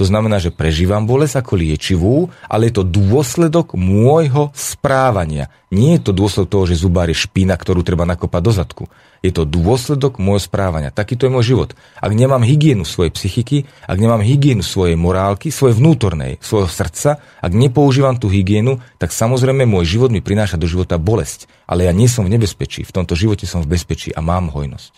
[0.03, 5.47] To znamená, že prežívam bolesť ako liečivú, ale je to dôsledok môjho správania.
[5.71, 8.85] Nie je to dôsledok toho, že zubár je špína, ktorú treba nakopať do zadku.
[9.23, 10.91] Je to dôsledok môjho správania.
[10.91, 11.79] Takýto je môj život.
[12.03, 17.53] Ak nemám hygienu svojej psychiky, ak nemám hygienu svojej morálky, svojej vnútornej, svojho srdca, ak
[17.55, 21.47] nepoužívam tú hygienu, tak samozrejme môj život mi prináša do života bolesť.
[21.71, 22.83] Ale ja nie som v nebezpečí.
[22.83, 24.93] V tomto živote som v bezpečí a mám hojnosť.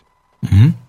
[0.48, 0.83] Mm-hmm.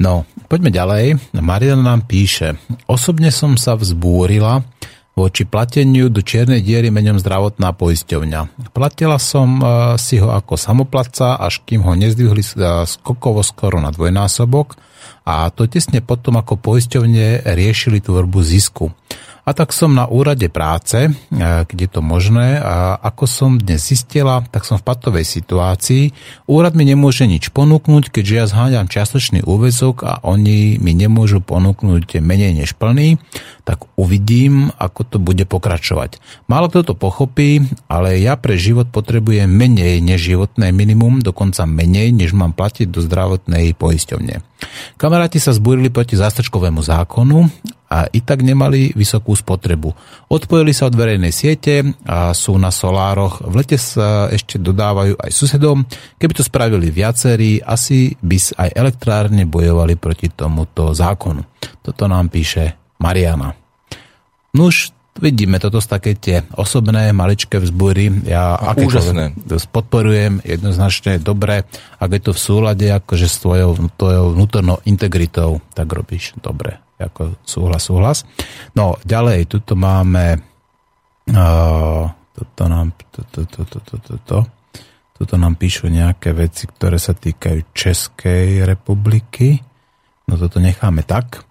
[0.00, 1.04] No, poďme ďalej.
[1.36, 2.56] Mariana nám píše.
[2.88, 4.64] Osobne som sa vzbúrila
[5.12, 8.72] voči plateniu do čiernej diery menom zdravotná poisťovňa.
[8.72, 9.68] Platila som uh,
[10.00, 14.80] si ho ako samoplatca, až kým ho nezdvihli uh, skokovo skoro na dvojnásobok
[15.22, 18.90] a to tesne potom, ako poisťovne riešili tvorbu zisku.
[19.42, 24.46] A tak som na úrade práce, keď je to možné, a ako som dnes zistila,
[24.54, 26.14] tak som v patovej situácii.
[26.46, 32.22] Úrad mi nemôže nič ponúknuť, keďže ja zháňam čiastočný úvezok a oni mi nemôžu ponúknuť
[32.22, 33.18] menej než plný,
[33.66, 36.22] tak uvidím, ako to bude pokračovať.
[36.46, 42.14] Málo kto to pochopí, ale ja pre život potrebujem menej než životné minimum, dokonca menej,
[42.14, 44.38] než mám platiť do zdravotnej poisťovne.
[44.94, 47.50] Kamaráti sa zbúrili proti zástrčkovému zákonu
[47.92, 49.92] a i tak nemali vysokú spotrebu.
[50.32, 53.44] Odpojili sa od verejnej siete a sú na solároch.
[53.44, 55.84] V lete sa ešte dodávajú aj susedom.
[56.16, 61.44] Keby to spravili viacerí, asi by aj elektrárne bojovali proti tomuto zákonu.
[61.84, 63.52] Toto nám píše Mariana.
[64.56, 64.88] Nuž,
[65.20, 68.24] vidíme, toto sú také tie osobné, maličké vzbúry.
[68.24, 69.36] Ja úžasné.
[69.68, 71.68] podporujem jednoznačne dobre,
[72.00, 77.38] ak je to v súlade akože s tvojou, tvojou vnútornou integritou, tak robíš dobre ako
[77.42, 78.18] súhlas, súhlas.
[78.78, 80.38] No, ďalej, tuto máme
[81.30, 84.36] uh, toto nám toto, toto, toto, toto,
[85.12, 89.60] toto nám píšu nejaké veci, ktoré sa týkajú Českej republiky.
[90.26, 91.44] No toto necháme tak.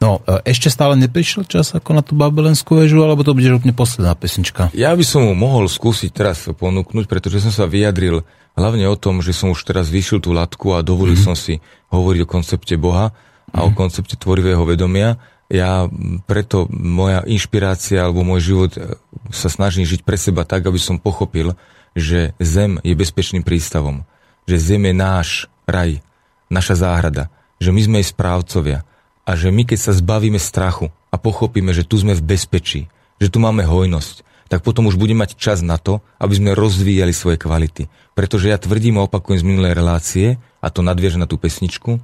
[0.00, 4.16] No, ešte stále neprišiel čas ako na tú babelenskú väžu, alebo to bude úplne posledná
[4.16, 4.72] pesnička?
[4.72, 8.24] Ja by som mu mohol skúsiť teraz ponúknuť, pretože som sa vyjadril
[8.56, 11.34] hlavne o tom, že som už teraz vyšiel tú latku a dovolil mm-hmm.
[11.34, 11.60] som si
[11.92, 13.12] hovoriť o koncepte Boha
[13.52, 15.16] a o koncepte tvorivého vedomia.
[15.48, 15.88] Ja
[16.28, 19.00] preto moja inšpirácia alebo môj život e,
[19.32, 21.56] sa snažím žiť pre seba tak, aby som pochopil,
[21.96, 24.04] že Zem je bezpečným prístavom.
[24.44, 25.28] Že Zem je náš
[25.64, 26.04] raj,
[26.52, 27.32] naša záhrada.
[27.56, 28.84] Že my sme jej správcovia.
[29.24, 33.32] A že my, keď sa zbavíme strachu a pochopíme, že tu sme v bezpečí, že
[33.32, 37.36] tu máme hojnosť, tak potom už budeme mať čas na to, aby sme rozvíjali svoje
[37.36, 37.92] kvality.
[38.16, 40.26] Pretože ja tvrdím a opakujem z minulej relácie,
[40.64, 42.00] a to nadvieže na tú pesničku,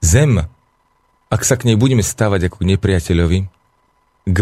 [0.00, 0.48] Zem,
[1.28, 3.38] ak sa k nej budeme stávať ako k nepriateľovi,
[4.24, 4.38] k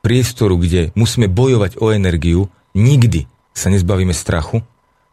[0.00, 4.64] priestoru, kde musíme bojovať o energiu, nikdy sa nezbavíme strachu,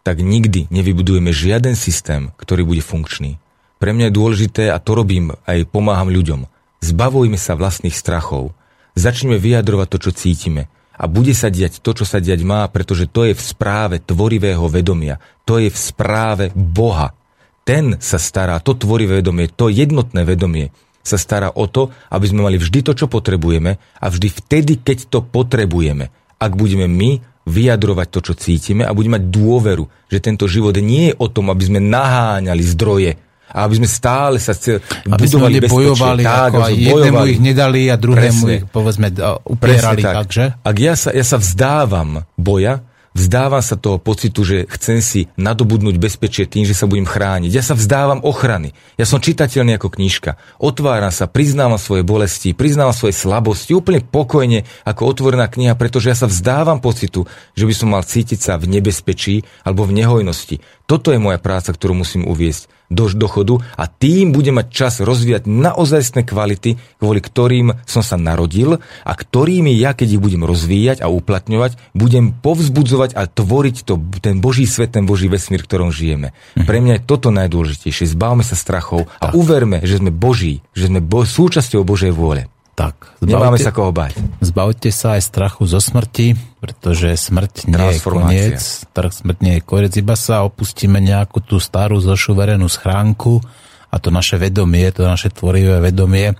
[0.03, 3.39] tak nikdy nevybudujeme žiaden systém, ktorý bude funkčný.
[3.79, 6.47] Pre mňa je dôležité, a to robím, aj pomáham ľuďom,
[6.83, 8.55] zbavujme sa vlastných strachov.
[8.95, 10.71] Začneme vyjadrovať to, čo cítime.
[10.93, 14.63] A bude sa diať to, čo sa diať má, pretože to je v správe tvorivého
[14.69, 15.17] vedomia.
[15.43, 17.17] To je v správe Boha.
[17.63, 20.71] Ten sa stará, to tvorivé vedomie, to jednotné vedomie
[21.03, 25.11] sa stará o to, aby sme mali vždy to, čo potrebujeme a vždy vtedy, keď
[25.11, 26.11] to potrebujeme.
[26.39, 31.11] Ak budeme my vyjadrovať to, čo cítime a budeme mať dôveru, že tento život nie
[31.11, 33.11] je o tom, aby sme naháňali zdroje,
[33.53, 37.39] a aby sme stále sa cel, aby budovali sme bojovali, tak, ako aj jednému ich
[37.43, 38.57] nedali a druhému Presne.
[38.57, 39.07] ich povedzme
[39.45, 40.01] upierali.
[40.01, 40.15] tak.
[40.25, 40.43] Takže?
[40.65, 42.81] Ak ja sa, ja sa vzdávam boja,
[43.13, 47.53] Vzdávam sa toho pocitu, že chcem si nadobudnúť bezpečie tým, že sa budem chrániť.
[47.53, 48.73] Ja sa vzdávam ochrany.
[48.97, 50.41] Ja som čitateľný ako knižka.
[50.57, 56.17] Otváram sa, priznávam svoje bolesti, priznávam svoje slabosti úplne pokojne ako otvorená kniha, pretože ja
[56.17, 60.57] sa vzdávam pocitu, že by som mal cítiť sa v nebezpečí alebo v nehojnosti.
[60.83, 65.49] Toto je moja práca, ktorú musím uviesť do dochodu a tým bude mať čas rozvíjať
[65.49, 71.09] naozajstné kvality, kvôli ktorým som sa narodil a ktorými ja, keď ich budem rozvíjať a
[71.09, 76.37] uplatňovať, budem povzbudzovať a tvoriť to, ten Boží svet, ten Boží vesmír, v ktorom žijeme.
[76.53, 76.65] Mhm.
[76.69, 78.13] Pre mňa je toto najdôležitejšie.
[78.13, 82.52] Zbavme sa strachov a uverme, že sme Boží, že sme bo- súčasťou Božej vôle.
[82.73, 84.17] Tak, zbavte, Nemáme sa koho bať.
[84.41, 88.59] Zbavte sa aj strachu zo smrti, pretože smrť nie je koniec,
[88.89, 93.45] smrť nie je koniec, iba sa opustíme nejakú tú starú zošuverenú schránku
[93.93, 96.33] a to naše vedomie, to naše tvorivé vedomie,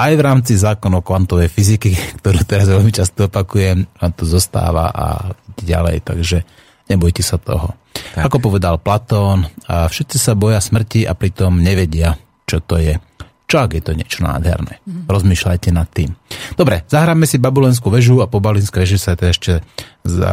[0.00, 5.32] aj v rámci zákonov kvantovej fyziky, ktorú teraz veľmi často opakujem, vám to zostáva a
[5.60, 6.44] ďalej, takže
[6.88, 7.76] nebojte sa toho.
[8.16, 8.28] Tak.
[8.28, 12.16] Ako povedal Platón, všetci sa boja smrti a pritom nevedia,
[12.48, 12.96] čo to je.
[13.50, 14.78] Čo ak je to niečo nádherné?
[15.10, 16.14] Rozmýšľajte nad tým.
[16.54, 19.58] Dobre, zahráme si Babylonskú väžu a po Babylonskej veži sa to ešte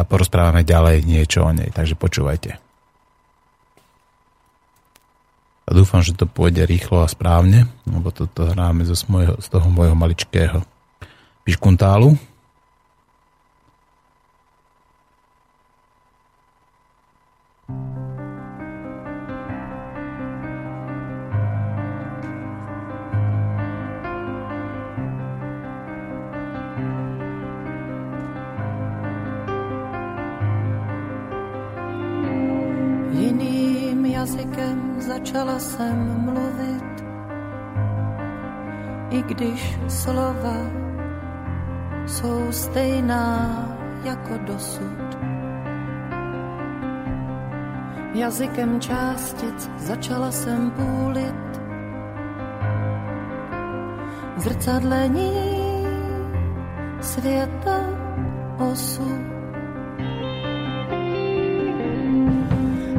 [0.06, 1.66] porozprávame ďalej niečo o nej.
[1.74, 2.62] Takže počúvajte.
[5.66, 9.66] A dúfam, že to pôjde rýchlo a správne, lebo toto hráme zo, smojho, z toho
[9.66, 10.62] môjho maličkého
[11.42, 12.14] piškuntálu.
[34.98, 37.04] Začala jsem mluvit,
[39.10, 40.56] i když slova
[42.06, 43.64] jsou stejná
[44.04, 45.18] jako dosud.
[48.14, 51.60] Jazykem částic začala jsem půlit,
[54.36, 55.32] zrcadlení
[57.00, 57.80] světa
[58.72, 59.37] osud.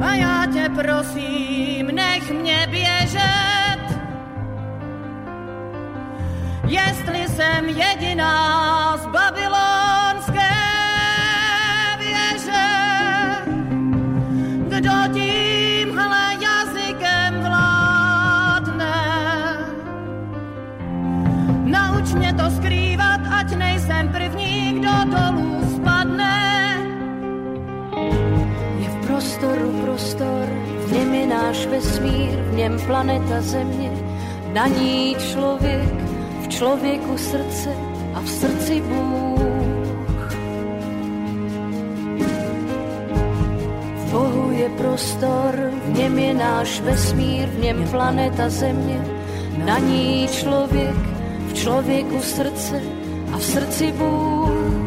[0.02, 3.80] A já tě prosím, nech mě běžet.
[6.68, 10.50] Jestli jsem jediná z babylonské
[11.98, 12.68] věže,
[14.68, 18.94] kdo tímhle jazykem vládne.
[21.64, 25.49] Nauč mě to skrývat, ať nejsem první, kdo dolů
[29.40, 30.46] prostoru prostor,
[30.86, 33.92] v něm je náš vesmír, v něm planeta Země,
[34.54, 35.94] na ní člověk,
[36.42, 37.70] v člověku srdce
[38.14, 40.32] a v srdci Bůh.
[43.96, 49.06] V Bohu je prostor, v něm je náš vesmír, v něm planeta Země,
[49.66, 50.96] na ní člověk,
[51.48, 52.82] v člověku srdce
[53.34, 54.79] a v srdci Bůh.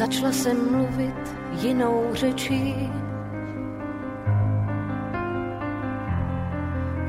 [0.00, 2.90] Začala jsem mluvit jinou řečí.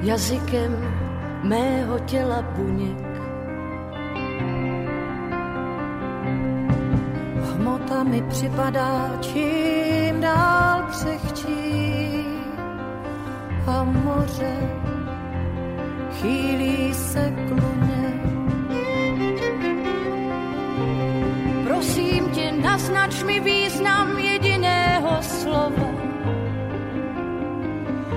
[0.01, 0.95] Jazykem
[1.43, 3.21] mého těla buněk.
[7.55, 12.25] Hmota mi připadá čím dál křehčí
[13.67, 14.55] a moře
[16.11, 17.80] chýlí se k luně.
[22.81, 25.89] Naznač mi význam jediného slova.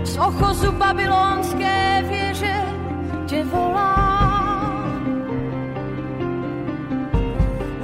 [0.01, 2.57] Z ochozu babylonské věže
[3.29, 5.05] tě volám.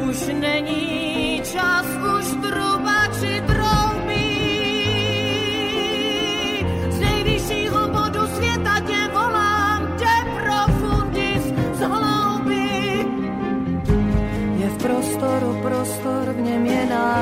[0.09, 3.50] Už není čas, už trubači troubí.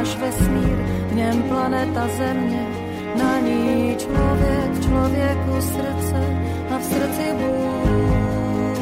[0.09, 0.79] Náš vesmír,
[1.09, 2.67] v něm planeta Země,
[3.19, 6.21] na ní člověk, člověku srdce
[6.71, 8.79] a v srdci Bůh.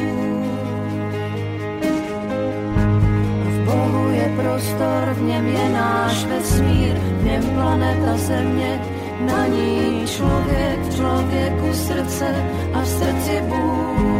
[3.45, 8.81] V Bohu je prostor, v něm je náš vesmír, v něm planeta Země,
[9.19, 14.16] na ní člověk, člověku srdce a v srdci Bůh.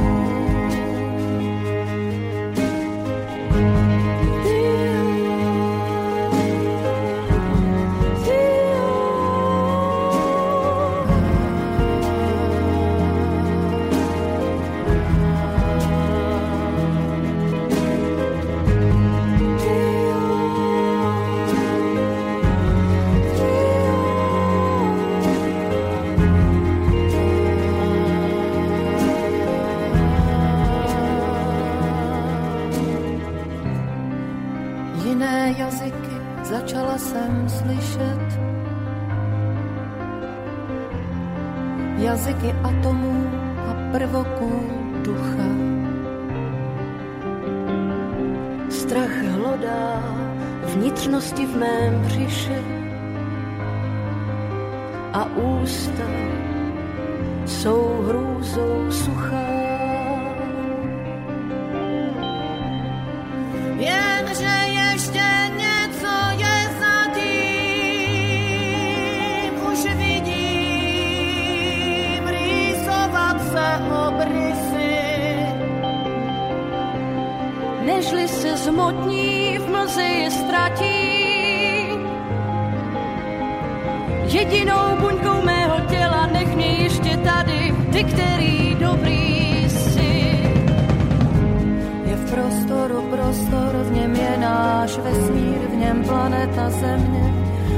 [96.77, 97.33] Planeta Země.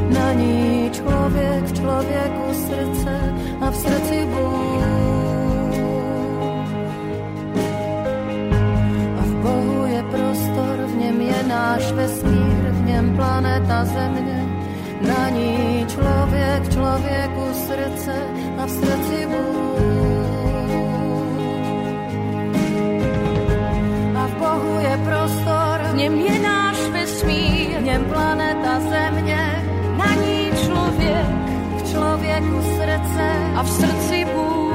[0.09, 4.83] Na ní člověk, v člověku srdce a v srdci Bůh.
[9.19, 14.45] A v Bohu je prostor, v něm je náš vesmír, v něm planeta Země.
[15.07, 17.18] Na ní člověk, člověku
[33.59, 34.73] a v srdci Bůh.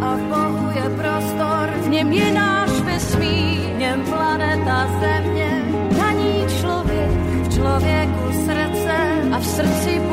[0.00, 5.64] A v Bohu je prostor, v něm je náš vesmír, v něm planeta Země.
[5.98, 7.10] Na ní člověk,
[7.44, 8.96] v člověku srdce
[9.32, 10.07] a v srdci Bůh.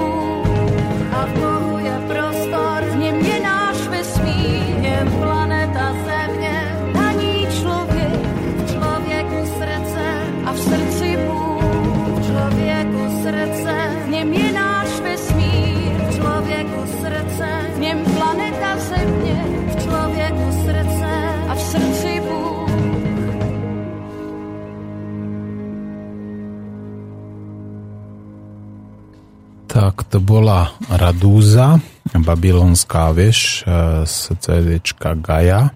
[30.15, 31.75] To bola Radúza,
[32.15, 35.75] babylonská vieš, e, z CDčka Gaia.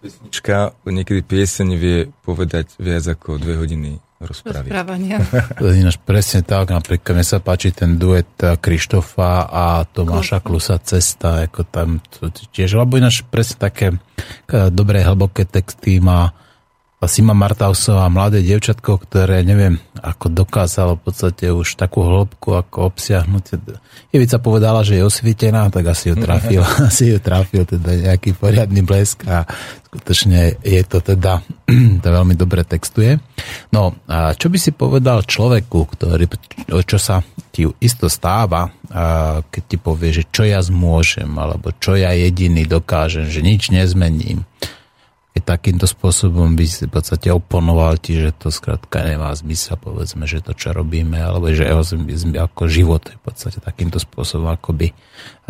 [0.00, 4.72] Pesnička, niekedy pieseň vie povedať viac ako dve hodiny rozpravy.
[4.72, 5.20] Rozprávania.
[5.60, 10.80] To je ináč presne tak, napríklad mne sa páči ten duet Krištofa a Tomáša Klusa
[10.80, 12.00] Cesta, ako tam
[12.48, 16.32] tiež, lebo ináč presne také e, dobré, hlboké texty má
[17.06, 23.44] Sima Martausová, mladé dievčatko, ktoré neviem, ako dokázalo v podstate už takú hĺbku, ako obsiahnuť.
[24.14, 28.80] Ivica povedala, že je osvietená, tak asi ju trafil, asi ju trafil teda nejaký poriadny
[28.84, 29.48] blesk a
[29.92, 31.44] skutočne je to teda,
[32.02, 33.20] to veľmi dobre textuje.
[33.70, 36.26] No, a čo by si povedal človeku, ktorý,
[36.84, 37.20] čo sa
[37.54, 38.66] ti isto stáva,
[39.46, 44.42] keď ti povie, že čo ja zmôžem, alebo čo ja jediný dokážem, že nič nezmením
[45.34, 50.30] keď takýmto spôsobom by si v podstate oponoval ti, že to skrátka nemá zmysel, povedzme,
[50.30, 51.66] že to, čo robíme, alebo že
[52.38, 54.94] ako život je v podstate takýmto spôsobom akoby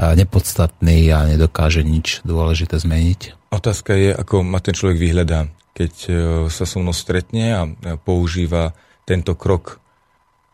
[0.01, 3.52] nepodstatný a nedokáže nič dôležité zmeniť.
[3.52, 6.11] Otázka je, ako ma ten človek vyhľadá, keď e,
[6.48, 7.62] sa so mnou stretne a
[8.01, 8.73] používa
[9.05, 9.85] tento krok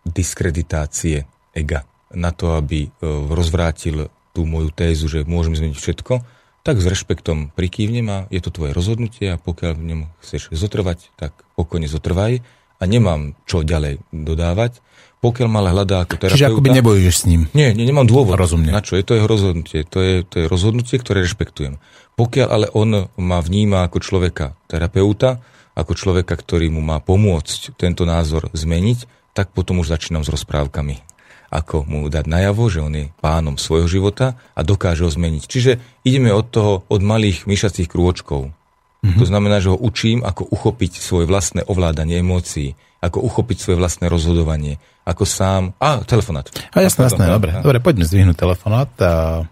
[0.02, 1.22] diskreditácie
[1.54, 2.90] ega na to, aby e,
[3.30, 6.14] rozvrátil tú moju tézu, že môžem zmeniť všetko,
[6.60, 11.12] tak s rešpektom prikývnem a je to tvoje rozhodnutie a pokiaľ v ňom chceš zotrvať,
[11.16, 12.44] tak pokojne zotrvaj
[12.80, 14.80] a nemám čo ďalej dodávať.
[15.20, 16.32] Pokiaľ ma ale hľadá ako terapeuta...
[16.32, 17.44] Čiže akoby nebojíš s ním.
[17.52, 18.40] Nie, nie, nemám dôvod.
[18.40, 18.72] Rozumne.
[18.72, 18.96] Na čo?
[18.96, 19.84] Je to jeho rozhodnutie.
[19.84, 21.76] To je, to je rozhodnutie, ktoré rešpektujem.
[22.16, 25.44] Pokiaľ ale on ma vníma ako človeka terapeuta,
[25.76, 29.04] ako človeka, ktorý mu má pomôcť tento názor zmeniť,
[29.36, 31.09] tak potom už začínam s rozprávkami.
[31.50, 35.42] Ako mu dať najavo, že on je pánom svojho života a dokáže ho zmeniť.
[35.50, 35.72] Čiže
[36.06, 38.54] ideme od toho, od malých myšacích krôčkov.
[39.02, 39.18] Mm-hmm.
[39.18, 44.06] To znamená, že ho učím, ako uchopiť svoje vlastné ovládanie emócií, ako uchopiť svoje vlastné
[44.12, 44.76] rozhodovanie,
[45.08, 45.72] ako sám...
[45.80, 46.52] A, telefonát.
[46.70, 47.50] A jasné, jasné, dobre.
[47.64, 48.92] Dobre, poďme zdvihnúť telefonát.
[49.00, 49.42] A...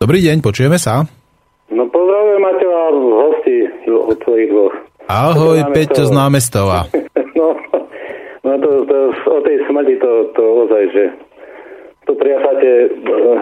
[0.00, 1.04] Dobrý deň, počujeme sa.
[1.70, 4.74] No pozdravujem Mateva hosti od tvojich dvoch.
[5.10, 6.88] Ahoj, Peťo z námestova.
[8.50, 8.98] no, to, to,
[9.30, 11.04] o tej smrti to, to ozaj, že
[12.10, 13.38] to priafate uh,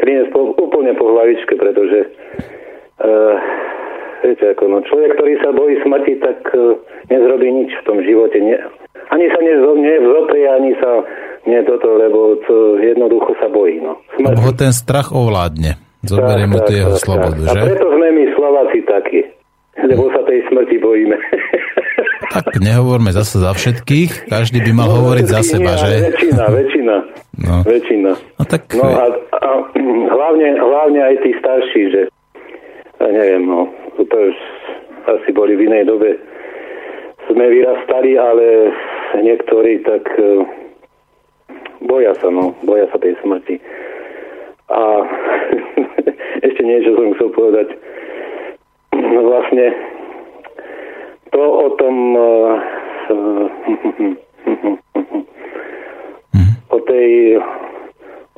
[0.00, 2.08] klinec po, úplne po hlavičke, pretože
[3.04, 3.34] uh,
[4.24, 6.80] viete ako, no človek, ktorý sa bojí smrti, tak uh,
[7.12, 8.40] nezrobí nič v tom živote.
[8.40, 8.56] Nie,
[9.12, 11.04] ani sa nevzoprie, ani sa
[11.44, 13.80] nie toto, lebo to jednoducho sa bojí.
[13.80, 14.00] No.
[14.20, 15.80] Lebo ho ten strach ovládne.
[16.04, 17.52] Zoberie mu tu jeho slobodu, tak.
[17.52, 17.60] že?
[17.60, 19.20] A preto sme my Slováci takí,
[19.82, 21.16] lebo sa tej smrti bojíme.
[22.28, 25.92] Tak nehovorme zase za všetkých, každý by mal no, hovoriť za seba, nie, že?
[26.12, 26.96] Väčšina, väčšina.
[27.38, 27.56] No.
[27.64, 28.12] väčšina.
[28.36, 28.62] No, tak...
[28.76, 29.50] no a, a
[30.12, 32.02] hlavne, hlavne aj tí starší, že
[33.00, 34.36] ja neviem, no, to už
[35.08, 36.20] asi boli v inej dobe.
[37.32, 38.72] Sme vyrastali, ale
[39.24, 40.44] niektorí tak uh,
[41.84, 43.56] boja sa, no, boja sa tej smrti.
[44.68, 44.80] A
[46.46, 47.68] ešte niečo som chcel povedať.
[48.98, 49.72] No vlastne
[51.32, 51.96] to o tom
[56.74, 57.38] o tej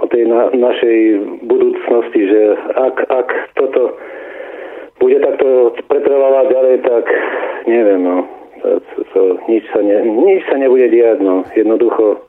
[0.00, 0.98] o tej na, našej
[1.44, 4.00] budúcnosti, že ak, ak toto
[5.00, 7.04] bude takto pretrvávať ďalej, tak
[7.68, 8.24] neviem, no.
[8.60, 11.44] To, to, to, nič, sa ne, nič sa nebude diať, no.
[11.52, 12.20] Jednoducho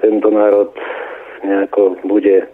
[0.00, 0.72] tento národ
[1.44, 2.48] nejako bude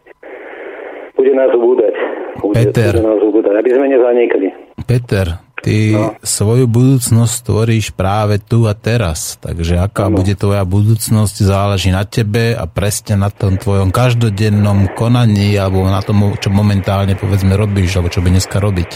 [1.15, 1.95] bude nás ubúdať.
[2.43, 2.99] Bude, Peter.
[2.99, 4.49] Bude nás ubúdať, aby sme nezanikli.
[4.87, 5.27] Peter,
[5.63, 6.19] ty no.
[6.21, 9.39] svoju budúcnosť tvoríš práve tu a teraz.
[9.39, 10.19] Takže aká no.
[10.19, 16.03] bude tvoja budúcnosť, záleží na tebe a presne na tom tvojom každodennom konaní alebo na
[16.03, 18.91] tom, čo momentálne povedzme robíš, alebo čo by dneska robiť.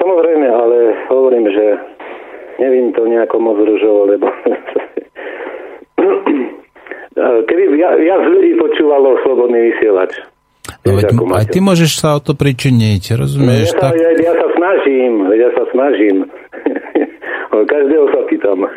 [0.00, 0.76] Samozrejme, ale
[1.12, 1.64] hovorím, že
[2.58, 4.26] nevím to nejako moc ružovo, lebo
[7.48, 10.12] keby viac ľudí počúvalo slobodný vysielač.
[10.80, 13.68] No veď, aj ty môžeš sa o to pričiniť, rozumieš?
[13.68, 13.92] No, ja, sa, tak...
[14.00, 16.16] ja, ja sa snažím, ja sa snažím.
[17.72, 18.60] Každého sa pýtam.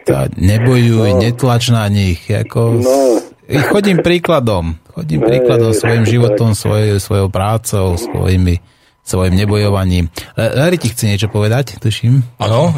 [0.00, 1.20] Tá, nebojuj, no.
[1.22, 2.24] netlač na nich.
[2.26, 2.82] Ako...
[2.82, 3.20] No.
[3.68, 4.80] Chodím príkladom.
[4.90, 8.58] Chodím príkladom svojim životom, svoj, svojou prácou, svojimi
[9.10, 10.06] svojim nebojovaním.
[10.38, 12.22] Larry ti chce niečo povedať, tuším?
[12.38, 12.70] Áno,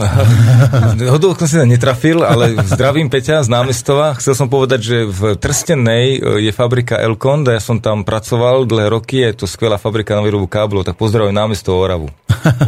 [1.15, 4.17] hodou som si netrafil, ale zdravím Peťa z námestova.
[4.17, 8.65] Chcel som povedať, že v Trstenej e, je fabrika Elkond a ja som tam pracoval
[8.65, 12.09] dlhé roky, je to skvelá fabrika na výrobu káblov, tak pozdravujem námestovo Oravu.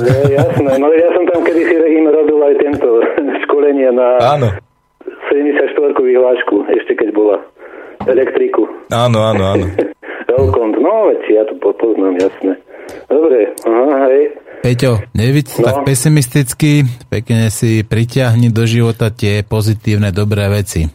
[0.04, 2.88] Je, jasné, no ja som tam kedysi im robil aj tento
[3.48, 4.48] školenie na Áno.
[5.32, 7.36] 74 vyhlášku, ešte keď bola
[8.04, 8.68] elektriku.
[8.92, 9.66] Áno, áno, áno.
[10.34, 12.58] Elkond, no veď ja to poznám, jasné.
[13.06, 14.22] Dobre, aha, hej.
[14.64, 15.68] Peťo, nevidí no.
[15.68, 20.88] tak pesimisticky, pekne si pritiahni do života tie pozitívne, dobré veci.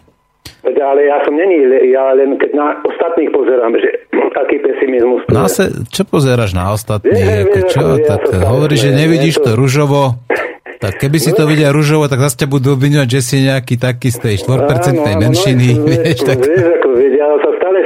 [0.65, 4.09] Ale ja som není, ja len keď na ostatných pozerám, že
[4.41, 7.13] aký pesimizmus no, se, čo pozeráš na ostatných?
[7.13, 7.81] Je, ako, čo?
[7.93, 10.01] Je, tak ja hovorí, že nevidíš to, to ružovo.
[10.79, 14.15] Tak keby si to videl ružovo, tak zase ťa budú obviňovať, že si nejaký taký
[14.15, 15.75] z tej 4% menšiny.
[15.75, 16.39] No, vieš, tak...
[16.39, 17.83] vieš, ako, vieš, ja sa stále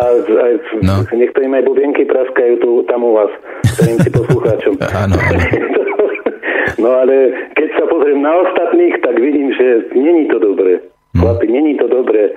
[0.00, 0.52] aj,
[0.82, 0.94] no.
[1.12, 3.32] niektorým aj bubienky praskajú tu, tam u vás,
[3.76, 4.74] ktorým si poslucháčom.
[5.04, 5.16] áno,
[6.82, 7.16] no ale
[7.54, 10.80] keď sa pozriem na ostatných, tak vidím, že není to dobré.
[11.12, 11.26] Hmm.
[11.26, 12.32] Chlapi, není to dobré.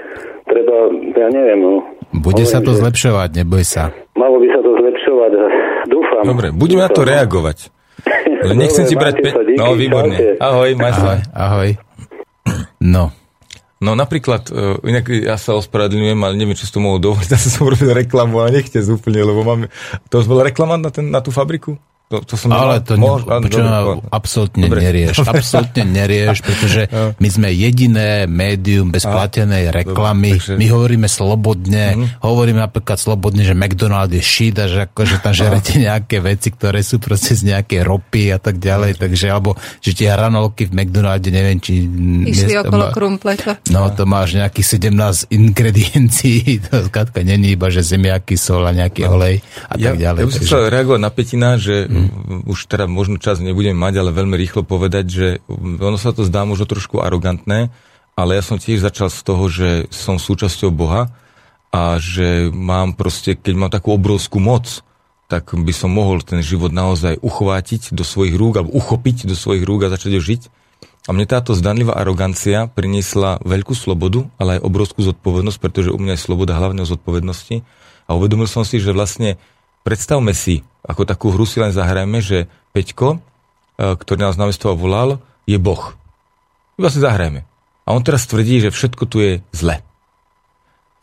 [0.49, 1.85] Treba, ja neviem, no.
[2.13, 2.79] Bude Hovorím, sa to že...
[2.83, 3.93] zlepšovať, neboj sa.
[4.13, 5.31] Malo by sa to zlepšovať,
[5.89, 6.23] dúfam.
[6.25, 7.69] Dobre, budeme na to reagovať.
[8.43, 9.15] Ale nechcem ti brať...
[9.23, 10.37] Pe- no, výborne.
[10.37, 11.69] Ahoj, maj ahoj, ahoj.
[12.83, 13.22] No.
[13.83, 17.39] No napríklad, uh, inak ja sa ospravedlňujem, ale neviem, či si to mohol dovoliť, ja
[17.39, 19.67] som urobil reklamu a nechce úplne, lebo máme...
[20.07, 21.75] To už bola reklama na, ten, na tú fabriku?
[22.13, 24.85] To, to som ale to ne, počujem, absolútne dobre.
[24.85, 25.25] nerieš.
[25.33, 26.85] Absolútne nerieš, pretože
[27.23, 30.37] my sme jediné médium bez platenej reklamy.
[30.37, 30.61] Dobre, takže...
[30.61, 31.85] My hovoríme slobodne.
[31.97, 32.05] Mm.
[32.21, 36.85] Hovoríme napríklad slobodne, že McDonald je shit a že akože tam žerete nejaké veci, ktoré
[36.85, 39.01] sú proste z nejakej ropy a tak ďalej.
[39.01, 41.81] Takže, alebo že tie hranolky v McDonalde, neviem, či...
[42.29, 43.57] Išli okolo má, krumpleta.
[43.73, 46.61] No, to máš nejakých 17 ingrediencií.
[46.69, 49.17] To skladka není iba, že zemiaky, sol a nejaký no.
[49.17, 50.21] olej a ja, tak ďalej.
[50.21, 52.02] Ja by som chcel reagovať na Petina, že mm
[52.47, 55.27] už teda možno čas nebudem mať, ale veľmi rýchlo povedať, že
[55.79, 57.69] ono sa to zdá možno trošku arogantné,
[58.13, 61.09] ale ja som tiež začal z toho, že som súčasťou Boha
[61.73, 64.85] a že mám proste, keď mám takú obrovskú moc,
[65.25, 69.65] tak by som mohol ten život naozaj uchvátiť do svojich rúk alebo uchopiť do svojich
[69.65, 70.41] rúk a začať ho žiť.
[71.03, 76.15] A mne táto zdanlivá arogancia priniesla veľkú slobodu, ale aj obrovskú zodpovednosť, pretože u mňa
[76.15, 77.65] je sloboda hlavne o zodpovednosti.
[78.07, 79.35] A uvedomil som si, že vlastne
[79.83, 83.19] predstavme si, ako takú hru si len zahrajme, že Peťko, e,
[83.95, 85.95] ktorý nás na mesto volal, je Boh.
[86.75, 87.47] Iba si zahrajme.
[87.83, 89.83] A on teraz tvrdí, že všetko tu je zle.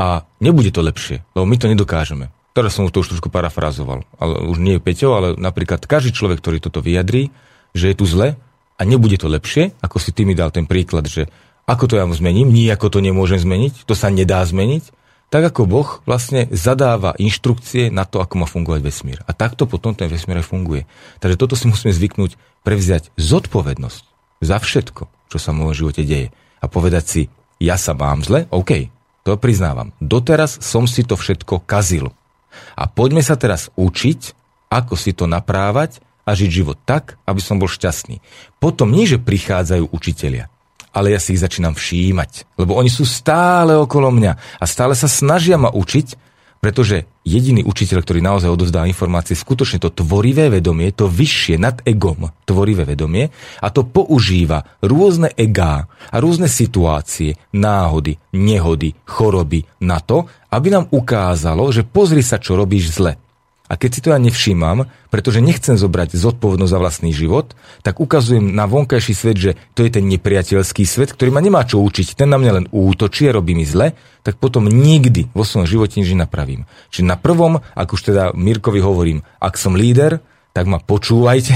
[0.01, 2.33] A nebude to lepšie, lebo my to nedokážeme.
[2.57, 4.05] Teraz som to už trošku parafrazoval.
[4.17, 7.29] Ale už nie je Peťo, ale napríklad každý človek, ktorý toto vyjadrí,
[7.77, 8.41] že je tu zle,
[8.81, 11.29] a nebude to lepšie, ako si ty mi dal ten príklad, že
[11.69, 14.89] ako to ja zmením, nijako to nemôžem zmeniť, to sa nedá zmeniť,
[15.31, 19.19] tak ako Boh vlastne zadáva inštrukcie na to, ako má fungovať vesmír.
[19.25, 20.91] A takto potom ten vesmír aj funguje.
[21.23, 22.35] Takže toto si musíme zvyknúť
[22.67, 24.03] prevziať zodpovednosť
[24.43, 26.35] za všetko, čo sa v môjom živote deje.
[26.59, 27.23] A povedať si,
[27.63, 28.91] ja sa mám zle, OK,
[29.23, 29.95] to priznávam.
[30.03, 32.11] Doteraz som si to všetko kazil.
[32.75, 34.35] A poďme sa teraz učiť,
[34.67, 38.19] ako si to naprávať a žiť život tak, aby som bol šťastný.
[38.59, 40.51] Potom nie, že prichádzajú učitelia,
[40.91, 45.07] ale ja si ich začínam všímať, lebo oni sú stále okolo mňa a stále sa
[45.07, 46.31] snažia ma učiť,
[46.61, 52.29] pretože jediný učiteľ, ktorý naozaj odovzdá informácie, skutočne to tvorivé vedomie, to vyššie nad egom
[52.45, 53.33] tvorivé vedomie
[53.65, 60.85] a to používa rôzne egá a rôzne situácie, náhody, nehody, choroby na to, aby nám
[60.93, 63.17] ukázalo, že pozri sa, čo robíš zle.
[63.71, 67.55] A keď si to ja nevšímam, pretože nechcem zobrať zodpovednosť za vlastný život,
[67.87, 71.79] tak ukazujem na vonkajší svet, že to je ten nepriateľský svet, ktorý ma nemá čo
[71.79, 73.95] učiť, ten na mňa len útočí a robí mi zle,
[74.27, 76.67] tak potom nikdy vo svojom živote nič napravím.
[76.91, 80.19] Čiže na prvom, ak už teda Mirkovi hovorím, ak som líder,
[80.51, 81.55] tak ma počúvajte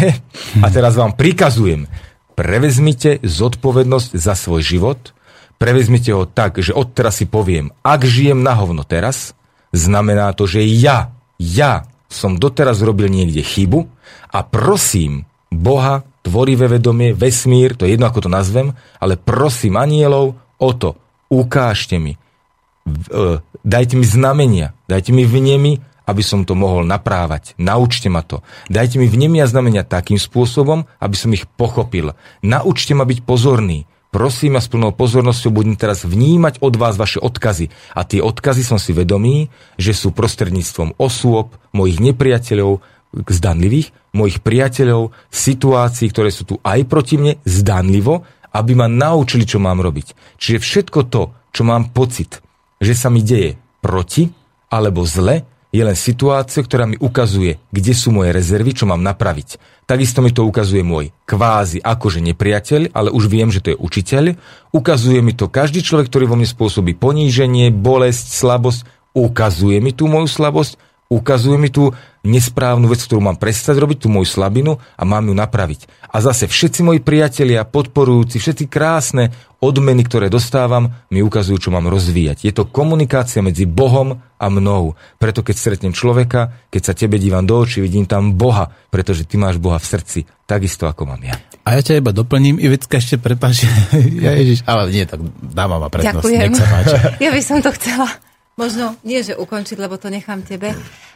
[0.62, 1.90] a teraz vám prikazujem,
[2.38, 5.10] prevezmite zodpovednosť za svoj život,
[5.58, 9.34] prevezmite ho tak, že odteraz si poviem, ak žijem na hovno teraz,
[9.74, 11.10] znamená to, že ja,
[11.42, 13.90] ja som doteraz robil niekde chybu
[14.30, 18.72] a prosím Boha, tvorivé vedomie, vesmír, to je jedno, ako to nazvem,
[19.02, 20.94] ale prosím anielov o to,
[21.30, 27.56] ukážte mi, e, dajte mi znamenia, dajte mi vnemy, aby som to mohol naprávať.
[27.56, 28.44] Naučte ma to.
[28.68, 32.12] Dajte mi vnemy a znamenia takým spôsobom, aby som ich pochopil.
[32.44, 33.88] Naučte ma byť pozorný.
[34.14, 37.74] Prosím a s plnou pozornosťou budem teraz vnímať od vás vaše odkazy.
[37.98, 42.78] A tie odkazy som si vedomý, že sú prostredníctvom osôb, mojich nepriateľov,
[43.26, 48.22] zdanlivých, mojich priateľov, situácií, ktoré sú tu aj proti mne, zdanlivo,
[48.54, 50.38] aby ma naučili, čo mám robiť.
[50.38, 52.38] Čiže všetko to, čo mám pocit,
[52.78, 54.30] že sa mi deje proti
[54.70, 55.42] alebo zle,
[55.74, 59.59] je len situácia, ktorá mi ukazuje, kde sú moje rezervy, čo mám napraviť.
[59.90, 64.38] Takisto mi to ukazuje môj kvázi akože nepriateľ, ale už viem, že to je učiteľ.
[64.70, 68.86] Ukazuje mi to každý človek, ktorý vo mne spôsobí poníženie, bolesť, slabosť.
[69.18, 70.78] Ukazuje mi tú moju slabosť,
[71.14, 71.94] ukazuje mi tú
[72.26, 76.10] nesprávnu vec, ktorú mám prestať robiť, tú moju slabinu a mám ju napraviť.
[76.10, 79.30] A zase všetci moji priatelia, podporujúci, všetci krásne
[79.60, 82.44] odmeny, ktoré dostávam, mi ukazujú, čo mám rozvíjať.
[82.44, 84.96] Je to komunikácia medzi Bohom a mnou.
[85.16, 89.40] Preto keď stretnem človeka, keď sa tebe dívam do očí, vidím tam Boha, pretože ty
[89.40, 91.36] máš Boha v srdci, takisto ako mám ja.
[91.64, 93.64] A ja ťa iba doplním, Ivicka ešte prepáč,
[94.24, 96.40] ja Ježiš, ale nie, tak dávam ma prednosť, Ďakujem.
[96.44, 96.96] nech sa páči.
[97.24, 98.08] Ja by som to chcela
[98.55, 100.74] možno nie, že ukončiť, lebo to nechám tebe,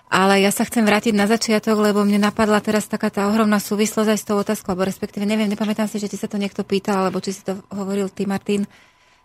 [0.09, 4.09] ale ja sa chcem vrátiť na začiatok, lebo mne napadla teraz taká tá ohromná súvislosť
[4.09, 7.05] aj s tou otázkou, alebo respektíve neviem, nepamätám si, že ti sa to niekto pýtal,
[7.05, 8.65] alebo či si to hovoril ty, Martin,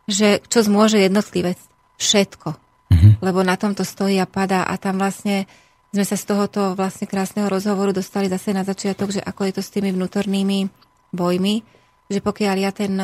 [0.03, 1.55] že čo zmôže jednotlivec?
[1.95, 2.49] Všetko.
[2.91, 3.13] Mm-hmm.
[3.23, 5.47] Lebo na tom to stojí a padá a tam vlastne
[5.93, 9.61] sme sa z tohoto vlastne krásneho rozhovoru dostali zase na začiatok, že ako je to
[9.61, 10.67] s tými vnútornými
[11.13, 11.55] bojmi,
[12.09, 12.97] že pokiaľ ja ten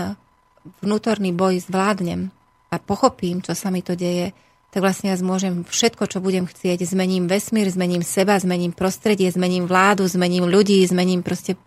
[0.84, 2.28] vnútorný boj zvládnem
[2.74, 4.34] a pochopím, čo sa mi to deje,
[4.70, 6.86] tak vlastne ja zmôžem všetko, čo budem chcieť.
[6.86, 11.58] Zmením vesmír, zmením seba, zmením prostredie, zmením vládu, zmením ľudí, zmením proste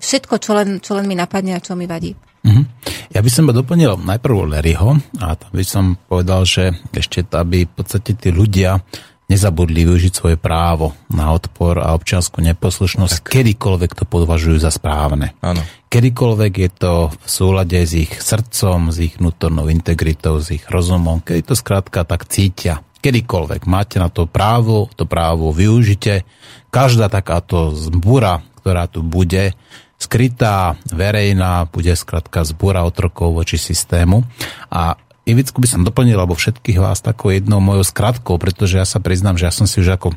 [0.00, 2.16] všetko, čo len, čo len mi napadne a čo mi vadí.
[2.46, 2.64] Mm-hmm.
[3.12, 7.66] Ja by som ma doplnil najprv Larryho a tam by som povedal, že ešte aby
[7.66, 8.78] v podstate tí ľudia
[9.26, 13.30] nezabudli využiť svoje právo na odpor a občianskú neposlušnosť, tak.
[13.42, 15.34] kedykoľvek to považujú za správne.
[15.42, 15.62] Áno.
[15.90, 21.22] Kedykoľvek je to v súlade s ich srdcom, s ich vnútornou integritou, s ich rozumom,
[21.22, 22.82] kedy to skrátka tak cítia.
[23.02, 26.26] Kedykoľvek máte na to právo, to právo využite.
[26.70, 29.54] Každá takáto zbúra, ktorá tu bude,
[29.96, 34.22] skrytá, verejná, bude skrátka zbúra otrokov voči systému
[34.68, 39.02] a Ivicku by som doplnil, alebo všetkých vás takou jednou mojou skratkou, pretože ja sa
[39.02, 40.14] priznám, že ja som si už ako,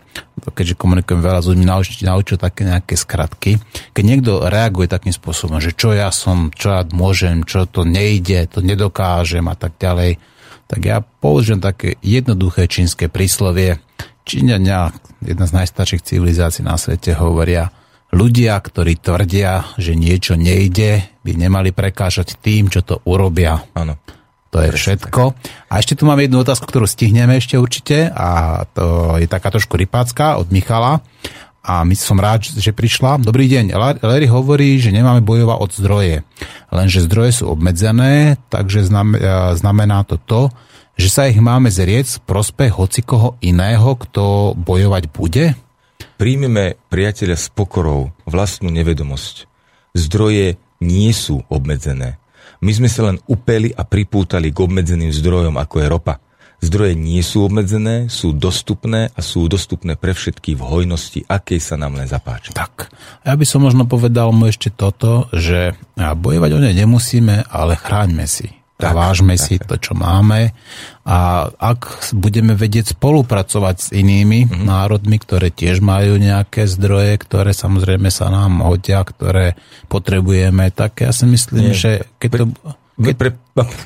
[0.53, 3.57] keďže komunikujem veľa s ľuďmi, naučil, naučil také nejaké skratky.
[3.98, 8.53] Keď niekto reaguje takým spôsobom, že čo ja som, čo ja môžem, čo to nejde,
[8.53, 10.22] to nedokážem a tak ďalej,
[10.69, 13.81] tak ja použijem také jednoduché čínske príslovie.
[14.30, 14.94] Číňania,
[15.26, 17.73] jedna z najstarších civilizácií na svete, hovoria,
[18.14, 23.65] ľudia, ktorí tvrdia, že niečo nejde, by nemali prekážať tým, čo to urobia.
[23.73, 23.98] Áno.
[24.49, 25.38] To je všetko.
[25.69, 29.77] A ešte tu máme jednu otázku, ktorú stihneme ešte určite a to je taká trošku
[29.77, 31.05] rypácka od Michala
[31.61, 33.21] a my som rád, že prišla.
[33.21, 33.77] Dobrý deň.
[34.01, 36.15] Larry hovorí, že nemáme bojovať od zdroje.
[36.73, 38.89] Lenže zdroje sú obmedzené, takže
[39.53, 40.41] znamená to to,
[40.99, 45.55] že sa ich máme zrieť v prospech hocikoho iného, kto bojovať bude?
[46.19, 49.47] Príjmeme priateľa s pokorou vlastnú nevedomosť.
[49.95, 52.18] Zdroje nie sú obmedzené.
[52.60, 56.15] My sme sa len upeli a pripútali k obmedzeným zdrojom, ako je ropa.
[56.60, 61.80] Zdroje nie sú obmedzené, sú dostupné a sú dostupné pre všetky v hojnosti, akej sa
[61.80, 62.52] nám len zapáči.
[62.52, 62.91] Tak,
[63.23, 68.27] ja by som možno povedal mu ešte toto, že bojovať o ne nemusíme, ale chráňme
[68.27, 69.68] si tak, vážme tak, si tak.
[69.68, 70.56] to, čo máme
[71.03, 74.64] a ak budeme vedieť spolupracovať s inými mm-hmm.
[74.64, 79.60] národmi, ktoré tiež majú nejaké zdroje, ktoré samozrejme sa nám hodia, ktoré
[79.91, 81.77] potrebujeme, tak ja si myslím, Nie.
[81.77, 81.91] že
[82.23, 82.45] keď to...
[82.99, 83.15] Keď...
[83.15, 83.30] Pre...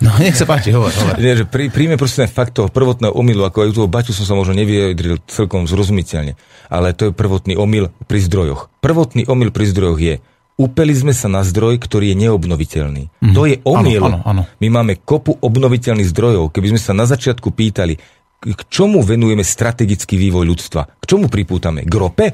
[0.01, 1.17] No, nech sa páči, hovor, hovor.
[1.17, 4.29] Nie, že prí, príjme proste fakt toho prvotného omylu, ako aj u toho Baťu som
[4.29, 6.37] sa možno nevyjadril celkom zrozumiteľne,
[6.69, 8.69] ale to je prvotný omyl pri zdrojoch.
[8.77, 10.15] Prvotný omyl pri zdrojoch je,
[10.57, 13.03] upeli sme sa na zdroj, ktorý je neobnoviteľný.
[13.21, 13.33] Mm.
[13.33, 14.03] To je omyl.
[14.05, 14.41] Ano, ano, ano.
[14.61, 16.53] My máme kopu obnoviteľných zdrojov.
[16.53, 17.97] Keby sme sa na začiatku pýtali,
[18.43, 20.99] k čomu venujeme strategický vývoj ľudstva?
[20.99, 21.87] K čomu pripútame?
[21.87, 22.27] K rope?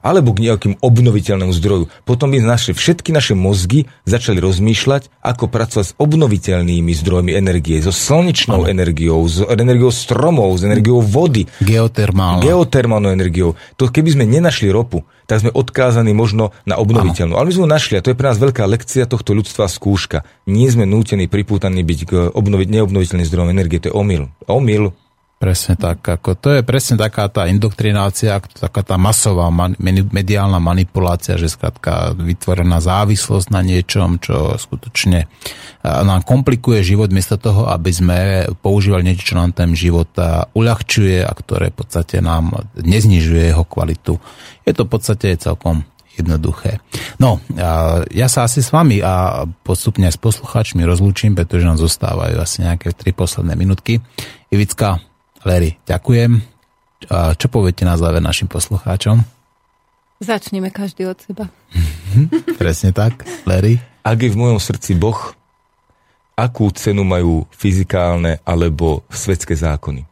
[0.00, 1.84] Alebo k nejakým obnoviteľnému zdroju.
[2.08, 7.92] Potom by naše, všetky naše mozgy začali rozmýšľať, ako pracovať s obnoviteľnými zdrojmi energie, so
[7.92, 8.70] slnečnou ano.
[8.72, 11.46] energiou, s energiou stromov, s energiou vody.
[11.60, 12.44] Geotermálnou.
[12.44, 13.56] Geotermálnou energiou.
[13.76, 17.36] To keby sme nenašli ropu, tak sme odkázaní možno na obnoviteľnú.
[17.36, 17.38] Ano.
[17.38, 20.26] Ale my sme ju našli a to je pre nás veľká lekcia tohto ľudstva skúška.
[20.50, 23.78] Nie sme nútení, pripútaní byť k obnovi- neobnoviteľným zdrojom energie.
[23.84, 24.26] To je omyl.
[24.50, 24.90] Omyl.
[25.40, 26.04] Presne tak.
[26.04, 29.48] Ako to je presne taká tá indoktrinácia, taká tá masová
[30.12, 35.32] mediálna manipulácia, že skrátka vytvorená závislosť na niečom, čo skutočne
[35.80, 38.18] nám komplikuje život miesto toho, aby sme
[38.60, 40.12] používali niečo, čo nám ten život
[40.52, 44.20] uľahčuje a ktoré v podstate nám neznižuje jeho kvalitu.
[44.68, 45.88] Je to v podstate celkom
[46.20, 46.84] jednoduché.
[47.16, 47.40] No,
[48.12, 52.92] ja sa asi s vami a postupne s poslucháčmi rozlúčim, pretože nám zostávajú asi nejaké
[52.92, 54.04] tri posledné minutky.
[54.52, 55.00] Ivicka,
[55.44, 56.40] Larry, ďakujem.
[57.08, 59.24] A čo poviete na záver našim poslucháčom?
[60.20, 61.48] Začneme každý od seba.
[62.60, 63.80] Presne tak, Larry.
[64.04, 65.16] Ak je v mojom srdci Boh,
[66.36, 70.04] akú cenu majú fyzikálne alebo svetské zákony?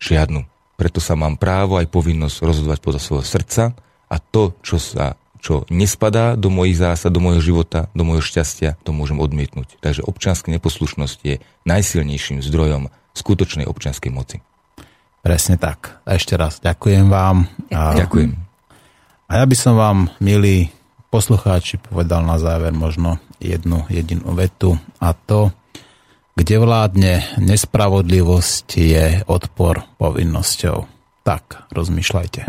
[0.00, 0.40] Žiadnu.
[0.76, 3.76] Preto sa mám právo aj povinnosť rozhodovať podľa svojho srdca
[4.08, 5.16] a to, čo sa
[5.46, 9.78] čo nespadá do mojich zásad, do môjho života, do môjho šťastia, to môžem odmietnúť.
[9.78, 14.38] Takže občianská neposlušnosť je najsilnejším zdrojom skutočnej občianskej moci.
[15.24, 16.04] Presne tak.
[16.06, 17.48] A ešte raz ďakujem vám.
[17.72, 18.36] A, ďakujem.
[19.26, 20.70] A ja by som vám, milí
[21.10, 25.50] poslucháči, povedal na záver možno jednu jedinú vetu a to,
[26.36, 30.84] kde vládne nespravodlivosť je odpor povinnosťou.
[31.26, 32.42] Tak, rozmýšľajte.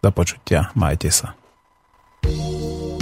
[0.00, 1.36] Do počutia, majte sa.
[2.22, 3.01] thank